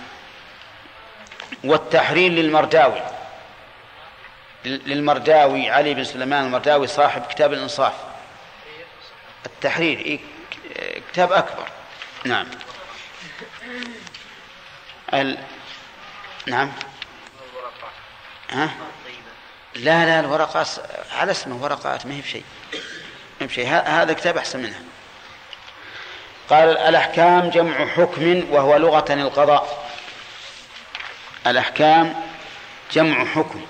والتحرير 1.63 2.31
للمرداوي. 2.31 3.01
للمرداوي 4.65 5.69
علي 5.69 5.93
بن 5.93 6.03
سليمان 6.03 6.45
المرداوي 6.45 6.87
صاحب 6.87 7.25
كتاب 7.25 7.53
الإنصاف. 7.53 7.93
التحرير 9.45 10.19
كتاب 11.11 11.31
أكبر. 11.31 11.67
نعم. 12.25 12.47
ال... 15.13 15.37
نعم. 16.47 16.71
ها؟ 18.49 18.69
لا 19.75 20.05
لا 20.05 20.19
الورقات 20.19 20.67
على 21.11 21.31
اسمه 21.31 21.63
ورقات 21.63 22.05
ما 22.05 22.13
هي 22.13 22.21
بشيء. 22.21 22.43
ما 22.73 22.79
هي 23.41 23.47
بشيء. 23.47 23.67
هذا 23.67 24.13
كتاب 24.13 24.37
أحسن 24.37 24.59
منها. 24.59 24.81
قال 26.51 26.77
الأحكام 26.77 27.49
جمع 27.49 27.85
حكم 27.85 28.43
وهو 28.51 28.77
لغة 28.77 29.05
القضاء. 29.09 29.89
الأحكام 31.47 32.15
جمع 32.93 33.25
حكم 33.25 33.61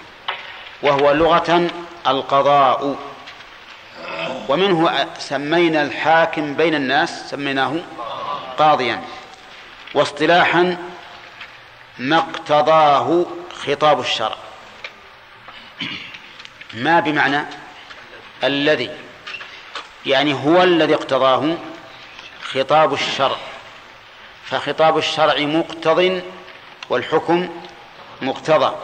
وهو 0.82 1.12
لغة 1.12 1.70
القضاء. 2.08 2.96
ومنه 4.50 5.08
سمينا 5.20 5.82
الحاكم 5.82 6.54
بين 6.54 6.76
الناس 6.76 7.30
سميناه 7.30 7.76
قاضيا. 8.58 9.02
واصطلاحا 9.94 10.78
ما 11.98 12.18
اقتضاه 12.18 13.26
خطاب 13.54 14.00
الشرع. 14.00 14.38
ما 16.74 17.00
بمعنى 17.00 17.46
الذي 18.44 18.92
يعني 20.06 20.34
هو 20.34 20.64
الذي 20.64 20.96
اقتضاه 20.96 21.58
خطاب 22.54 22.94
الشرع 22.94 23.38
فخطاب 24.46 24.98
الشرع 24.98 25.40
مقتض 25.40 26.22
والحكم 26.90 27.50
مقتضى. 28.22 28.76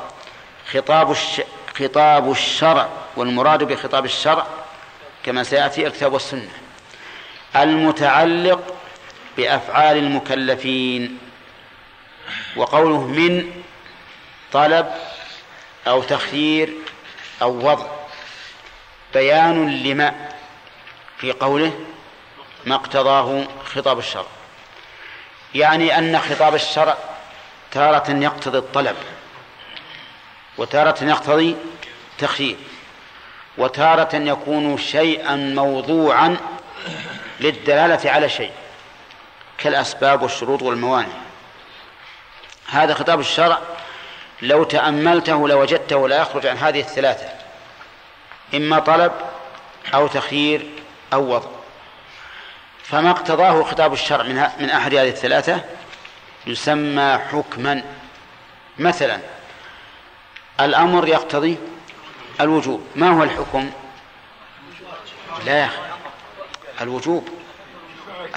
خطاب 0.74 1.12
الش... 1.12 1.42
خطاب 1.80 2.32
الشرع 2.32 2.90
والمراد 3.16 3.64
بخطاب 3.64 4.06
الشرع 4.06 4.48
كما 5.24 5.44
سيأتي 5.44 5.88
الكتاب 5.88 6.14
والسنة 6.14 6.50
المتعلق 7.56 8.76
بأفعال 9.38 9.98
المكلفين. 9.98 11.20
وقوله 12.56 13.08
من 13.08 13.64
طلب 14.52 14.88
أو 15.88 16.04
تخيير 16.04 16.74
أو 17.42 17.70
وضع. 17.70 17.86
بيان 19.14 19.84
لما 19.84 20.30
في 21.18 21.32
قوله 21.32 21.80
ما 22.68 22.76
اقتضاه 22.76 23.44
خطاب 23.66 24.00
الشرع. 24.00 24.26
يعني 25.56 25.98
أن 25.98 26.20
خطاب 26.20 26.56
الشرع 26.56 26.98
تارة 27.72 28.12
يقتضي 28.12 28.58
الطلب 28.58 28.96
وتارة 30.58 31.04
يقتضي 31.04 31.56
تخيير 32.18 32.58
وتارة 33.58 34.16
يكون 34.16 34.78
شيئا 34.78 35.36
موضوعا 35.36 36.38
للدلالة 37.40 38.12
على 38.12 38.30
شيء 38.30 38.52
كالأسباب 39.58 40.22
والشروط 40.22 40.62
والموانع. 40.62 41.08
هذا 42.68 42.94
خطاب 42.94 43.20
الشرع 43.20 43.60
لو 44.42 44.64
تأملته 44.64 45.48
لوجدته 45.48 46.08
لا 46.08 46.22
يخرج 46.22 46.46
عن 46.46 46.58
هذه 46.58 46.80
الثلاثة 46.80 47.30
إما 48.54 48.80
طلب 48.80 49.12
أو 49.94 50.08
تخيير 50.08 50.70
أو 51.14 51.34
وضع. 51.34 51.57
فما 52.92 53.10
اقتضاه 53.10 53.64
خطاب 53.64 53.94
الشرع 53.94 54.24
من 54.24 54.48
من 54.60 54.70
أحد 54.70 54.96
هذه 54.96 55.10
الثلاثة 55.10 55.64
يسمى 56.48 57.20
حكما. 57.32 57.84
مثلا 58.80 59.20
الأمر 60.60 61.08
يقتضي 61.08 61.58
الوجوب. 62.42 62.88
ما 62.96 63.10
هو 63.10 63.24
الحكم؟ 63.24 63.72
لا 65.46 65.70
الوجوب. 66.82 67.30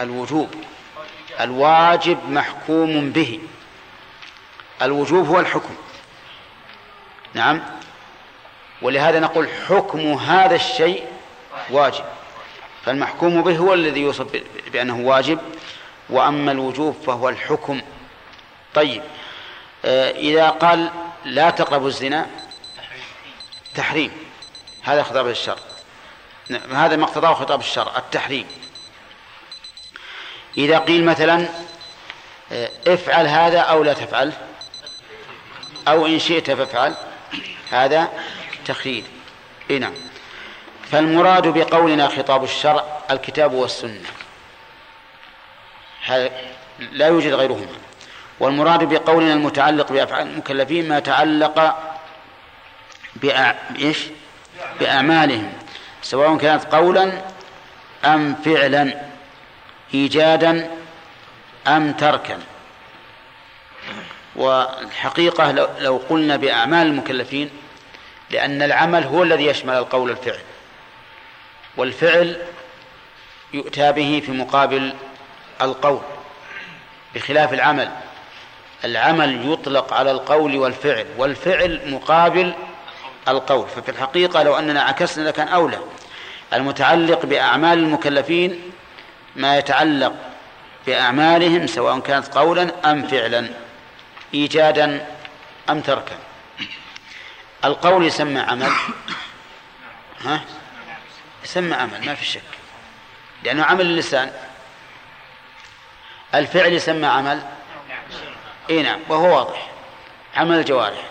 الوجوب. 0.00 0.54
الواجب 1.40 2.18
محكوم 2.28 3.10
به. 3.10 3.40
الوجوب 4.82 5.26
هو 5.26 5.40
الحكم. 5.40 5.74
نعم. 7.34 7.62
ولهذا 8.82 9.20
نقول 9.20 9.48
حكم 9.68 10.12
هذا 10.12 10.54
الشيء 10.54 11.04
واجب. 11.70 12.04
فالمحكوم 12.84 13.42
به 13.42 13.56
هو 13.56 13.74
الذي 13.74 14.00
يوصف 14.00 14.26
بأنه 14.72 15.00
واجب 15.00 15.38
وأما 16.10 16.52
الوجوب 16.52 16.96
فهو 17.06 17.28
الحكم. 17.28 17.80
طيب 18.74 19.02
آه، 19.84 20.10
إذا 20.10 20.48
قال 20.48 20.90
لا 21.24 21.50
تقربوا 21.50 21.88
الزنا 21.88 22.26
تحريم. 23.74 24.12
هذا 24.82 25.02
خطاب 25.02 25.28
الشرع. 25.28 25.58
هذا 26.72 26.96
ما 26.96 27.04
اقتضاه 27.04 27.34
خطاب 27.34 27.60
الشرع 27.60 27.98
التحريم. 27.98 28.46
إذا 30.58 30.78
قيل 30.78 31.04
مثلا 31.04 31.48
آه، 32.52 32.70
افعل 32.86 33.26
هذا 33.26 33.60
أو 33.60 33.82
لا 33.82 33.92
تفعل 33.92 34.32
أو 35.88 36.06
إن 36.06 36.18
شئت 36.18 36.50
فافعل 36.50 36.94
هذا 37.70 38.08
تخيير 38.64 39.04
إيه 39.70 39.78
نعم. 39.78 39.94
فالمراد 40.92 41.46
بقولنا 41.46 42.08
خطاب 42.08 42.44
الشرع 42.44 42.84
الكتاب 43.10 43.52
والسنة. 43.52 44.10
لا 46.92 47.06
يوجد 47.06 47.32
غيرهما. 47.32 47.66
والمراد 48.40 48.84
بقولنا 48.84 49.32
المتعلق 49.32 49.92
بأفعال 49.92 50.26
المكلفين 50.26 50.88
ما 50.88 50.98
تعلق 50.98 51.76
بأع... 53.16 53.54
بأعمالهم 54.80 55.52
سواء 56.02 56.36
كانت 56.36 56.64
قولا 56.74 57.12
أم 58.04 58.34
فعلا 58.34 58.94
إيجادا 59.94 60.70
أم 61.66 61.92
تركا. 61.92 62.38
والحقيقة 64.36 65.52
لو 65.78 66.00
قلنا 66.08 66.36
بأعمال 66.36 66.86
المكلفين 66.86 67.50
لأن 68.30 68.62
العمل 68.62 69.04
هو 69.04 69.22
الذي 69.22 69.46
يشمل 69.46 69.74
القول 69.74 70.10
الفعل. 70.10 70.40
والفعل 71.76 72.36
يؤتى 73.54 73.92
به 73.92 74.22
في 74.26 74.32
مقابل 74.32 74.94
القول 75.62 76.00
بخلاف 77.14 77.52
العمل. 77.52 77.90
العمل 78.84 79.52
يطلق 79.52 79.92
على 79.92 80.10
القول 80.10 80.56
والفعل 80.56 81.06
والفعل 81.16 81.80
مقابل 81.86 82.54
القول. 83.28 83.68
ففي 83.68 83.88
الحقيقة 83.88 84.42
لو 84.42 84.58
أننا 84.58 84.82
عكسنا 84.82 85.28
لكان 85.28 85.48
أولى. 85.48 85.78
المتعلق 86.52 87.26
بأعمال 87.26 87.78
المكلفين 87.78 88.72
ما 89.36 89.58
يتعلق 89.58 90.12
بأعمالهم 90.86 91.66
سواء 91.66 91.98
كانت 91.98 92.38
قولا 92.38 92.90
أم 92.90 93.06
فعلا 93.06 93.48
إيجادا 94.34 95.06
أم 95.70 95.80
تركا. 95.80 96.18
القول 97.64 98.06
يسمى 98.06 98.40
عمل. 98.40 98.70
ها؟ 100.24 100.40
يسمى 101.44 101.74
عمل 101.74 102.06
ما 102.06 102.14
في 102.14 102.24
شك. 102.24 102.40
لأنه 103.44 103.64
عمل 103.64 103.80
اللسان 103.80 104.32
الفعل 106.34 106.72
يسمى 106.72 107.06
عمل. 107.06 107.42
إي 108.70 108.82
نعم 108.82 109.00
وهو 109.08 109.36
واضح. 109.36 109.70
عمل 110.36 110.58
الجوارح. 110.58 111.02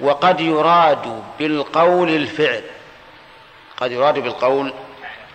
وقد 0.00 0.40
يراد 0.40 1.22
بالقول 1.38 2.08
الفعل. 2.08 2.62
قد 3.76 3.92
يراد 3.92 4.18
بالقول 4.18 4.74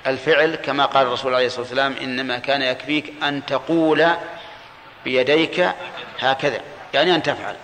الفعل 0.07 0.55
كما 0.55 0.85
قال 0.85 1.07
الرسول 1.07 1.33
عليه 1.35 1.45
الصلاة 1.45 1.61
والسلام 1.61 1.95
إنما 2.01 2.37
كان 2.37 2.61
يكفيك 2.61 3.13
أن 3.23 3.45
تقول 3.45 4.07
بيديك 5.05 5.69
هكذا. 6.19 6.61
يعني 6.93 7.15
أن 7.15 7.23
تفعل. 7.23 7.55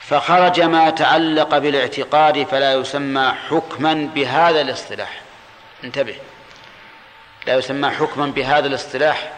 فخرج 0.00 0.60
ما 0.60 0.90
تعلق 0.90 1.58
بالاعتقاد 1.58 2.42
فلا 2.42 2.72
يسمى 2.72 3.32
حكما 3.50 4.10
بهذا 4.14 4.60
الاصطلاح. 4.60 5.23
انتبه. 5.84 6.16
لا 7.46 7.54
يسمى 7.54 7.90
حكما 7.90 8.26
بهذا 8.26 8.66
الاصطلاح. 8.66 9.32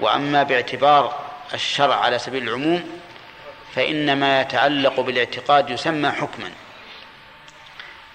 وأما 0.00 0.42
باعتبار 0.42 1.20
الشرع 1.54 1.94
على 1.94 2.18
سبيل 2.18 2.48
العموم 2.48 3.00
فإن 3.74 4.20
ما 4.20 4.40
يتعلق 4.40 5.00
بالاعتقاد 5.00 5.70
يسمى 5.70 6.10
حكما. 6.10 6.50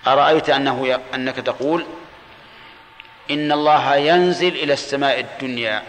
أرأيت 0.08 0.50
أنه 0.50 1.00
أنك 1.14 1.36
تقول 1.36 1.86
إن 3.32 3.52
الله 3.52 3.96
ينزل 3.96 4.56
إلى 4.56 4.74
السماء 4.74 5.20
الدنيا 5.20 5.84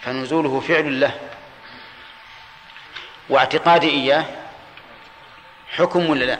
فنزوله 0.00 0.60
فعل 0.60 1.00
له. 1.00 1.20
واعتقادي 3.28 3.90
إياه 3.90 4.24
حكم 5.76 6.10
ولا 6.10 6.24
لا؟ 6.24 6.38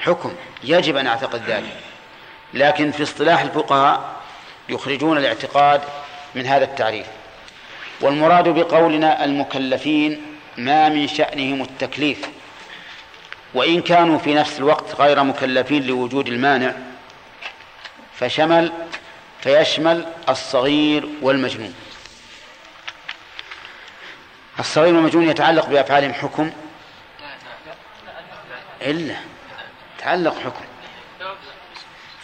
حكم. 0.00 0.34
يجب 0.64 0.96
أن 0.96 1.06
أعتقد 1.06 1.42
ذلك. 1.46 1.89
لكن 2.54 2.90
في 2.90 3.02
اصطلاح 3.02 3.40
الفقهاء 3.40 4.20
يخرجون 4.68 5.18
الاعتقاد 5.18 5.80
من 6.34 6.46
هذا 6.46 6.64
التعريف. 6.64 7.06
والمراد 8.00 8.48
بقولنا 8.48 9.24
المكلفين 9.24 10.22
ما 10.56 10.88
من 10.88 11.08
شأنهم 11.08 11.62
التكليف. 11.62 12.28
وإن 13.54 13.82
كانوا 13.82 14.18
في 14.18 14.34
نفس 14.34 14.58
الوقت 14.58 14.94
غير 14.94 15.24
مكلفين 15.24 15.86
لوجود 15.86 16.28
المانع 16.28 16.74
فشمل 18.14 18.72
فيشمل 19.40 20.06
الصغير 20.28 21.08
والمجنون. 21.22 21.74
الصغير 24.58 24.94
والمجنون 24.94 25.28
يتعلق 25.28 25.66
بأفعالهم 25.66 26.12
حكم؟ 26.12 26.50
إلا. 28.82 29.16
تعلق 29.98 30.38
حكم. 30.44 30.69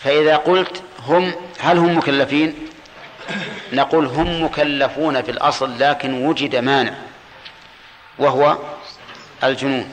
فإذا 0.07 0.37
قلت 0.37 0.83
هم 1.07 1.35
هل 1.59 1.79
هم 1.79 1.99
مكلفين؟ 1.99 2.69
نقول 3.73 4.07
هم 4.07 4.45
مكلفون 4.45 5.23
في 5.23 5.31
الأصل 5.31 5.79
لكن 5.79 6.27
وجد 6.27 6.57
مانع 6.57 6.95
وهو 8.19 8.59
الجنون 9.45 9.93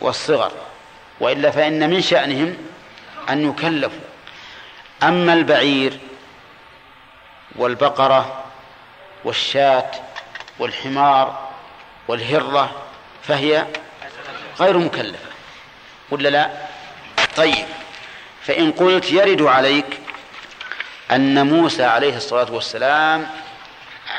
والصغر. 0.00 0.52
وإلا 1.20 1.50
فإن 1.50 1.90
من 1.90 2.00
شأنهم 2.00 2.56
أن 3.30 3.50
يكلفوا. 3.50 3.98
أما 5.02 5.32
البعير 5.32 5.98
والبقرة 7.56 8.44
والشاة 9.24 9.90
والحمار 10.58 11.48
والهرة 12.08 12.70
فهي 13.22 13.66
غير 14.60 14.78
مكلفة 14.78 15.28
ولا 16.10 16.28
لا؟ 16.28 16.50
طيب. 17.36 17.83
فإن 18.46 18.72
قلت 18.72 19.12
يرد 19.12 19.42
عليك 19.42 20.00
أن 21.10 21.46
موسى 21.46 21.84
عليه 21.84 22.16
الصلاة 22.16 22.52
والسلام 22.52 23.26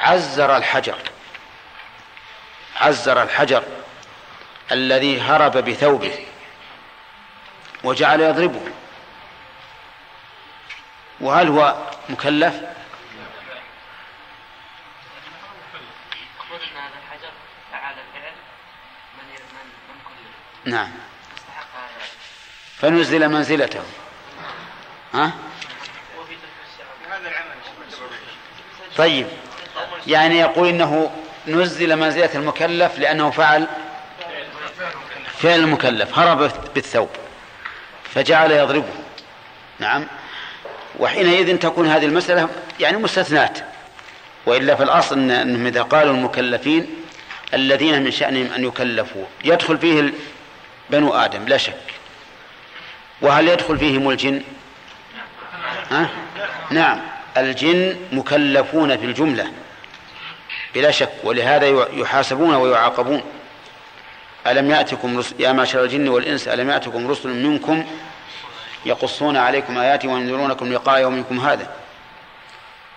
عزر 0.02 0.58
الحجر 0.58 0.98
عزر 2.76 3.24
الحجر 3.24 3.64
الذي 4.72 5.22
هرب 5.22 5.58
بثوبه 5.58 6.26
وجعل 7.84 8.22
يضربه. 8.22 8.62
وهل 11.22 11.48
هو 11.48 11.76
مكلف؟ 12.10 12.56
نعم. 20.66 20.92
فنزل 22.78 23.30
منزلته. 23.30 23.84
ها؟ 25.16 25.32
طيب. 28.98 29.28
يعني 30.08 30.40
يقول 30.40 30.68
إنه 30.68 31.12
نزل 31.48 31.96
منزلة 31.96 32.30
المكلف 32.36 33.00
لأنه 33.00 33.30
فعل 33.30 33.68
فعل 35.38 35.60
المكلف 35.60 36.20
هرب 36.20 36.52
بالثوب 36.76 37.10
فجعل 38.04 38.52
يضربه. 38.52 38.94
نعم. 39.80 40.08
وحينئذ 41.00 41.58
تكون 41.58 41.88
هذه 41.88 42.06
المسألة 42.06 42.50
يعني 42.80 42.98
مستثنات. 42.98 43.60
وإلا 44.46 44.76
في 44.76 44.84
الأصل 44.84 45.32
أنهم 45.32 45.68
إذا 45.68 45.82
قالوا 45.82 46.14
المكلفين 46.14 46.88
الذين 47.54 48.04
من 48.04 48.12
شأنهم 48.12 48.54
أن 48.54 48.64
يكلفوا 48.64 49.26
يدخل 49.44 49.78
فيه 49.78 50.14
بنو 50.90 51.14
آدم 51.14 51.46
لا 51.46 51.58
شك. 51.58 51.74
وهل 53.22 53.48
يدخل 53.48 53.78
فيهم 53.78 54.10
الجن؟ 54.10 54.44
ها؟ 55.92 56.10
نعم. 56.72 57.02
الجن 57.38 57.98
مكلفون 58.12 58.98
في 58.98 59.06
الجملة. 59.06 59.52
بلا 60.76 60.92
شك. 60.92 61.12
ولهذا 61.24 61.68
يحاسبون 61.94 62.56
ويعاقبون. 62.56 63.22
ألم 64.48 64.72
يأتكم 64.72 65.18
رسل 65.18 65.36
يا 65.40 65.52
معشر 65.52 65.84
الجن 65.84 66.08
والإنس 66.08 66.48
ألم 66.48 66.70
يأتكم 66.70 67.08
رسل 67.08 67.30
منكم 67.30 67.86
يقصون 68.86 69.38
عليكم 69.38 69.78
آياتي 69.78 70.08
وينذرونكم 70.08 70.74
لقاء 70.74 71.02
يومكم 71.02 71.40
هذا؟ 71.40 71.70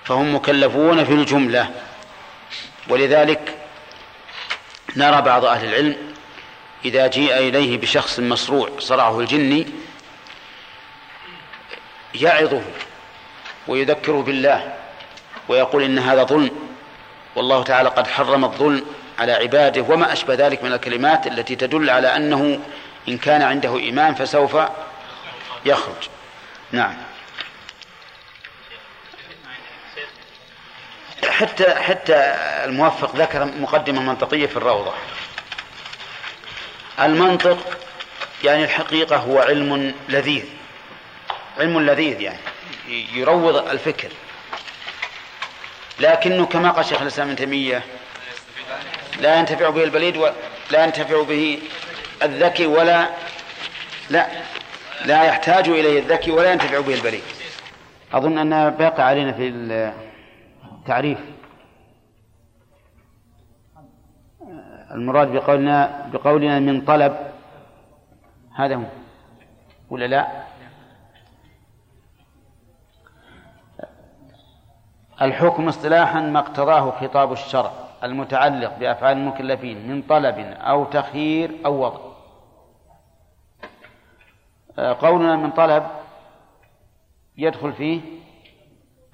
فهم 0.04 0.34
مكلفون 0.34 1.04
في 1.04 1.12
الجملة. 1.12 1.70
ولذلك 2.88 3.58
نرى 4.96 5.22
بعض 5.22 5.44
أهل 5.44 5.68
العلم 5.68 5.96
إذا 6.84 7.06
جيء 7.06 7.38
إليه 7.38 7.78
بشخص 7.78 8.18
مصروع 8.18 8.70
صرعه 8.78 9.20
الجني 9.20 9.66
يعظه 12.20 12.62
ويذكره 13.68 14.22
بالله 14.22 14.74
ويقول 15.48 15.82
إن 15.82 15.98
هذا 15.98 16.22
ظلم 16.24 16.50
والله 17.36 17.62
تعالى 17.62 17.88
قد 17.88 18.06
حرم 18.06 18.44
الظلم 18.44 18.86
على 19.18 19.32
عباده 19.32 19.82
وما 19.88 20.12
أشبه 20.12 20.34
ذلك 20.34 20.62
من 20.62 20.72
الكلمات 20.72 21.26
التي 21.26 21.56
تدل 21.56 21.90
على 21.90 22.16
أنه 22.16 22.60
إن 23.08 23.18
كان 23.18 23.42
عنده 23.42 23.76
إيمان 23.76 24.14
فسوف 24.14 24.56
يخرج. 25.64 26.08
نعم. 26.72 26.94
حتى 31.28 31.74
حتى 31.74 32.14
الموفق 32.64 33.16
ذكر 33.16 33.44
مقدمة 33.44 34.02
منطقية 34.02 34.46
في 34.46 34.56
الروضة. 34.56 34.92
المنطق 37.00 37.58
يعني 38.44 38.64
الحقيقة 38.64 39.16
هو 39.16 39.38
علم 39.38 39.94
لذيذ. 40.08 40.44
علم 41.58 41.80
لذيذ 41.80 42.20
يعني. 42.20 42.38
يروض 43.14 43.56
الفكر. 43.68 44.08
لكنه 46.00 46.46
كما 46.46 46.70
قال 46.70 46.84
شيخ 46.84 47.02
الإسلام 47.02 47.28
ابن 47.28 47.36
تيمية 47.36 47.82
لا 49.20 49.38
ينتفع 49.38 49.70
به 49.70 49.84
البليد 49.84 50.16
ولا 50.16 50.84
ينتفع 50.84 51.22
به 51.22 51.58
الذكي 52.22 52.66
ولا 52.66 53.08
لا 54.10 54.26
لا 55.04 55.24
يحتاج 55.24 55.68
إليه 55.68 56.00
الذكي 56.00 56.30
ولا 56.30 56.52
ينتفع 56.52 56.80
به 56.80 56.94
البليد. 56.94 57.22
أظن 58.12 58.38
أن 58.38 58.70
باقي 58.70 59.02
علينا 59.02 59.32
في 59.32 59.48
التعريف. 60.78 61.18
المراد 64.90 65.32
بقولنا 65.32 66.08
بقولنا 66.12 66.58
من 66.58 66.80
طلب 66.80 67.16
هذا 68.56 68.74
هو. 68.74 68.84
ولا 69.90 70.04
لا؟ 70.04 70.47
الحكم 75.22 75.68
اصطلاحا 75.68 76.20
ما 76.20 76.38
اقتضاه 76.38 76.90
خطاب 76.90 77.32
الشرع 77.32 77.72
المتعلق 78.04 78.78
بأفعال 78.78 79.16
المكلفين 79.16 79.88
من 79.88 80.02
طلب 80.02 80.38
أو 80.38 80.84
تخيير 80.84 81.58
أو 81.66 81.84
وضع. 81.84 82.00
آه، 84.78 84.92
قولنا 84.92 85.36
من 85.36 85.50
طلب 85.50 85.86
يدخل 87.36 87.72
فيه 87.72 88.00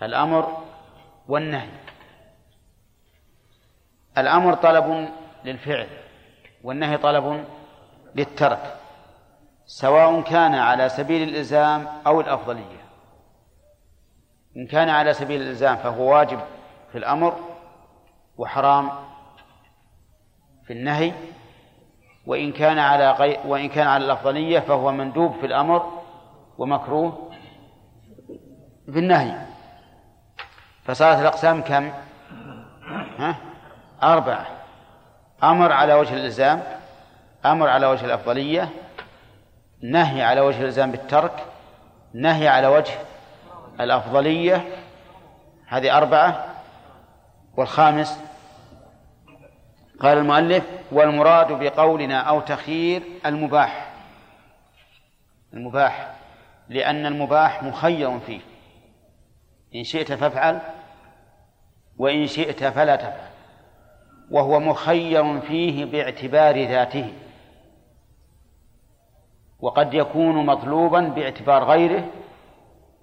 الأمر 0.03 0.59
والنهي. 1.29 1.69
الأمر 4.19 4.55
طلب 4.55 5.09
للفعل 5.45 5.87
والنهي 6.65 6.97
طلب 6.97 7.45
للترك 8.15 8.77
سواء 9.67 10.21
كان 10.21 10.55
على 10.55 10.89
سبيل 10.89 11.29
الإلزام 11.29 11.87
أو 12.07 12.21
الأفضلية. 12.21 12.74
إن 14.57 14.67
كان 14.67 14.89
على 14.89 15.13
سبيل 15.13 15.43
الإلزام 15.43 15.77
فهو 15.77 16.15
واجب 16.15 16.41
في 16.93 16.99
الأمر 16.99 17.35
وحرام 18.37 18.91
في 20.67 20.73
النهي 20.73 21.13
وإن 22.27 22.53
كان 22.53 22.79
على 22.79 23.11
غي... 23.11 23.39
وإن 23.45 23.69
كان 23.69 23.87
على 23.87 24.05
الأفضلية 24.05 24.61
فهو 24.61 24.93
مندوب 24.93 25.35
في 25.41 25.47
الأمر 25.47 26.03
ومكروه 26.59 27.31
في 28.93 28.99
النهي 28.99 29.39
فصارت 30.85 31.21
الأقسام 31.21 31.63
كم؟ 31.63 31.91
ها؟ 33.19 33.37
أربعة 34.03 34.47
أمر 35.43 35.73
على 35.73 35.95
وجه 35.95 36.15
الإلزام 36.15 36.63
أمر 37.45 37.69
على 37.69 37.87
وجه 37.87 38.05
الأفضلية 38.05 38.69
نهي 39.83 40.23
على 40.23 40.41
وجه 40.41 40.61
الإلزام 40.61 40.91
بالترك 40.91 41.45
نهي 42.15 42.49
على 42.49 42.67
وجه 42.67 42.95
الأفضلية 43.81 44.65
هذه 45.67 45.97
أربعة. 45.97 46.55
والخامس 47.57 48.21
قال 50.01 50.19
المؤلف 50.19 50.65
والمراد 50.93 51.53
بقولنا 51.53 52.21
أو 52.21 52.41
تخيير 52.41 53.03
المباح. 53.27 53.91
المباح 55.55 56.15
لأن 56.69 57.07
المباح 57.07 57.63
مخير 57.63 58.19
فيه. 58.19 58.41
إن 59.75 59.85
شئت 59.85 60.13
فافعل 60.13 60.61
وإن 61.99 62.27
شئت 62.27 62.65
فلا 62.65 62.97
تفعل. 62.97 63.31
وهو 64.31 64.61
مخير 64.61 65.41
فيه 65.41 65.85
باعتبار 65.85 66.65
ذاته. 66.67 67.13
وقد 69.61 69.95
يكون 69.95 70.47
مطلوبا 70.47 71.01
باعتبار 71.01 71.65
غيره 71.65 72.05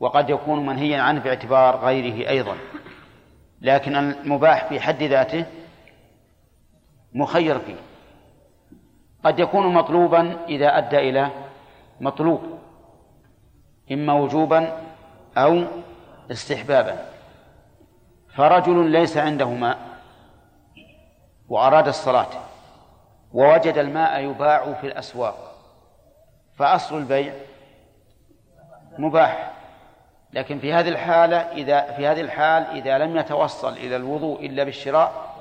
وقد 0.02 0.30
يكون 0.30 0.66
منهيا 0.66 1.02
عنه 1.02 1.20
باعتبار 1.20 1.76
غيره 1.78 2.30
أيضا. 2.30 2.58
لكن 3.62 3.96
المباح 3.96 4.66
في 4.66 4.80
حد 4.80 5.04
ذاته 5.04 5.46
مخير 7.14 7.60
فيه. 7.60 7.76
قد 9.24 9.40
يكون 9.40 9.74
مطلوبا 9.74 10.46
إذا 10.46 10.78
أدى 10.78 10.98
إلى 10.98 11.30
مطلوب 12.00 12.60
إما 13.92 14.14
وجوبا 14.14 14.78
أو 15.38 15.64
استحبابا. 16.32 17.06
فرجل 18.36 18.92
ليس 18.92 19.18
عنده 19.18 19.50
ماء 19.50 19.78
وأراد 21.50 21.88
الصلاة 21.88 22.30
ووجد 23.34 23.78
الماء 23.78 24.20
يباع 24.20 24.74
في 24.74 24.88
الأسواق 24.88 25.56
فأصل 26.56 26.98
البيع 26.98 27.34
مباح. 28.98 29.61
لكن 30.34 30.60
في 30.60 30.74
هذه 30.74 30.90
الحالة 30.90 31.38
إذا 31.38 31.92
في 31.92 32.08
هذه 32.08 32.22
الحال 32.22 32.64
إذا 32.64 32.98
لم 32.98 33.18
يتوصل 33.18 33.74
إلى 33.74 33.96
الوضوء 33.96 34.46
إلا 34.46 34.64
بالشراء 34.64 35.32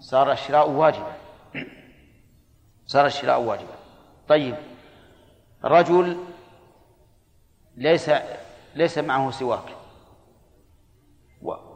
صار 0.00 0.32
الشراء 0.32 0.70
واجبا. 0.70 1.12
صار 2.86 3.06
الشراء 3.06 3.40
واجبا. 3.40 3.74
طيب 4.28 4.54
رجل 5.64 6.24
ليس 7.76 8.10
ليس 8.74 8.98
معه 8.98 9.30
سواك 9.30 9.76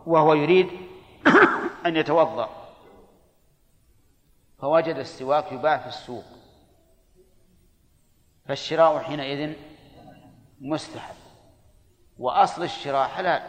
وهو 0.07 0.34
يريد 0.34 0.68
أن 1.87 1.97
يتوضأ 1.97 2.49
فوجد 4.59 4.97
السواك 4.97 5.53
يباع 5.53 5.78
في 5.78 5.87
السوق 5.87 6.24
فالشراء 8.47 8.99
حينئذ 8.99 9.53
مستحب. 10.61 11.26
وأصل 12.19 12.62
الشراء 12.62 13.09
حلال 13.09 13.43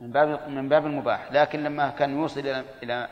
من 0.00 0.12
باب 0.12 0.48
من 0.48 0.68
باب 0.68 0.86
المباح. 0.86 1.32
لكن 1.32 1.62
لما 1.62 1.88
كان 1.88 2.18
يوصل 2.18 2.40
إلى 2.40 2.64
إلى 2.82 3.08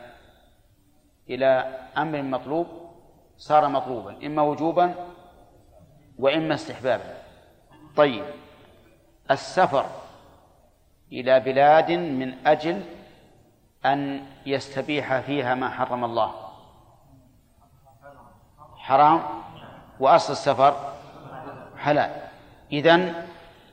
إلى 1.31 1.79
أمر 1.97 2.23
مطلوب 2.23 2.67
صار 3.37 3.69
مطلوبا 3.69 4.27
إما 4.27 4.43
وجوبا 4.43 4.95
وإما 6.19 6.55
استحبابا. 6.55 7.15
طيب 7.97 8.25
السفر 9.31 9.87
إلى 11.13 11.41
بلاد 11.41 11.93
من 11.93 12.47
أجل 12.47 12.83
أن 13.87 14.27
يستبيح 14.47 15.21
فيها 15.21 15.55
ما 15.55 15.71
حرم 15.71 16.05
الله. 16.05 16.35
حرام؟ 18.77 19.23
وأصل 20.01 20.33
السفر 20.33 20.95
حلال. 21.77 22.11
إذن 22.73 23.27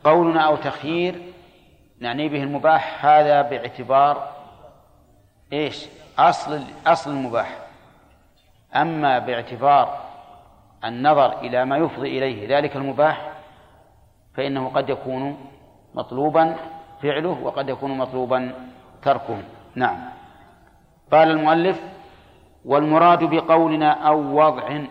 قولنا 0.03 0.41
أو 0.41 0.55
تخيير 0.55 1.21
نعني 1.99 2.29
به 2.29 2.43
المباح 2.43 3.05
هذا 3.05 3.41
باعتبار 3.41 4.31
إيش؟ 5.53 5.85
أصل 6.19 6.63
أصل 6.87 7.11
المباح. 7.11 7.57
أما 8.75 9.19
باعتبار 9.19 9.99
النظر 10.85 11.39
إلى 11.39 11.65
ما 11.65 11.77
يفضي 11.77 12.17
إليه 12.17 12.57
ذلك 12.57 12.75
المباح 12.75 13.31
فإنه 14.33 14.69
قد 14.69 14.89
يكون 14.89 15.37
مطلوبا 15.93 16.55
فعله 17.01 17.39
وقد 17.43 17.69
يكون 17.69 17.97
مطلوبا 17.97 18.51
تركه. 19.01 19.41
نعم. 19.75 19.97
قال 21.11 21.31
المؤلف 21.31 21.81
والمراد 22.65 23.23
بقولنا 23.23 23.91
أو 23.91 24.45
وضع. 24.45 24.81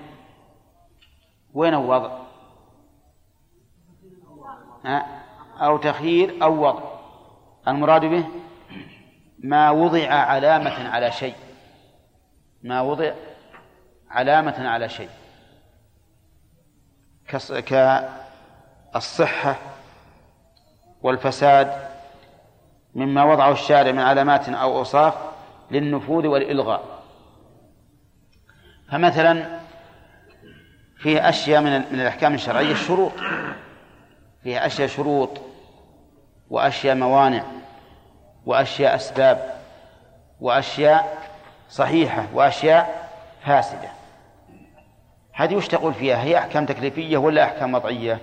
وين 1.55 1.75
الوضع؟ 1.75 2.28
أو 5.61 5.77
تخيير 5.77 6.43
أو 6.43 6.67
وضع. 6.67 6.83
المراد 7.69 8.05
به 8.05 8.25
ما 9.39 9.71
وضع 9.71 10.09
علامة 10.11 10.89
على 10.89 11.13
شيء. 11.13 11.35
ما 12.63 12.81
وضع 12.81 13.13
علامة 14.11 14.69
على 14.69 14.89
شيء. 14.89 15.09
كالصحة 18.93 19.57
والفساد 21.03 21.89
مما 22.95 23.25
وضعه 23.25 23.53
الشارع 23.53 23.93
من 23.93 23.99
علامات 23.99 24.49
أو 24.49 24.79
أوصاف 24.79 25.15
للنفوذ 25.71 26.27
والإلغاء. 26.27 26.85
فمثلا 28.91 29.59
فيه 30.97 31.29
أشياء 31.29 31.61
من 31.61 31.69
الأحكام 31.73 32.35
الشرعية 32.35 32.73
الشروط. 32.73 33.13
فيها 34.49 34.67
أشياء 34.67 34.89
شروط 34.89 35.41
وأشياء 36.51 36.95
موانع 36.95 37.43
وأشياء 38.47 38.95
أسباب 38.95 39.55
وأشياء 40.41 41.19
صحيحة 41.71 42.27
وأشياء 42.35 43.09
فاسدة. 43.45 43.89
هذه 45.33 45.57
وش 45.57 45.69
تقول 45.69 45.95
فيها؟ 45.95 46.23
هي 46.23 46.39
أحكام 46.39 46.67
تكليفية 46.67 47.19
ولا 47.19 47.45
أحكام 47.45 47.75
وضعية؟ 47.75 48.19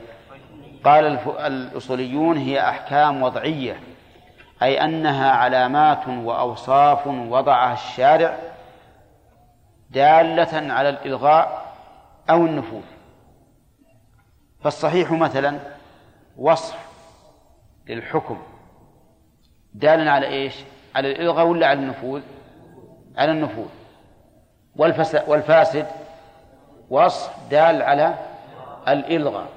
قال 0.84 1.06
الأصوليون 1.46 2.38
هي 2.38 2.70
أحكام 2.70 3.24
وضعية 3.24 3.80
أي 4.64 4.82
أنها 4.82 5.32
علامات 5.32 6.08
وأوصاف 6.08 7.08
وضعها 7.08 7.74
الشارع 7.74 8.38
دالة 9.90 10.74
على 10.74 10.90
الإلغاء 10.90 11.74
أو 12.30 12.46
النفوذ. 12.46 12.84
فالصحيح 14.64 15.12
مثلا 15.12 15.75
وصف 16.38 16.78
للحكم. 17.88 18.42
دال 19.74 20.10
على 20.10 20.28
إيش؟ 20.28 20.56
على 20.96 21.12
الإلغاء 21.12 21.46
ولا 21.46 21.68
على 21.68 21.80
النفوذ؟ 21.80 22.22
على 23.18 23.32
النفوذ. 23.32 23.70
والفاسد 25.28 25.88
وصف 26.90 27.50
دال 27.50 27.82
على 27.82 28.16
الإلغاء. 28.88 29.48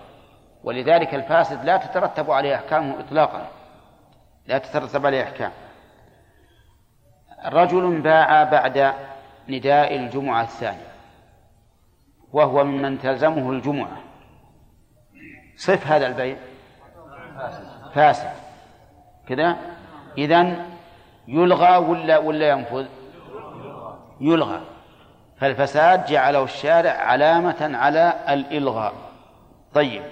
ولذلك 0.64 1.14
الفاسد 1.14 1.64
لا 1.64 1.76
تترتب 1.76 2.30
عليه 2.30 2.54
أحكامه 2.54 3.00
إطلاقا. 3.00 3.48
لا 4.46 4.58
تترتب 4.58 5.06
عليه 5.06 5.22
أحكام. 5.22 5.52
رجل 7.44 8.00
باع 8.00 8.44
بعد 8.44 8.94
نداء 9.48 9.96
الجمعة 9.96 10.42
الثانية. 10.42 10.88
وهو 12.32 12.64
ممن 12.64 12.98
تلزمه 12.98 13.50
الجمعة. 13.50 13.96
صف 15.56 15.86
هذا 15.86 16.06
البيع. 16.06 16.36
فاسد. 17.94 18.30
كذا 19.28 19.56
إذن 20.18 20.66
يلغى 21.28 21.76
ولا 21.76 22.18
ولا 22.18 22.48
ينفذ؟ 22.48 22.86
يلغى. 24.20 24.60
فالفساد 25.36 26.06
جعله 26.06 26.44
الشارع 26.44 26.90
علامة 26.90 27.76
على 27.76 28.14
الإلغاء. 28.28 28.94
طيب. 29.74 30.02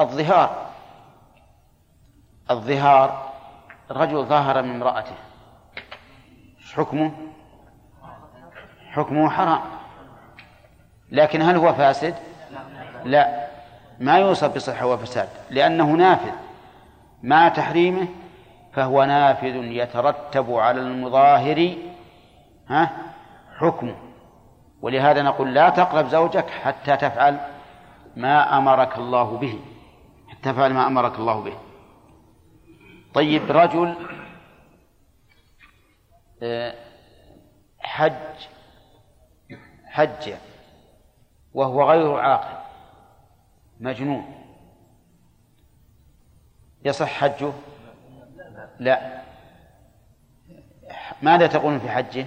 الظهار. 0.00 0.66
الظهار 2.50 3.32
رجل 3.90 4.24
ظهر 4.24 4.62
من 4.62 4.70
امرأته. 4.70 5.14
حكمه؟ 6.74 7.12
حكمه 8.92 9.30
حرام. 9.30 9.60
لكن 11.10 11.42
هل 11.42 11.56
هو 11.56 11.74
فاسد؟ 11.74 12.14
لا. 13.04 13.45
ما 14.00 14.18
يوصف 14.18 14.54
بصحة 14.54 14.86
وفساد 14.86 15.28
لأنه 15.50 15.92
نافذ. 15.92 16.32
مع 17.22 17.48
تحريمه؟ 17.48 18.08
فهو 18.72 19.04
نافذ 19.04 19.54
يترتب 19.54 20.54
على 20.54 20.80
المظاهر 20.80 21.76
ها 22.68 22.90
حكمه. 23.58 23.96
ولهذا 24.82 25.22
نقول 25.22 25.54
لا 25.54 25.68
تقرب 25.68 26.08
زوجك 26.08 26.50
حتى 26.50 26.96
تفعل 26.96 27.40
ما 28.16 28.58
أمرك 28.58 28.98
الله 28.98 29.38
به. 29.38 29.60
حتى 30.28 30.52
تفعل 30.52 30.72
ما 30.72 30.86
أمرك 30.86 31.18
الله 31.18 31.40
به. 31.40 31.54
طيب 33.14 33.50
رجل 33.50 33.94
آه، 36.42 36.74
حج 37.80 38.12
حج 39.86 40.34
وهو 41.54 41.90
غير 41.90 42.18
عاقل. 42.18 42.65
مجنون. 43.80 44.24
يصح 46.84 47.08
حجه؟ 47.08 47.52
لا. 48.78 49.22
ماذا 51.22 51.46
تقول 51.46 51.80
في 51.80 51.90
حجه؟ 51.90 52.26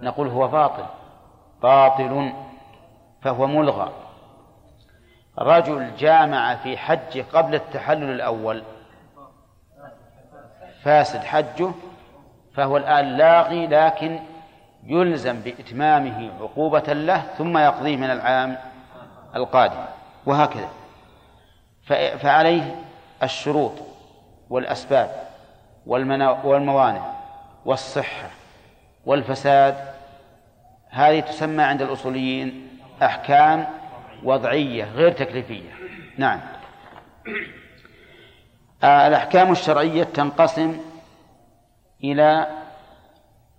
نقول 0.00 0.28
هو 0.28 0.48
باطل. 0.48 0.84
باطل 1.62 2.32
فهو 3.22 3.46
ملغى. 3.46 3.92
رجل 5.38 5.96
جامع 5.96 6.56
في 6.56 6.76
حجه 6.76 7.24
قبل 7.32 7.54
التحلل 7.54 8.10
الأول. 8.10 8.62
فاسد 10.82 11.20
حجه 11.20 11.70
فهو 12.54 12.76
الآن 12.76 13.04
لاغي 13.04 13.66
لكن 13.66 14.20
يلزم 14.84 15.40
بإتمامه 15.40 16.30
عقوبة 16.40 16.92
له 16.92 17.20
ثم 17.20 17.58
يقضيه 17.58 17.96
من 17.96 18.10
العام 18.10 18.56
القادم. 19.36 19.84
وهكذا. 20.26 20.68
فعليه 22.18 22.76
الشروط 23.22 23.72
والأسباب 24.50 25.28
والموانع 25.86 27.12
والصحة 27.64 28.30
والفساد. 29.06 29.90
هذه 30.90 31.20
تسمى 31.20 31.62
عند 31.62 31.82
الأصوليين 31.82 32.78
أحكام 33.02 33.66
وضعية 34.22 34.84
غير 34.84 35.12
تكليفية. 35.12 35.70
نعم. 36.18 36.40
آه، 38.82 39.08
الأحكام 39.08 39.52
الشرعية 39.52 40.04
تنقسم 40.04 40.80
إلى 42.04 42.46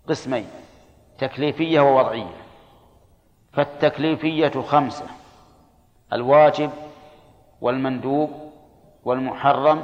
قسمين 0.07 0.47
تكليفية 1.19 1.79
ووضعية. 1.79 2.35
فالتكليفية 3.53 4.61
خمسة. 4.61 5.05
الواجب 6.13 6.71
والمندوب 7.61 8.51
والمحرم 9.03 9.83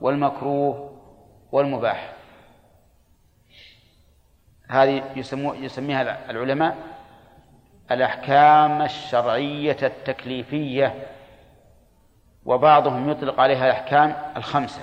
والمكروه 0.00 0.98
والمباح. 1.52 2.12
هذه 4.68 5.02
يسمو 5.16 5.54
يسميها 5.54 6.30
العلماء 6.30 6.76
الأحكام 7.90 8.82
الشرعية 8.82 9.76
التكليفية 9.82 11.06
وبعضهم 12.44 13.10
يطلق 13.10 13.40
عليها 13.40 13.66
الأحكام 13.66 14.16
الخمسة. 14.36 14.80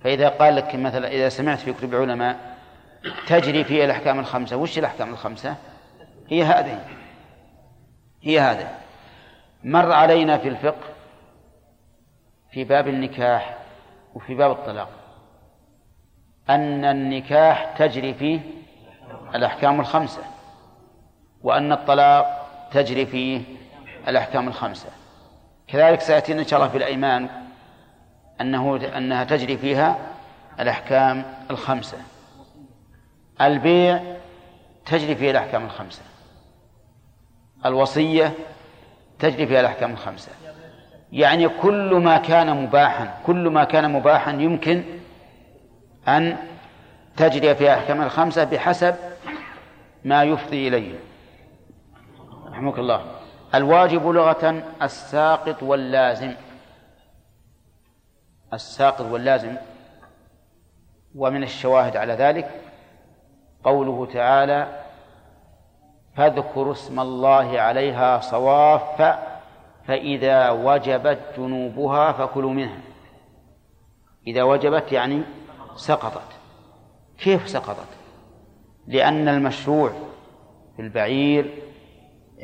فإذا 0.00 0.28
قال 0.28 0.56
لك 0.56 0.74
مثلا 0.74 1.08
إذا 1.08 1.28
سمعت 1.28 1.58
في 1.58 1.72
كتب 1.72 1.94
العلماء 1.94 2.56
تجري 3.26 3.64
في 3.64 3.84
الأحكام 3.84 4.18
الخمسة 4.18 4.56
وش 4.56 4.78
الأحكام 4.78 5.12
الخمسة؟ 5.12 5.56
هي 6.28 6.42
هذه. 6.42 6.84
هي 8.22 8.40
هذه. 8.40 8.79
مر 9.64 9.92
علينا 9.92 10.38
في 10.38 10.48
الفقه 10.48 10.88
في 12.52 12.64
باب 12.64 12.88
النكاح 12.88 13.58
وفي 14.14 14.34
باب 14.34 14.50
الطلاق. 14.50 14.88
أن 16.50 16.84
النكاح 16.84 17.74
تجري 17.78 18.14
فيه 18.14 18.40
الأحكام 19.34 19.80
الخمسة 19.80 20.22
وأن 21.42 21.72
الطلاق 21.72 22.46
تجري 22.72 23.06
فيه 23.06 23.42
الأحكام 24.08 24.48
الخمسة. 24.48 24.88
كذلك 25.68 26.00
سيأتينا 26.00 26.40
إن 26.40 26.46
شاء 26.46 26.60
الله 26.60 26.70
في 26.70 26.78
الأيمان 26.78 27.28
أنه 28.40 28.76
أنها 28.96 29.24
تجري 29.24 29.56
فيها 29.56 29.98
الأحكام 30.60 31.24
الخمسة. 31.50 31.98
البيع 33.40 34.00
تجري 34.86 35.14
فيه 35.14 35.30
الأحكام 35.30 35.64
الخمسة. 35.64 36.02
الوصية 37.66 38.32
تجري 39.20 39.46
فيها 39.46 39.60
الأحكام 39.60 39.92
الخمسة. 39.92 40.32
يعني 41.12 41.48
كل 41.48 41.94
ما 41.94 42.18
كان 42.18 42.56
مباحا 42.62 43.20
كل 43.26 43.48
ما 43.48 43.64
كان 43.64 43.92
مباحا 43.92 44.32
يمكن 44.32 44.82
أن 46.08 46.36
تجري 47.16 47.54
فيها 47.54 47.74
الأحكام 47.74 48.02
الخمسة 48.02 48.44
بحسب 48.44 48.94
ما 50.04 50.24
يفضي 50.24 50.68
إليه. 50.68 50.94
رحمك 52.46 52.78
الله. 52.78 53.04
الواجب 53.54 54.08
لغة 54.08 54.62
الساقط 54.82 55.62
واللازم. 55.62 56.34
الساقط 58.52 59.00
واللازم. 59.00 59.56
ومن 61.14 61.42
الشواهد 61.42 61.96
على 61.96 62.12
ذلك 62.12 62.50
قوله 63.64 64.06
تعالى 64.12 64.80
فاذكروا 66.20 66.72
اسم 66.72 67.00
الله 67.00 67.60
عليها 67.60 68.20
صواف 68.20 69.18
فإذا 69.86 70.50
وجبت 70.50 71.18
جنوبها 71.38 72.12
فكلوا 72.12 72.50
منها. 72.50 72.78
إذا 74.26 74.42
وجبت 74.42 74.92
يعني 74.92 75.22
سقطت. 75.76 76.32
كيف 77.18 77.48
سقطت؟ 77.48 77.86
لأن 78.86 79.28
المشروع 79.28 79.90
في 80.76 80.82
البعير 80.82 81.50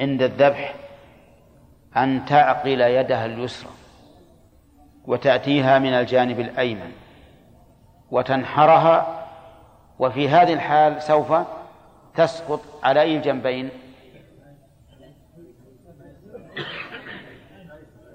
عند 0.01 0.23
الذبح 0.23 0.75
أن 1.97 2.25
تعقل 2.25 2.81
يدها 2.81 3.27
اليسرى 3.27 3.71
وتأتيها 5.07 5.79
من 5.79 5.93
الجانب 5.93 6.41
الأيمن 6.41 6.93
وتنحرها 8.11 9.27
وفي 9.99 10.29
هذه 10.29 10.53
الحال 10.53 11.03
سوف 11.03 11.33
تسقط 12.17 12.61
على 12.83 13.01
أي 13.01 13.17
الجنبين 13.17 13.71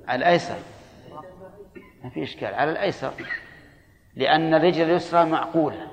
على 0.07 0.19
الأيسر. 0.19 0.55
ما 2.03 2.09
في 2.09 2.23
إشكال. 2.23 2.53
على 2.53 2.71
الأيسر. 2.71 3.11
لأن 4.15 4.53
الرجل 4.53 4.83
اليسرى 4.83 5.25
معقولة. 5.25 5.87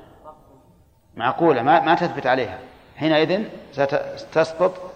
معقولة. 1.17 1.63
ما, 1.63 1.81
ما 1.81 1.95
تثبت 1.95 2.27
عليها. 2.27 2.59
حينئذ 2.97 3.45
ستسقط 4.17 4.93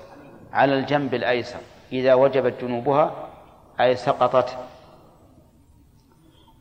على 0.53 0.79
الجنب 0.79 1.15
الأيسر. 1.15 1.61
إذا 1.93 2.15
وجبت 2.15 2.65
جنوبها 2.65 3.29
أي 3.81 3.97
سقطت. 3.97 4.59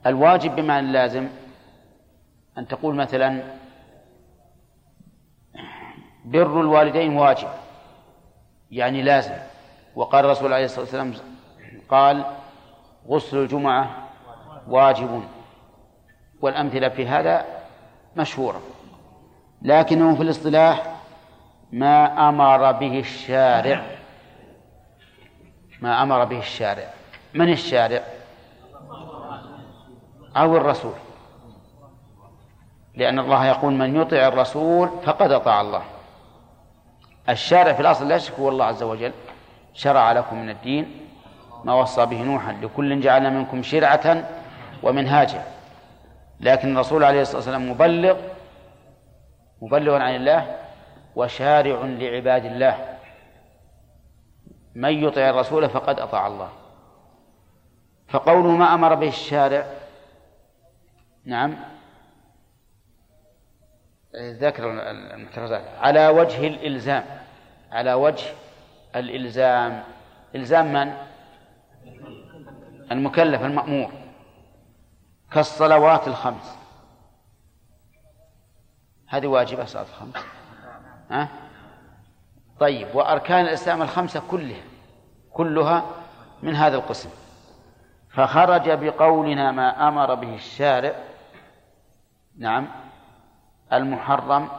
الواجب 0.06 0.56
بمعنى 0.56 0.88
اللازم 0.88 1.28
أن 2.58 2.68
تقول 2.68 2.96
مثلا 2.96 3.42
بر 6.26 6.62
الوالدين 6.62 7.18
واجب. 7.18 7.48
يعني 8.72 9.02
لازم. 9.02 9.36
وقال 9.96 10.26
الرسول 10.26 10.54
عليه 10.54 10.66
الصلاة 10.66 10.82
والسلام 10.82 11.14
قال 11.90 12.26
غسل 13.08 13.38
الجمعة 13.38 14.08
واجب. 14.68 15.24
والأمثلة 16.42 16.90
في 16.90 17.08
هذا 17.08 17.46
مشهورة. 18.16 18.62
لكنه 19.62 20.16
في 20.16 20.22
الاصطلاح 20.22 20.96
ما 21.72 22.30
أمر 22.30 22.72
به 22.72 23.00
الشارع. 23.00 23.84
ما 25.82 26.04
أمر 26.04 26.26
به 26.26 26.40
الشارع. 26.40 26.90
من 27.34 27.52
الشارع؟ 27.52 28.04
أو 30.38 30.58
الرسول. 30.58 30.94
لأن 32.96 33.20
الله 33.20 33.46
يقول 33.46 33.74
من 33.74 33.96
يطع 34.02 34.28
الرسول 34.28 34.90
فقد 35.04 35.32
أطاع 35.32 35.62
الله. 35.62 35.82
الشارع 37.30 37.74
في 37.74 37.80
الأصل 37.80 38.08
لا 38.08 38.18
شك 38.18 38.34
هو 38.40 38.50
الله 38.50 38.66
عز 38.66 38.84
وجل 38.84 39.12
شرع 39.74 40.12
لكم 40.12 40.42
من 40.42 40.50
الدين 40.50 41.08
ما 41.64 41.74
وصى 41.74 42.06
به 42.06 42.22
نوحا 42.22 42.52
لكل 42.54 43.02
جعلنا 43.02 43.30
منكم 43.30 43.64
شرعة 43.64 44.24
ومنهاجا. 44.84 45.44
لكن 46.40 46.76
الرسول 46.76 47.04
عليه 47.04 47.22
الصلاة 47.22 47.38
والسلام 47.38 47.72
مبلغ 47.72 48.18
مبلغ 49.62 49.96
عن 49.96 50.16
الله 50.16 50.56
وشارع 51.16 51.82
لعباد 51.84 52.46
الله. 52.46 52.98
من 54.76 55.04
يطع 55.04 55.30
الرسول 55.30 55.70
فقد 55.70 56.00
أطاع 56.00 56.28
الله. 56.28 56.50
فقوله 58.08 58.50
ما 58.50 58.74
أمر 58.74 58.96
به 58.96 59.08
الشارع 59.08 59.66
نعم 61.26 61.56
ذكر 64.16 64.72
المحترزات 64.92 65.64
على 65.80 66.08
وجه 66.08 66.48
الإلزام. 66.48 67.04
على 67.72 67.94
وجه 67.94 68.26
الإلزام. 68.96 69.84
إلزام 70.36 70.74
من؟ 70.74 70.94
المكلف 72.92 73.42
المأمور. 73.42 73.92
كالصلوات 75.32 76.08
الخمس. 76.08 76.58
هذه 79.08 79.28
واجبة 79.28 79.66
صلاة 79.66 79.84
الخمس. 79.84 80.26
ها؟ 81.12 81.28
طيب 82.60 82.88
وأركان 82.96 83.46
الإسلام 83.46 83.82
الخمسة 83.82 84.22
كلها 84.32 84.62
كلها 85.34 85.86
من 86.44 86.56
هذا 86.56 86.76
القسم. 86.76 87.10
فخرج 88.10 88.70
بقولنا 88.70 89.52
ما 89.52 89.88
أمر 89.88 90.16
به 90.16 90.36
الشارع. 90.36 90.96
نعم. 92.38 92.68
المحرم 93.74 94.50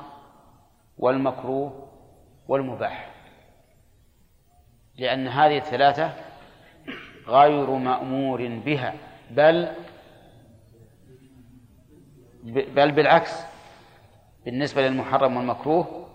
والمكروه 0.98 1.89
والمباح. 2.48 3.10
لأن 4.98 5.28
هذه 5.28 5.59
الثلاثة 5.59 6.12
غير 7.26 7.70
مأمور 7.70 8.48
بها 8.48 8.94
بل 9.30 9.68
بل 12.44 12.93
بالعكس 12.93 13.44
بالنسبة 14.44 14.89
للمحرم 14.89 15.36
والمكروه 15.36 16.09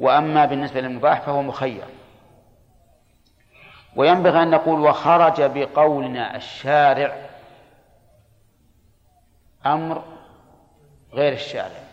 وأما 0.00 0.44
بالنسبة 0.44 0.80
للمباح 0.80 1.20
فهو 1.20 1.42
مخير. 1.42 1.84
وينبغي 3.96 4.42
أن 4.42 4.50
نقول 4.50 4.80
وخرج 4.80 5.42
بقولنا 5.42 6.36
الشارع 6.36 7.16
أمر 9.66 10.04
غير 11.12 11.32
الشارع. 11.32 11.85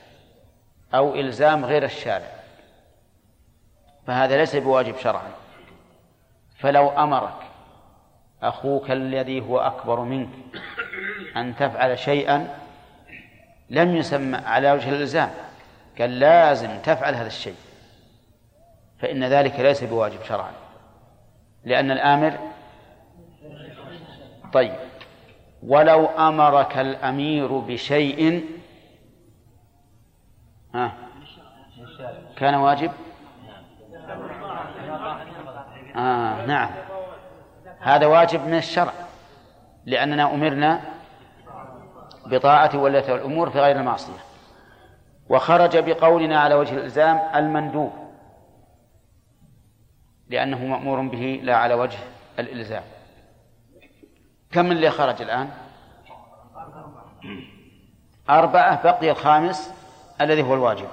أو 0.94 1.16
إلزام 1.16 1.66
غير 1.66 1.84
الشارع. 1.84 2.32
فهذا 4.08 4.38
ليس 4.38 4.56
بواجب 4.56 4.98
شرعا. 4.98 5.32
فلو 6.58 6.90
أمرك 6.90 7.34
أخوك 8.44 8.92
الذي 8.92 9.42
هو 9.42 9.60
أكبر 9.60 10.00
منك 10.00 10.30
أن 11.36 11.56
تفعل 11.56 12.00
شيئا 12.00 12.58
لم 13.70 13.96
يسمى 13.96 14.38
على 14.38 14.72
وجه 14.72 14.90
الإلزام 14.90 15.32
قال 16.00 16.20
لازم 16.20 16.80
تفعل 16.80 17.16
هذا 17.16 17.28
الشيء. 17.28 17.56
فإن 19.00 19.24
ذلك 19.24 19.60
ليس 19.60 19.84
بواجب 19.84 20.24
شرعا. 20.24 20.52
لأن 21.66 21.92
الآمر 21.92 22.38
طيب 24.54 24.76
ولو 25.64 26.06
أمرك 26.06 26.78
الأمير 26.78 27.48
بشيء 27.48 28.44
ها. 30.76 30.94
كان 32.36 32.56
واجب؟ 32.56 32.92
آه 35.96 36.46
نعم. 36.46 36.70
هذا 37.80 38.06
واجب 38.06 38.48
من 38.48 38.58
الشرع 38.58 38.94
لأننا 39.86 40.34
أمرنا 40.34 40.82
بطاعة 42.26 42.78
ولاة 42.78 43.16
الأمور 43.16 43.50
في 43.50 43.60
غير 43.60 43.76
المعصية. 43.76 44.20
وخرج 45.30 45.78
بقولنا 45.78 46.40
على 46.40 46.56
وجه 46.56 46.76
الإلزام 46.76 47.36
المندوب 47.36 47.94
لأنه 50.30 50.66
مأمور 50.66 51.02
به 51.02 51.40
لا 51.44 51.56
على 51.56 51.74
وجه 51.74 51.98
الإلزام. 52.40 52.84
كم 54.52 54.72
اللي 54.72 54.90
خرج 54.90 55.22
الآن؟ 55.22 55.50
أربعة 58.30 58.84
بقي 58.84 59.12
الخامس. 59.12 59.83
الذي 60.22 60.44
هو 60.44 60.54
الواجب. 60.54 60.88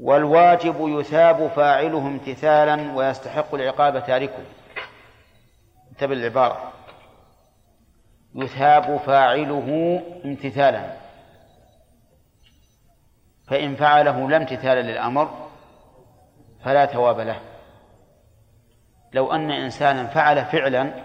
والواجب 0.00 0.76
يثاب 0.78 1.48
فاعله 1.48 1.98
امتثالا 1.98 2.92
ويستحق 2.96 3.54
العقاب 3.54 4.06
تاركه. 4.06 4.44
انتبه 5.90 6.12
العبارة 6.12 6.72
يثاب 8.34 8.96
فاعله 8.96 10.00
امتثالا. 10.24 10.96
فإن 13.48 13.74
فعله 13.74 14.28
لا 14.28 14.36
امتثالا 14.36 14.80
للأمر 14.80 15.48
فلا 16.64 16.86
ثواب 16.86 17.20
له. 17.20 17.40
لو 19.12 19.32
أن 19.32 19.50
إنسانا 19.50 20.06
فعل 20.06 20.44
فعلا 20.44 21.04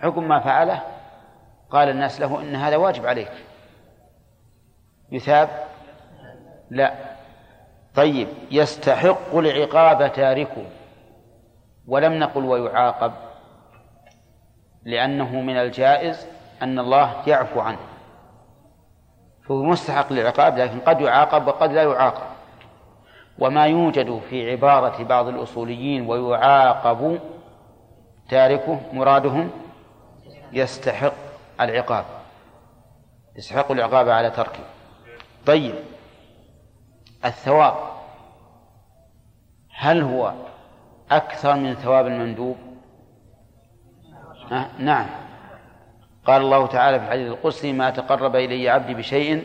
عقب 0.00 0.18
ما 0.18 0.40
فعله 0.40 0.82
قال 1.70 1.88
الناس 1.88 2.20
له 2.20 2.40
إن 2.40 2.54
هذا 2.54 2.76
واجب 2.76 3.06
عليك. 3.06 3.32
يثاب 5.12 5.67
لا. 6.70 6.94
طيب 7.94 8.28
يستحق 8.50 9.34
العقاب 9.34 10.12
تاركه. 10.12 10.64
ولم 11.86 12.12
نقل 12.12 12.44
ويعاقب 12.44 13.12
لأنه 14.84 15.40
من 15.40 15.56
الجائز 15.56 16.26
أن 16.62 16.78
الله 16.78 17.22
يعفو 17.26 17.60
عنه. 17.60 17.78
فهو 19.48 19.62
مستحق 19.62 20.12
للعقاب 20.12 20.58
لكن 20.58 20.80
قد 20.80 21.00
يعاقب 21.00 21.46
وقد 21.46 21.72
لا 21.72 21.82
يعاقب. 21.82 22.26
وما 23.38 23.66
يوجد 23.66 24.20
في 24.30 24.50
عبارة 24.50 25.02
بعض 25.04 25.28
الأصوليين 25.28 26.06
ويعاقب 26.06 27.20
تاركه 28.28 28.80
مرادهم 28.92 29.50
يستحق 30.52 31.12
العقاب. 31.60 32.04
يستحق 33.36 33.72
العقاب 33.72 34.08
على 34.08 34.30
تركه. 34.30 34.60
طيب. 35.46 35.74
الثواب. 37.24 37.74
هل 39.74 40.02
هو 40.02 40.32
أكثر 41.10 41.54
من 41.56 41.74
ثواب 41.74 42.06
المندوب؟ 42.06 42.56
نعم. 44.78 45.06
قال 46.26 46.42
الله 46.42 46.66
تعالى 46.66 46.98
في 46.98 47.04
الحديث 47.04 47.28
القدسي 47.28 47.72
ما 47.72 47.90
تقرب 47.90 48.36
إلي 48.36 48.68
عبدي 48.68 48.94
بشيء 48.94 49.44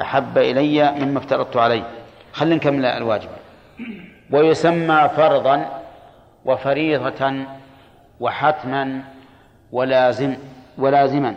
أحب 0.00 0.38
إلي 0.38 0.92
مما 0.92 1.18
افترضت 1.18 1.56
عليه. 1.56 1.90
خلينا 2.32 2.56
نكمل 2.56 2.84
الواجب. 2.84 3.28
ويسمى 4.30 5.10
فرضا 5.16 5.82
وفريضة 6.44 7.44
وحتما 8.20 9.04
ولازم 9.72 10.36
ولازما. 10.78 11.36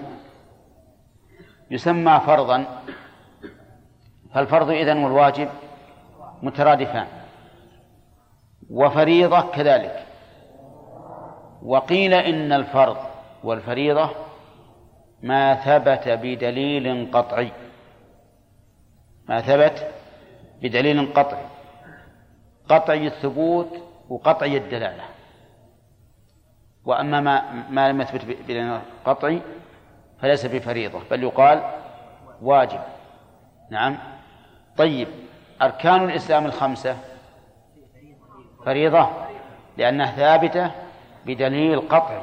يسمى 1.71 2.21
فرضا 2.25 2.65
فالفرض 4.37 4.69
إذن 4.69 4.97
والواجب 4.97 5.49
مترادفان. 6.41 7.07
وفريضة 8.69 9.41
كذلك. 9.41 10.05
وقيل 11.63 12.13
إن 12.13 12.53
الفرض 12.53 12.97
والفريضة 13.43 14.09
ما 15.23 15.55
ثبت 15.55 16.09
بدليل 16.09 17.11
قطعي. 17.11 17.51
ما 19.29 19.41
ثبت 19.41 19.91
بدليل 20.61 21.13
قطعي. 21.13 21.45
قطعي 22.69 23.07
الثبوت 23.07 23.83
وقطعي 24.09 24.57
الدلالة. 24.57 25.03
وأما 26.85 27.19
ما 27.19 27.63
ما 27.69 27.91
لم 27.91 28.01
يثبت 28.01 28.25
بدليل 28.25 28.79
قطعي 29.05 29.41
فليس 30.21 30.45
بفريضة 30.45 30.99
بل 31.11 31.23
يقال 31.23 31.63
واجب. 32.41 32.81
نعم. 33.69 34.16
طيب 34.77 35.07
أركان 35.61 36.03
الإسلام 36.03 36.45
الخمسة. 36.45 36.97
فريضة 38.65 39.09
لأنها 39.77 40.11
ثابتة 40.15 40.71
بدليل 41.25 41.81
قطعي 41.81 42.21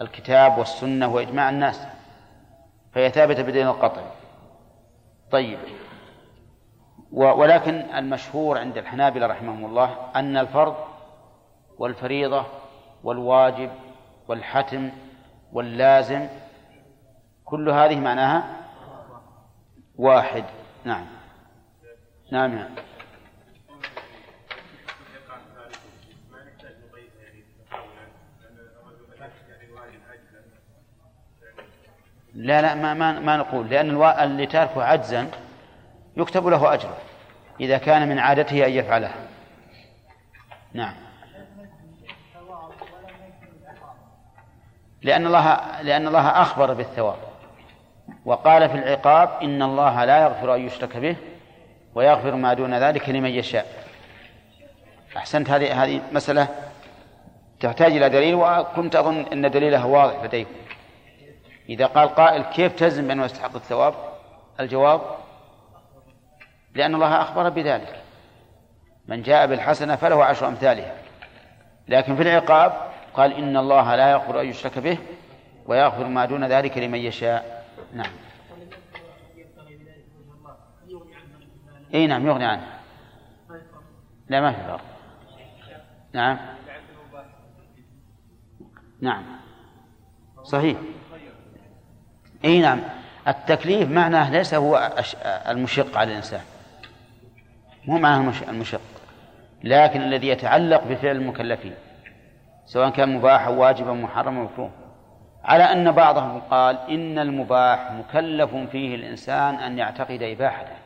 الكتاب 0.00 0.58
والسنة 0.58 1.14
وإجماع 1.14 1.50
الناس 1.50 1.86
فهي 2.92 3.10
ثابتة 3.10 3.42
بدليل 3.42 3.72
قطعي 3.72 4.04
طيب 5.30 5.58
ولكن 7.12 7.74
المشهور 7.74 8.58
عند 8.58 8.78
الحنابلة 8.78 9.26
رحمهم 9.26 9.64
الله 9.64 9.96
أن 10.16 10.36
الفرض 10.36 10.74
والفريضة 11.78 12.44
والواجب 13.04 13.70
والحتم 14.28 14.90
واللازم 15.52 16.28
كل 17.44 17.70
هذه 17.70 18.00
معناها 18.00 18.44
واحد. 19.96 20.44
نعم. 20.84 21.06
نعم. 22.34 22.54
نعم 22.54 22.74
لا 32.34 32.62
لا 32.62 32.74
ما 32.74 32.94
ما, 32.94 33.20
ما 33.20 33.36
نقول. 33.36 33.70
لأن 33.70 34.02
اللي 34.02 34.46
تاركه 34.46 34.84
عجزا 34.84 35.30
يكتب 36.16 36.46
له 36.46 36.74
أجره 36.74 36.96
إذا 37.60 37.78
كان 37.78 38.08
من 38.08 38.18
عادته 38.18 38.66
أن 38.66 38.70
يفعلها 38.70 39.14
نعم. 40.72 40.94
لأن 45.02 45.26
الله 45.26 45.80
لأن 45.82 46.06
الله 46.06 46.28
أخبر 46.28 46.74
بالثواب 46.74 47.18
وقال 48.24 48.68
في 48.68 48.74
العقاب 48.74 49.42
إن 49.42 49.62
الله 49.62 50.04
لا 50.04 50.22
يغفر 50.22 50.54
أن 50.54 50.60
يشرك 50.60 50.96
به 50.96 51.16
ويغفر 51.94 52.34
ما 52.34 52.54
دون 52.54 52.74
ذلك 52.74 53.08
لمن 53.08 53.30
يشاء. 53.30 53.66
أحسنت 55.16 55.50
هذه 55.50 55.84
هذه 55.84 56.00
مسألة 56.12 56.48
تحتاج 57.60 57.92
إلى 57.92 58.08
دليل 58.08 58.34
وكنت 58.34 58.96
أظن 58.96 59.26
أن 59.32 59.50
دليلها 59.50 59.84
واضح 59.84 60.24
لديكم. 60.24 60.54
إذا 61.68 61.86
قال 61.86 62.08
قائل 62.08 62.42
كيف 62.42 62.72
تزن 62.72 63.08
بأنه 63.08 63.24
يستحق 63.24 63.54
الثواب؟ 63.54 63.94
الجواب 64.60 65.00
لأن 66.74 66.94
الله 66.94 67.20
أخبر 67.20 67.48
بذلك. 67.48 68.00
من 69.08 69.22
جاء 69.22 69.46
بالحسنة 69.46 69.96
فله 69.96 70.24
عشر 70.24 70.48
أمثالها. 70.48 70.94
لكن 71.88 72.16
في 72.16 72.22
العقاب 72.22 72.72
قال 73.14 73.32
إن 73.32 73.56
الله 73.56 73.96
لا 73.96 74.10
يغفر 74.10 74.40
أن 74.40 74.46
يشرك 74.46 74.78
به 74.78 74.98
ويغفر 75.66 76.04
ما 76.04 76.24
دون 76.24 76.44
ذلك 76.44 76.78
لمن 76.78 76.98
يشاء. 76.98 77.64
نعم. 77.94 78.12
اي 81.94 82.06
نعم 82.06 82.26
يغني 82.26 82.44
عنه 82.44 82.66
لا 84.28 84.40
ما 84.40 84.52
في 84.52 84.62
فرق. 84.62 84.80
نعم. 86.12 86.38
نعم. 89.00 89.22
صحيح. 90.42 90.76
اي 92.44 92.60
نعم. 92.60 92.80
التكليف 93.28 93.90
معناه 93.90 94.30
ليس 94.30 94.54
هو 94.54 94.92
المشق 95.24 95.98
على 95.98 96.10
الإنسان. 96.10 96.40
مو 97.86 97.98
معناه 97.98 98.32
المشق. 98.48 98.80
لكن 99.64 100.02
الذي 100.02 100.28
يتعلق 100.28 100.84
بفعل 100.84 101.16
المكلفين 101.16 101.74
سواء 102.66 102.90
كان 102.90 103.16
مباح 103.16 103.46
أو 103.46 103.60
واجب 103.60 103.88
أو 103.88 103.94
محرم 103.94 104.38
أو 104.38 104.44
مكروه. 104.44 104.70
على 105.44 105.64
أن 105.64 105.92
بعضهم 105.92 106.40
قال 106.40 106.78
إن 106.90 107.18
المباح 107.18 107.92
مكلف 107.92 108.54
فيه 108.54 108.94
الإنسان 108.94 109.54
أن 109.54 109.78
يعتقد 109.78 110.22
إباحته. 110.22 110.83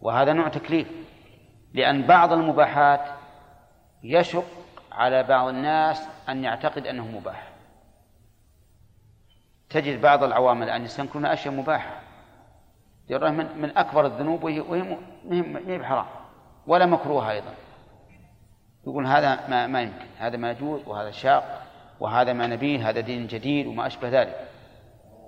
وهذا 0.00 0.32
نوع 0.32 0.48
تكليف 0.48 0.88
لأن 1.74 2.02
بعض 2.02 2.32
المباحات 2.32 3.00
يشق 4.02 4.44
على 4.92 5.22
بعض 5.22 5.48
الناس 5.48 6.08
أن 6.28 6.44
يعتقد 6.44 6.86
أنه 6.86 7.06
مباح. 7.06 7.48
تجد 9.70 10.00
بعض 10.00 10.22
العوام 10.22 10.62
الآن 10.62 10.84
يستنكرون 10.84 11.26
أشياء 11.26 11.54
مباحة. 11.54 12.00
يراه 13.08 13.30
من, 13.30 13.58
من 13.58 13.76
أكبر 13.76 14.06
الذنوب 14.06 14.44
وهي 14.44 14.60
وهي 14.60 15.78
بحرام 15.78 16.06
ولا 16.66 16.86
مكروه 16.86 17.30
أيضا. 17.30 17.54
يقول 18.86 19.06
هذا 19.06 19.48
ما, 19.48 19.66
ما 19.66 19.82
يمكن 19.82 20.06
هذا 20.18 20.36
ما 20.36 20.50
يجوز 20.50 20.80
وهذا 20.86 21.10
شاق 21.10 21.62
وهذا 22.00 22.32
ما 22.32 22.46
نبيه 22.46 22.90
هذا 22.90 23.00
دين 23.00 23.26
جديد 23.26 23.66
وما 23.66 23.86
أشبه 23.86 24.08
ذلك. 24.08 24.48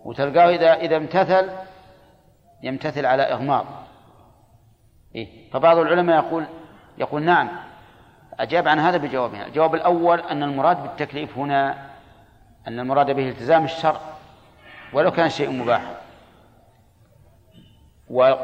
وتلقاه 0.04 0.48
إذا 0.48 0.74
إذا 0.74 0.96
امتثل 0.96 1.50
يمتثل 2.62 3.06
على 3.06 3.22
إغماض. 3.22 3.66
إيه؟ 5.14 5.50
فبعض 5.52 5.78
العلماء 5.78 6.24
يقول 6.24 6.44
يقول 6.98 7.22
نعم 7.22 7.48
أجاب 8.40 8.68
عن 8.68 8.78
هذا 8.78 8.96
بجوابين 8.96 9.42
الجواب 9.42 9.74
الأول 9.74 10.20
أن 10.20 10.42
المراد 10.42 10.82
بالتكليف 10.82 11.38
هنا 11.38 11.90
أن 12.68 12.80
المراد 12.80 13.10
به 13.10 13.28
التزام 13.28 13.64
الشرع 13.64 14.00
ولو 14.92 15.10
كان 15.10 15.28
شيء 15.28 15.50
مباح 15.50 15.82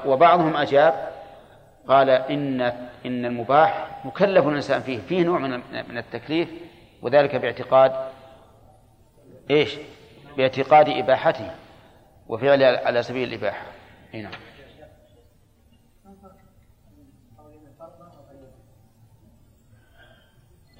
وبعضهم 0.06 0.56
أجاب 0.56 1.12
قال 1.88 2.10
إن 2.10 2.60
إن 3.06 3.24
المباح 3.24 3.86
مكلف 4.04 4.46
الإنسان 4.46 4.80
فيه 4.80 4.98
فيه 4.98 5.22
نوع 5.22 5.38
من 5.38 5.50
من 5.88 5.98
التكليف 5.98 6.48
وذلك 7.02 7.36
باعتقاد 7.36 7.92
إيش؟ 9.50 9.76
باعتقاد 10.36 10.88
إباحته 10.88 11.50
وفعله 12.28 12.66
على 12.84 13.02
سبيل 13.02 13.28
الإباحة 13.28 13.66
أي 14.14 14.22
نعم 14.22 14.32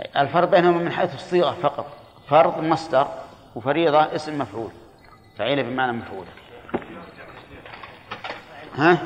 الفرق 0.01 0.49
بينهما 0.49 0.79
من 0.79 0.93
حيث 0.93 1.15
الصيغة 1.15 1.51
فقط. 1.51 1.87
فرض 2.29 2.65
مصدر 2.65 3.09
وفريضة 3.55 4.15
اسم 4.15 4.39
مفعول. 4.39 4.71
فعيل 5.39 5.63
بمعنى 5.63 5.93
مفعول. 5.93 6.27
ها؟ 8.75 8.99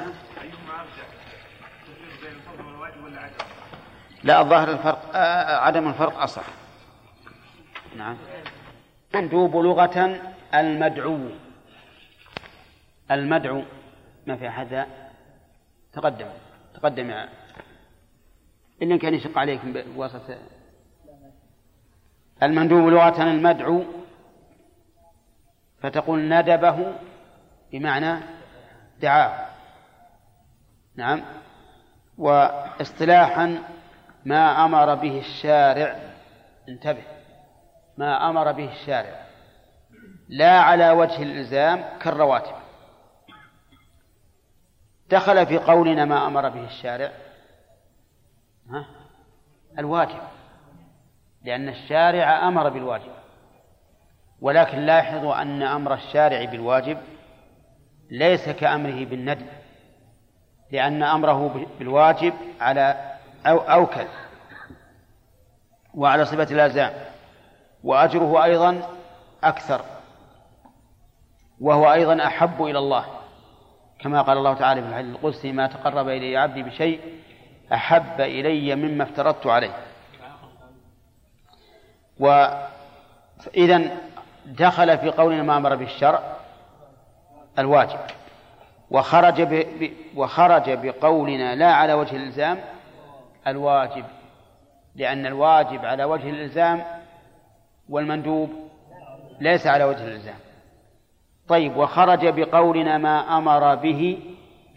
لا 4.25 4.41
الظاهر 4.41 4.71
الفرق 4.71 5.11
آه 5.15 5.57
عدم 5.57 5.89
الفرق 5.89 6.19
أصح. 6.19 6.45
نعم. 7.97 8.17
مندوب 9.15 9.57
لغة 9.57 10.21
المدعو. 10.55 11.19
المدعو 13.11 13.63
ما 14.27 14.37
في 14.37 14.49
أحد 14.49 14.87
تقدم. 15.93 16.29
تقدم 16.75 17.11
يا 17.11 17.29
إن 18.83 18.99
كان 18.99 19.15
يشق 19.15 19.39
عليكم 19.39 19.73
بواسطة 19.73 20.39
المندوب 22.43 22.89
لغة 22.89 23.23
المدعو 23.23 23.85
فتقول 25.83 26.29
ندبه 26.29 26.93
بمعنى 27.73 28.21
دعاه. 29.01 29.47
نعم. 30.97 31.23
واصطلاحا 32.19 33.59
ما 34.25 34.65
أمر 34.65 34.95
به 34.95 35.19
الشارع 35.19 35.97
انتبه 36.69 37.03
ما 37.99 38.31
أمر 38.31 38.53
به 38.53 38.73
الشارع 38.73 39.27
لا 40.29 40.61
على 40.61 40.91
وجه 40.91 41.23
الإلزام 41.23 41.99
كالرواتب. 41.99 42.55
دخل 45.11 45.47
في 45.47 45.59
قولنا 45.59 46.05
ما 46.05 46.27
أمر 46.27 46.49
به 46.49 46.65
الشارع 46.65 47.13
ها 48.71 48.87
الواجب. 49.79 50.21
لأن 51.43 51.69
الشارع 51.69 52.49
أمر 52.49 52.69
بالواجب 52.69 53.13
ولكن 54.41 54.79
لاحظوا 54.79 55.43
أن 55.43 55.63
أمر 55.63 55.95
الشارع 55.95 56.45
بالواجب 56.45 56.99
ليس 58.11 58.49
كأمره 58.49 59.05
بالندب 59.05 59.47
لأن 60.73 61.03
أمره 61.03 61.67
بالواجب 61.79 62.35
على 62.61 63.15
أو 63.47 63.59
أوكل 63.59 64.07
وعلى 65.95 66.25
صفة 66.25 66.55
الألزام 66.55 66.93
وأجره 67.85 68.45
أيضا 68.45 68.83
أكثر 69.45 69.81
وهو 71.61 71.93
أيضا 71.93 72.27
أحب 72.27 72.65
إلى 72.65 72.79
الله. 72.79 73.05
كما 73.99 74.23
قال 74.23 74.39
الله 74.39 74.55
تعالى 74.55 74.83
في 74.83 74.89
الحديث 74.89 75.17
القدسي 75.17 75.53
ما 75.53 75.67
تقرب 75.67 76.09
إلي 76.09 76.37
عبدي 76.37 76.63
بشيء 76.63 77.01
أحب 77.73 78.21
إلي 78.21 78.75
مما 78.75 79.05
افترضت 79.05 79.47
عليه. 79.47 79.90
وإذا 82.21 83.97
دخل 84.47 84.99
في 84.99 85.11
قولنا 85.11 85.43
ما 85.43 85.57
أمر 85.57 85.77
بالشرع 85.77 86.23
الواجب 87.59 87.99
وخرج 88.91 89.43
ب... 89.43 89.91
وخرج 90.17 90.71
بقولنا 90.71 91.55
لا 91.55 91.73
على 91.73 91.95
وجه 91.95 92.17
الإلزام 92.17 92.59
الواجب 93.47 94.05
لأن 94.95 95.27
الواجب 95.27 95.85
على 95.85 96.05
وجه 96.05 96.31
الإلزام 96.31 96.85
والمندوب 97.89 98.51
ليس 99.41 99.67
على 99.67 99.85
وجه 99.85 100.05
الإلزام. 100.05 100.39
طيب 101.49 101.77
وخرج 101.77 102.27
بقولنا 102.27 102.99
ما 102.99 103.39
أمر 103.39 103.75
به 103.75 104.19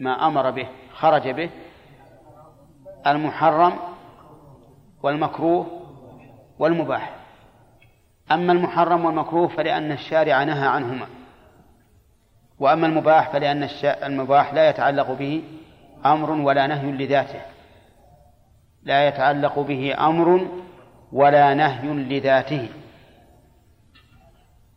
ما 0.00 0.26
أمر 0.26 0.50
به 0.50 0.68
خرج 0.94 1.28
به 1.28 1.50
المحرم 3.06 3.72
والمكروه 5.02 5.66
والمباح. 6.58 7.23
أما 8.32 8.52
المحرم 8.52 9.04
والمكروه 9.04 9.48
فلأن 9.48 9.92
الشارع 9.92 10.44
نهى 10.44 10.68
عنهما. 10.68 11.06
وأما 12.58 12.86
المباح 12.86 13.30
فلأن 13.32 13.68
المباح 13.84 14.54
لا 14.54 14.68
يتعلق 14.68 15.10
به 15.10 15.42
أمر 16.06 16.30
ولا 16.30 16.66
نهي 16.66 16.92
لذاته. 16.92 17.40
لا 18.82 19.08
يتعلق 19.08 19.58
به 19.58 20.06
أمر 20.06 20.48
ولا 21.12 21.54
نهي 21.54 21.88
لذاته. 21.88 22.68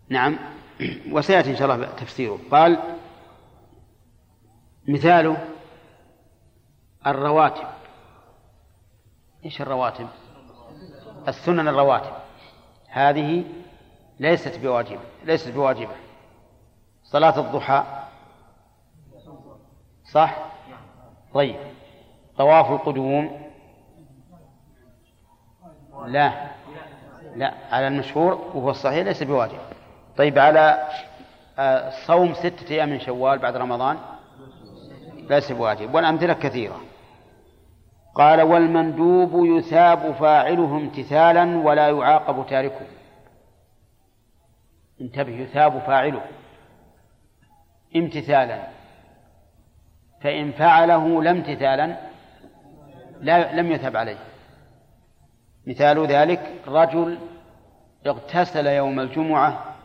نعم. 0.10 0.40
وسيأتي 1.12 1.52
إن 1.52 1.56
شاء 1.56 1.76
الله 1.76 1.86
تفسيره. 1.86 2.40
قال 2.52 2.80
مثاله 4.88 5.38
الرواتب. 7.08 7.68
إيش 9.46 9.62
الرواتب؟ 9.62 10.08
السنن 11.28 11.68
الرواتب. 11.68 12.27
هذه 12.98 13.44
ليست 14.20 14.60
بواجبة 14.60 15.02
ليست 15.26 15.50
بواجبة. 15.50 15.96
صلاة 17.04 17.40
الضحى. 17.40 17.84
صح؟ 20.12 20.38
طيب. 21.34 21.56
طواف 22.38 22.72
القدوم. 22.72 23.50
لا. 26.06 26.32
لا 27.36 27.54
على 27.72 27.88
المشهور 27.88 28.34
وهو 28.34 28.70
الصحيح 28.70 29.06
ليس 29.06 29.24
بواجب. 29.24 29.60
طيب 30.18 30.40
على 30.40 30.88
آه، 31.60 31.90
صوم 31.90 32.34
ستة 32.34 32.72
أيام 32.72 32.90
من 32.90 33.00
شوال 33.00 33.40
بعد 33.40 33.56
رمضان 33.56 33.98
ليس 35.30 35.52
بواجب. 35.52 35.94
والأمثلة 35.96 36.34
كثيرة. 36.34 36.82
قال 38.18 38.42
والمندوب 38.42 39.46
يثاب 39.46 40.12
فاعله 40.12 40.78
امتثالا 40.78 41.58
ولا 41.58 41.90
يعاقب 41.90 42.46
تاركه 42.50 42.86
انتبه 45.02 45.32
يثاب 45.32 45.80
فاعله 45.80 46.22
امتثالا 47.96 48.68
فإن 50.22 50.52
فعله 50.52 51.24
لا 51.24 51.32
امتثالا 51.32 51.98
لا 53.22 53.56
لم 53.62 53.72
يثب 53.72 53.96
عليه. 53.96 54.18
مثال 55.68 56.08
ذلك 56.08 56.62
رجل 56.68 57.18
اغتسل 58.08 58.68
يوم 58.68 59.00
الجمعة 59.00 59.76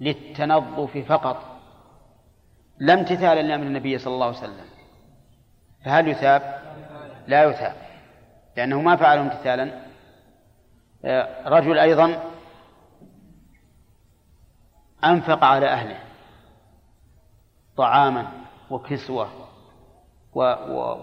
للتنظف 0.00 0.98
فقط 0.98 1.42
لا 2.78 2.94
امتثالا 2.94 3.42
لأمر 3.42 3.66
النبي 3.66 3.98
صلى 3.98 4.14
الله 4.14 4.26
عليه 4.26 4.36
وسلم. 4.36 4.66
فهل 5.84 6.08
يثاب؟ 6.08 6.62
لا 7.26 7.44
يثاب 7.44 7.74
لأنه 8.56 8.80
ما 8.80 8.96
فعل 8.96 9.18
امتثالا. 9.18 9.82
آه، 11.04 11.48
رجل 11.48 11.78
أيضا 11.78 12.22
أنفق 15.04 15.44
على 15.44 15.66
أهله 15.66 15.98
طعاما 17.76 18.28
وكسوة 18.70 19.28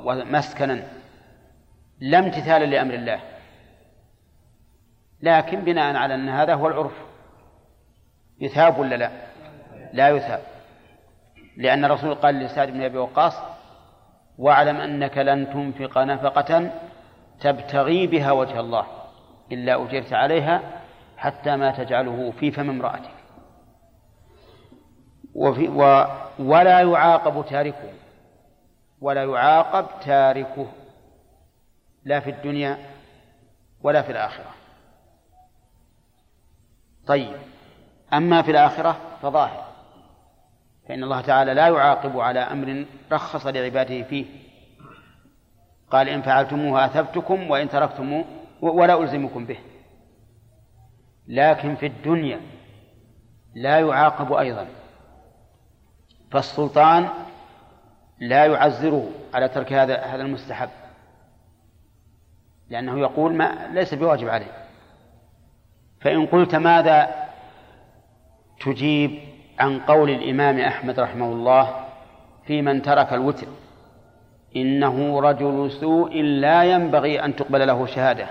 ومسكنا 0.06 0.84
لا 2.00 2.20
امتثالا 2.20 2.66
لأمر 2.66 2.94
الله. 2.94 3.22
لكن 5.22 5.62
بناء 5.62 5.96
على 5.96 6.16
أن 6.16 6.30
هذا 6.30 6.54
هو 6.54 6.68
العرف 6.68 6.94
يثاب 8.40 8.80
ولا 8.80 8.96
لا؟ 8.96 9.12
لا 9.94 10.10
يثاب. 10.10 10.42
لأن 11.58 11.86
الرسول 11.86 12.16
قال 12.16 12.36
لسعد 12.36 12.68
بن 12.68 12.82
أبي 12.82 12.98
وقاص 12.98 13.59
واعلم 14.40 14.78
أنك 14.78 15.18
لن 15.18 15.50
تنفق 15.54 15.98
نفقة 15.98 16.72
تبتغي 17.40 18.08
بها 18.08 18.32
وجه 18.32 18.60
الله 18.60 18.86
إلا 19.52 19.84
أجرت 19.84 20.14
عليها 20.14 20.62
حتى 21.18 21.56
ما 21.56 21.72
تجعله 21.72 22.32
في 22.32 22.52
فم 22.52 22.70
امرأتك. 22.70 23.12
وفي 25.36 25.68
و 25.68 26.06
ولا 26.40 26.80
يعاقب 26.82 27.46
تاركه 27.46 27.94
ولا 29.02 29.24
يعاقب 29.24 29.86
تاركه 30.06 30.68
لا 32.06 32.20
في 32.20 32.30
الدنيا 32.30 32.78
ولا 33.82 34.02
في 34.02 34.12
الآخرة. 34.12 34.52
طيب 37.08 37.38
أما 38.14 38.42
في 38.42 38.52
الآخرة 38.52 38.98
فظاهر. 39.22 39.69
فإن 40.90 41.04
الله 41.04 41.22
تعالى 41.22 41.54
لا 41.54 41.68
يعاقب 41.68 42.20
على 42.20 42.40
أمر 42.40 42.86
رخص 43.12 43.48
لعباده 43.48 44.04
فيه. 44.04 44.26
قال 45.92 46.10
إن 46.10 46.22
فعلتموه 46.22 46.86
أثبتكم 46.86 47.52
وإن 47.52 47.70
تركتموه 47.70 48.26
ولا 48.62 49.02
ألزمكم 49.02 49.46
به. 49.46 49.58
لكن 51.28 51.76
في 51.76 51.86
الدنيا 51.86 52.42
لا 53.56 53.80
يعاقب 53.80 54.34
أيضا. 54.34 54.68
فالسلطان 56.32 57.10
لا 58.20 58.46
يعزره 58.46 59.10
على 59.34 59.50
ترك 59.50 59.74
هذا 59.74 60.02
هذا 60.02 60.22
المستحب. 60.22 60.70
لأنه 62.70 63.00
يقول 63.00 63.34
ما 63.34 63.68
ليس 63.74 63.94
بواجب 63.94 64.30
عليه. 64.30 64.66
فإن 66.02 66.26
قلت 66.26 66.56
ماذا 66.56 67.30
تجيب 68.60 69.39
عن 69.60 69.80
قول 69.80 70.10
الإمام 70.10 70.60
أحمد 70.60 71.00
رحمه 71.00 71.26
الله 71.26 71.86
في 72.46 72.62
من 72.62 72.82
ترك 72.82 73.14
الوتر. 73.14 73.48
إنه 74.56 75.20
رجل 75.20 75.72
سوء 75.72 76.22
لا 76.22 76.64
ينبغي 76.64 77.26
أن 77.26 77.36
تقبل 77.36 77.68
له 77.68 77.86
شهادة. 77.86 78.28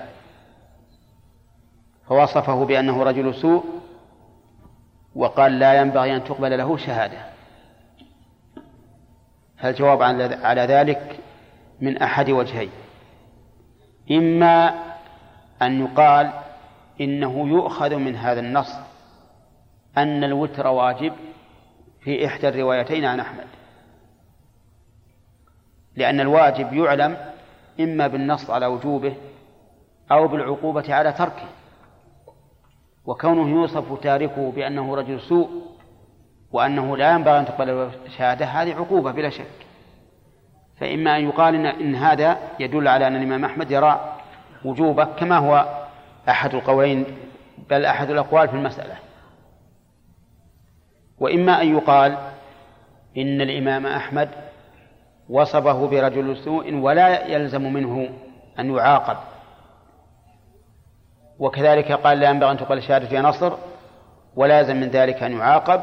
فوصفه 2.06 2.64
بأنه 2.64 3.02
رجل 3.02 3.34
سوء 3.34 3.64
وقال 5.14 5.58
لا 5.58 5.80
ينبغي 5.80 6.16
أن 6.16 6.24
تقبل 6.24 6.58
له 6.58 6.76
شهادة. 6.76 7.18
فالجواب 9.58 10.02
على 10.42 10.62
ذلك 10.62 11.20
من 11.80 12.02
أحد 12.02 12.30
وجهين. 12.30 12.70
إما 14.10 14.74
أن 15.62 15.84
يقال 15.84 16.30
إنه 17.00 17.48
يؤخذ 17.48 17.96
من 17.96 18.16
هذا 18.16 18.40
النص 18.40 18.87
أن 20.02 20.24
الوتر 20.24 20.66
واجب 20.66 21.12
في 22.00 22.26
إحدى 22.26 22.48
الروايتين 22.48 23.04
عن 23.04 23.20
أحمد. 23.20 23.46
لأن 25.96 26.20
الواجب 26.20 26.72
يعلم 26.72 27.16
إما 27.80 28.06
بالنص 28.06 28.50
على 28.50 28.66
وجوبه 28.66 29.14
أو 30.10 30.28
بالعقوبة 30.28 30.94
على 30.94 31.12
تركه. 31.12 31.48
وكونه 33.06 33.48
يوصف 33.48 34.00
تاركه 34.02 34.52
بأنه 34.52 34.96
رجل 34.96 35.20
سوء 35.20 35.48
وأنه 36.52 36.96
لا 36.96 37.12
ينبغي 37.12 37.38
أن 37.38 37.46
تقبل 37.46 37.90
الشهادة 38.06 38.46
هذه 38.46 38.74
عقوبة 38.74 39.12
بلا 39.12 39.30
شك. 39.30 39.66
فإما 40.80 41.16
أن 41.16 41.24
يقال 41.24 41.54
إن, 41.54 41.66
إن 41.66 41.94
هذا 41.94 42.38
يدل 42.60 42.88
على 42.88 43.06
أن 43.06 43.16
الإمام 43.16 43.44
أحمد 43.44 43.70
يرى 43.70 44.16
وجوبه 44.64 45.04
كما 45.04 45.38
هو 45.38 45.66
أحد 46.28 46.54
القولين 46.54 47.04
بل 47.70 47.84
أحد 47.84 48.10
الأقوال 48.10 48.48
في 48.48 48.54
المسألة. 48.54 49.07
وإما 51.20 51.62
أن 51.62 51.76
يقال 51.76 52.16
إن 53.16 53.40
الإمام 53.40 53.86
أحمد 53.86 54.28
وصفه 55.28 55.86
برجل 55.86 56.36
سوء 56.36 56.74
ولا 56.74 57.26
يلزم 57.26 57.72
منه 57.72 58.08
أن 58.58 58.74
يعاقب. 58.76 59.16
وكذلك 61.38 61.92
قال 61.92 62.20
لا 62.20 62.30
ينبغي 62.30 62.50
أن 62.50 62.56
تقبل 62.56 62.82
شهادة 62.82 63.16
يا 63.16 63.22
نصر 63.22 63.52
ولا 64.36 64.58
يلزم 64.58 64.76
من 64.76 64.88
ذلك 64.88 65.22
أن 65.22 65.32
يعاقب 65.32 65.82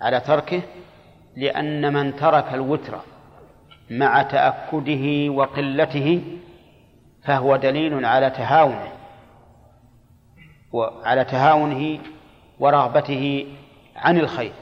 على 0.00 0.20
تركه 0.20 0.62
لأن 1.36 1.92
من 1.92 2.16
ترك 2.16 2.54
الوتر 2.54 3.00
مع 3.90 4.22
تأكده 4.22 5.32
وقلته 5.32 6.22
فهو 7.24 7.56
دليل 7.56 8.04
على 8.04 8.30
تهاونه 8.30 8.92
وعلى 10.72 11.24
تهاونه 11.24 11.98
ورغبته 12.60 13.46
عن 14.02 14.18
الخير. 14.18 14.52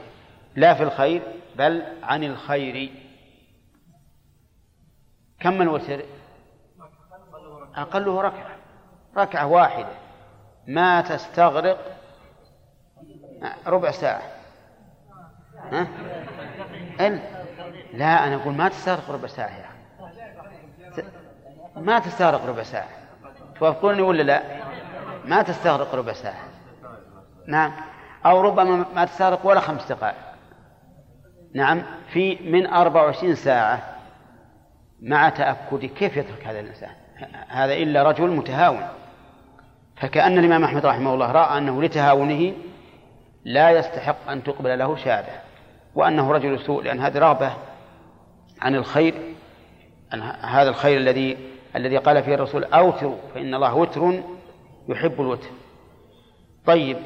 لا 0.55 0.73
في 0.73 0.83
الخير 0.83 1.21
بل 1.55 1.83
عن 2.03 2.23
الخير. 2.23 2.91
كم 5.39 5.61
الوتر 5.61 6.01
أقله 7.75 8.21
ركعة. 8.21 8.55
ركعة 9.17 9.47
واحدة. 9.47 9.93
ما 10.67 11.01
تستغرق 11.01 11.97
ربع 13.67 13.91
ساعة. 13.91 14.21
ها؟ 15.71 15.87
لا 17.93 18.27
أنا 18.27 18.35
أقول 18.35 18.53
ما 18.53 18.69
تستغرق 18.69 19.11
ربع 19.11 19.27
ساعة 19.27 19.57
يا 19.57 19.65
أخي. 19.65 21.03
ما 21.75 21.99
تستغرق 21.99 22.45
ربع 22.45 22.63
ساعة. 22.63 22.89
توافقوني 23.59 24.01
ولا 24.01 24.23
لا؟ 24.23 24.41
ما 25.25 25.41
تستغرق 25.41 25.95
ربع 25.95 26.13
ساعة. 26.13 26.43
نعم. 27.47 27.90
أو 28.25 28.41
ربما 28.41 28.85
ما 28.95 29.05
تستغرق 29.05 29.45
ولا 29.45 29.59
خمس 29.59 29.91
دقائق. 29.91 30.15
نعم 31.55 31.83
في 32.13 32.35
من 32.35 32.67
أربع 32.67 33.03
وعشرين 33.03 33.35
ساعة 33.35 33.81
مع 35.01 35.29
تأكد 35.29 35.85
كيف 35.85 36.17
يترك 36.17 36.47
هذا 36.47 36.59
الإنسان. 36.59 36.91
هذا 37.47 37.73
إلا 37.73 38.03
رجل 38.03 38.27
متهاون. 38.27 38.87
فكأن 39.95 40.37
الإمام 40.37 40.63
أحمد 40.63 40.85
رحمه 40.85 41.13
الله 41.13 41.31
رأى 41.31 41.57
أنه 41.57 41.83
لتهاونه 41.83 42.53
لا 43.45 43.71
يستحق 43.71 44.29
أن 44.29 44.43
تقبل 44.43 44.79
له 44.79 44.95
شهادة 44.95 45.31
وأنه 45.95 46.31
رجل 46.31 46.59
سوء 46.59 46.83
لأن 46.83 46.99
هذه 46.99 47.17
رغبة 47.17 47.53
عن 48.61 48.75
الخير 48.75 49.13
أن 50.13 50.21
هذا 50.41 50.69
الخير 50.69 50.97
الذي 50.97 51.37
الذي 51.75 51.97
قال 51.97 52.23
فيه 52.23 52.35
الرسول 52.35 52.63
أوتروا 52.63 53.15
فإن 53.33 53.53
الله 53.55 53.75
وتر 53.75 54.23
يحب 54.89 55.21
الوتر. 55.21 55.49
طيب 56.65 56.97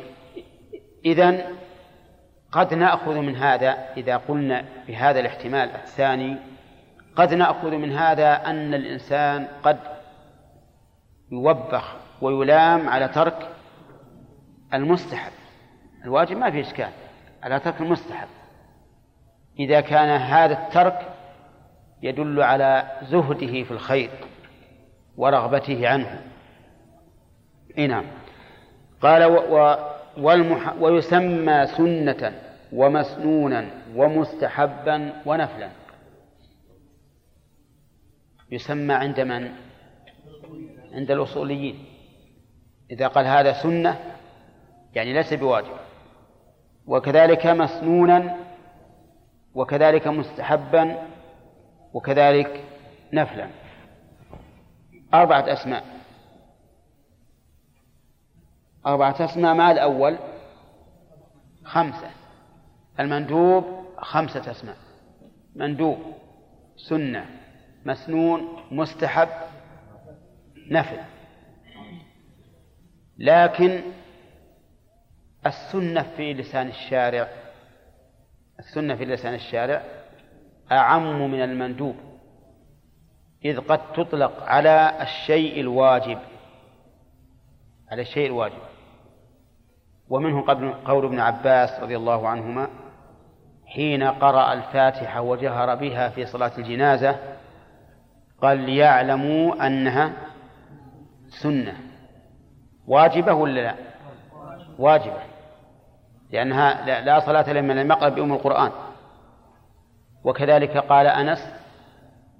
إذا 1.05 1.45
قد 2.51 2.73
نأخذ 2.73 3.15
من 3.17 3.35
هذا 3.35 3.93
إذا 3.97 4.17
قلنا 4.17 4.65
بهذا 4.87 5.19
الاحتمال 5.19 5.69
الثاني 5.75 6.37
قد 7.15 7.33
نأخذ 7.33 7.71
من 7.71 7.91
هذا 7.91 8.45
أن 8.45 8.73
الإنسان 8.73 9.47
قد 9.63 9.77
يوبخ 11.31 11.95
ويلام 12.21 12.89
على 12.89 13.07
ترك 13.07 13.49
المستحب. 14.73 15.31
الواجب 16.03 16.37
ما 16.37 16.51
في 16.51 16.61
إشكال 16.61 16.89
على 17.43 17.59
ترك 17.59 17.81
المستحب. 17.81 18.27
إذا 19.59 19.81
كان 19.81 20.09
هذا 20.09 20.53
الترك 20.53 21.13
يدل 22.01 22.41
على 22.41 22.91
زهده 23.01 23.63
في 23.63 23.71
الخير 23.71 24.09
ورغبته 25.17 25.89
عنه. 25.89 26.21
إي 27.77 27.87
نعم. 27.87 28.05
قال 29.01 29.23
و 29.23 29.35
و 29.35 29.94
والمح 30.17 30.73
ويسمى 30.79 31.67
سنة 31.67 32.33
ومسنونا 32.73 33.65
ومستحبا 33.95 35.13
ونفلا. 35.25 35.69
يسمى 38.51 38.93
عند 38.93 39.19
من؟ 39.19 39.49
عند 40.93 41.11
الأصوليين. 41.11 41.85
إذا 42.91 43.07
قال 43.07 43.25
هذا 43.25 43.53
سنة 43.53 43.99
يعني 44.93 45.13
ليس 45.13 45.33
بواجب. 45.33 45.77
وكذلك 46.87 47.47
مسنونا 47.47 48.37
وكذلك 49.55 50.07
مستحبا 50.07 51.07
وكذلك 51.93 52.63
نفلا. 53.13 53.47
أربعة 55.13 55.53
أسماء. 55.53 55.94
أربعة 58.85 59.25
أسماء 59.25 59.53
مع 59.53 59.71
الأول 59.71 60.17
خمسة 61.63 62.09
المندوب 62.99 63.65
خمسة 63.97 64.51
أسماء 64.51 64.77
مندوب 65.55 65.99
سنة 66.75 67.25
مسنون 67.85 68.63
مستحب 68.71 69.29
نفل. 70.71 70.97
لكن 73.17 73.81
السنة 75.45 76.01
في 76.17 76.33
لسان 76.33 76.67
الشارع 76.67 77.29
السنة 78.59 78.95
في 78.95 79.05
لسان 79.05 79.33
الشارع 79.33 79.83
أعم 80.71 81.31
من 81.31 81.41
المندوب 81.41 81.95
إذ 83.45 83.59
قد 83.59 83.93
تطلق 83.93 84.43
على 84.43 85.01
الشيء 85.01 85.59
الواجب 85.59 86.19
على 87.91 88.01
الشيء 88.01 88.25
الواجب. 88.25 88.74
ومنه 90.09 90.43
قول 90.85 91.05
ابن 91.05 91.19
عباس 91.19 91.79
رضي 91.79 91.97
الله 91.97 92.27
عنهما 92.27 92.67
حين 93.65 94.03
قرأ 94.03 94.53
الفاتحة 94.53 95.21
وجهر 95.21 95.75
بها 95.75 96.09
في 96.09 96.25
صلاة 96.25 96.51
الجنازة 96.57 97.15
قال 98.41 98.57
ليعلموا 98.57 99.67
أنها 99.67 100.13
سنة. 101.41 101.77
واجبة 102.87 103.33
ولا 103.33 103.61
لا؟ 103.61 103.75
واجبة. 104.79 105.19
لأنها 106.31 107.01
لا 107.01 107.19
صلاة 107.19 107.53
لمن 107.53 107.75
لم 107.75 107.91
يقرأ 107.91 108.09
بأم 108.09 108.33
القرآن. 108.33 108.71
وكذلك 110.23 110.77
قال 110.77 111.07
أنس 111.07 111.39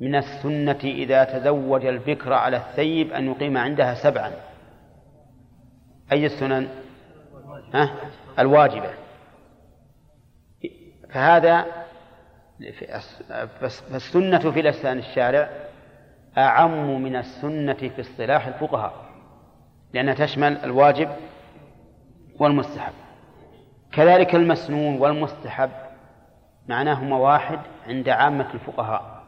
من 0.01 0.15
السنة 0.15 0.79
إذا 0.83 1.23
تزوج 1.23 1.85
البكر 1.85 2.33
على 2.33 2.57
الثيب 2.57 3.11
أن 3.11 3.31
يقيم 3.31 3.57
عندها 3.57 3.93
سبعا. 3.93 4.31
أي 6.11 6.25
السنن؟ 6.25 6.84
الواجبة. 8.39 8.89
فهذا 11.09 11.65
فالسنة 13.89 14.51
في 14.51 14.61
لسان 14.61 14.97
الشارع 14.97 15.49
أعم 16.37 17.01
من 17.01 17.15
السنة 17.15 17.73
في 17.73 18.01
اصطلاح 18.01 18.47
الفقهاء 18.47 18.93
لأنها 19.93 20.13
تشمل 20.13 20.57
الواجب 20.57 21.09
والمستحب. 22.39 22.93
كذلك 23.91 24.35
المسنون 24.35 25.01
والمستحب 25.01 25.69
معناهما 26.67 27.17
واحد 27.17 27.59
عند 27.87 28.09
عامة 28.09 28.53
الفقهاء. 28.53 29.23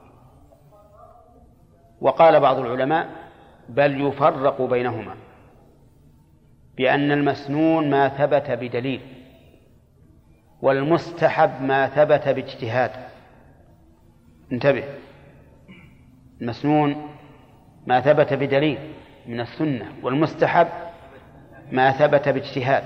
وقال 2.01 2.39
بعض 2.39 2.59
العلماء 2.59 3.09
بل 3.69 4.07
يفرق 4.07 4.61
بينهما. 4.61 5.15
بأن 6.77 7.11
المسنون 7.11 7.89
ما 7.89 8.09
ثبت 8.09 8.51
بدليل 8.51 9.01
والمستحب 10.61 11.61
ما 11.61 11.87
ثبت 11.87 12.27
باجتهاد. 12.27 12.91
انتبه. 14.51 14.83
المسنون 16.41 17.09
ما 17.87 18.01
ثبت 18.01 18.33
بدليل 18.33 18.77
من 19.25 19.39
السنة 19.39 19.85
والمستحب 20.03 20.67
ما 21.71 21.91
ثبت 21.91 22.29
باجتهاد. 22.29 22.83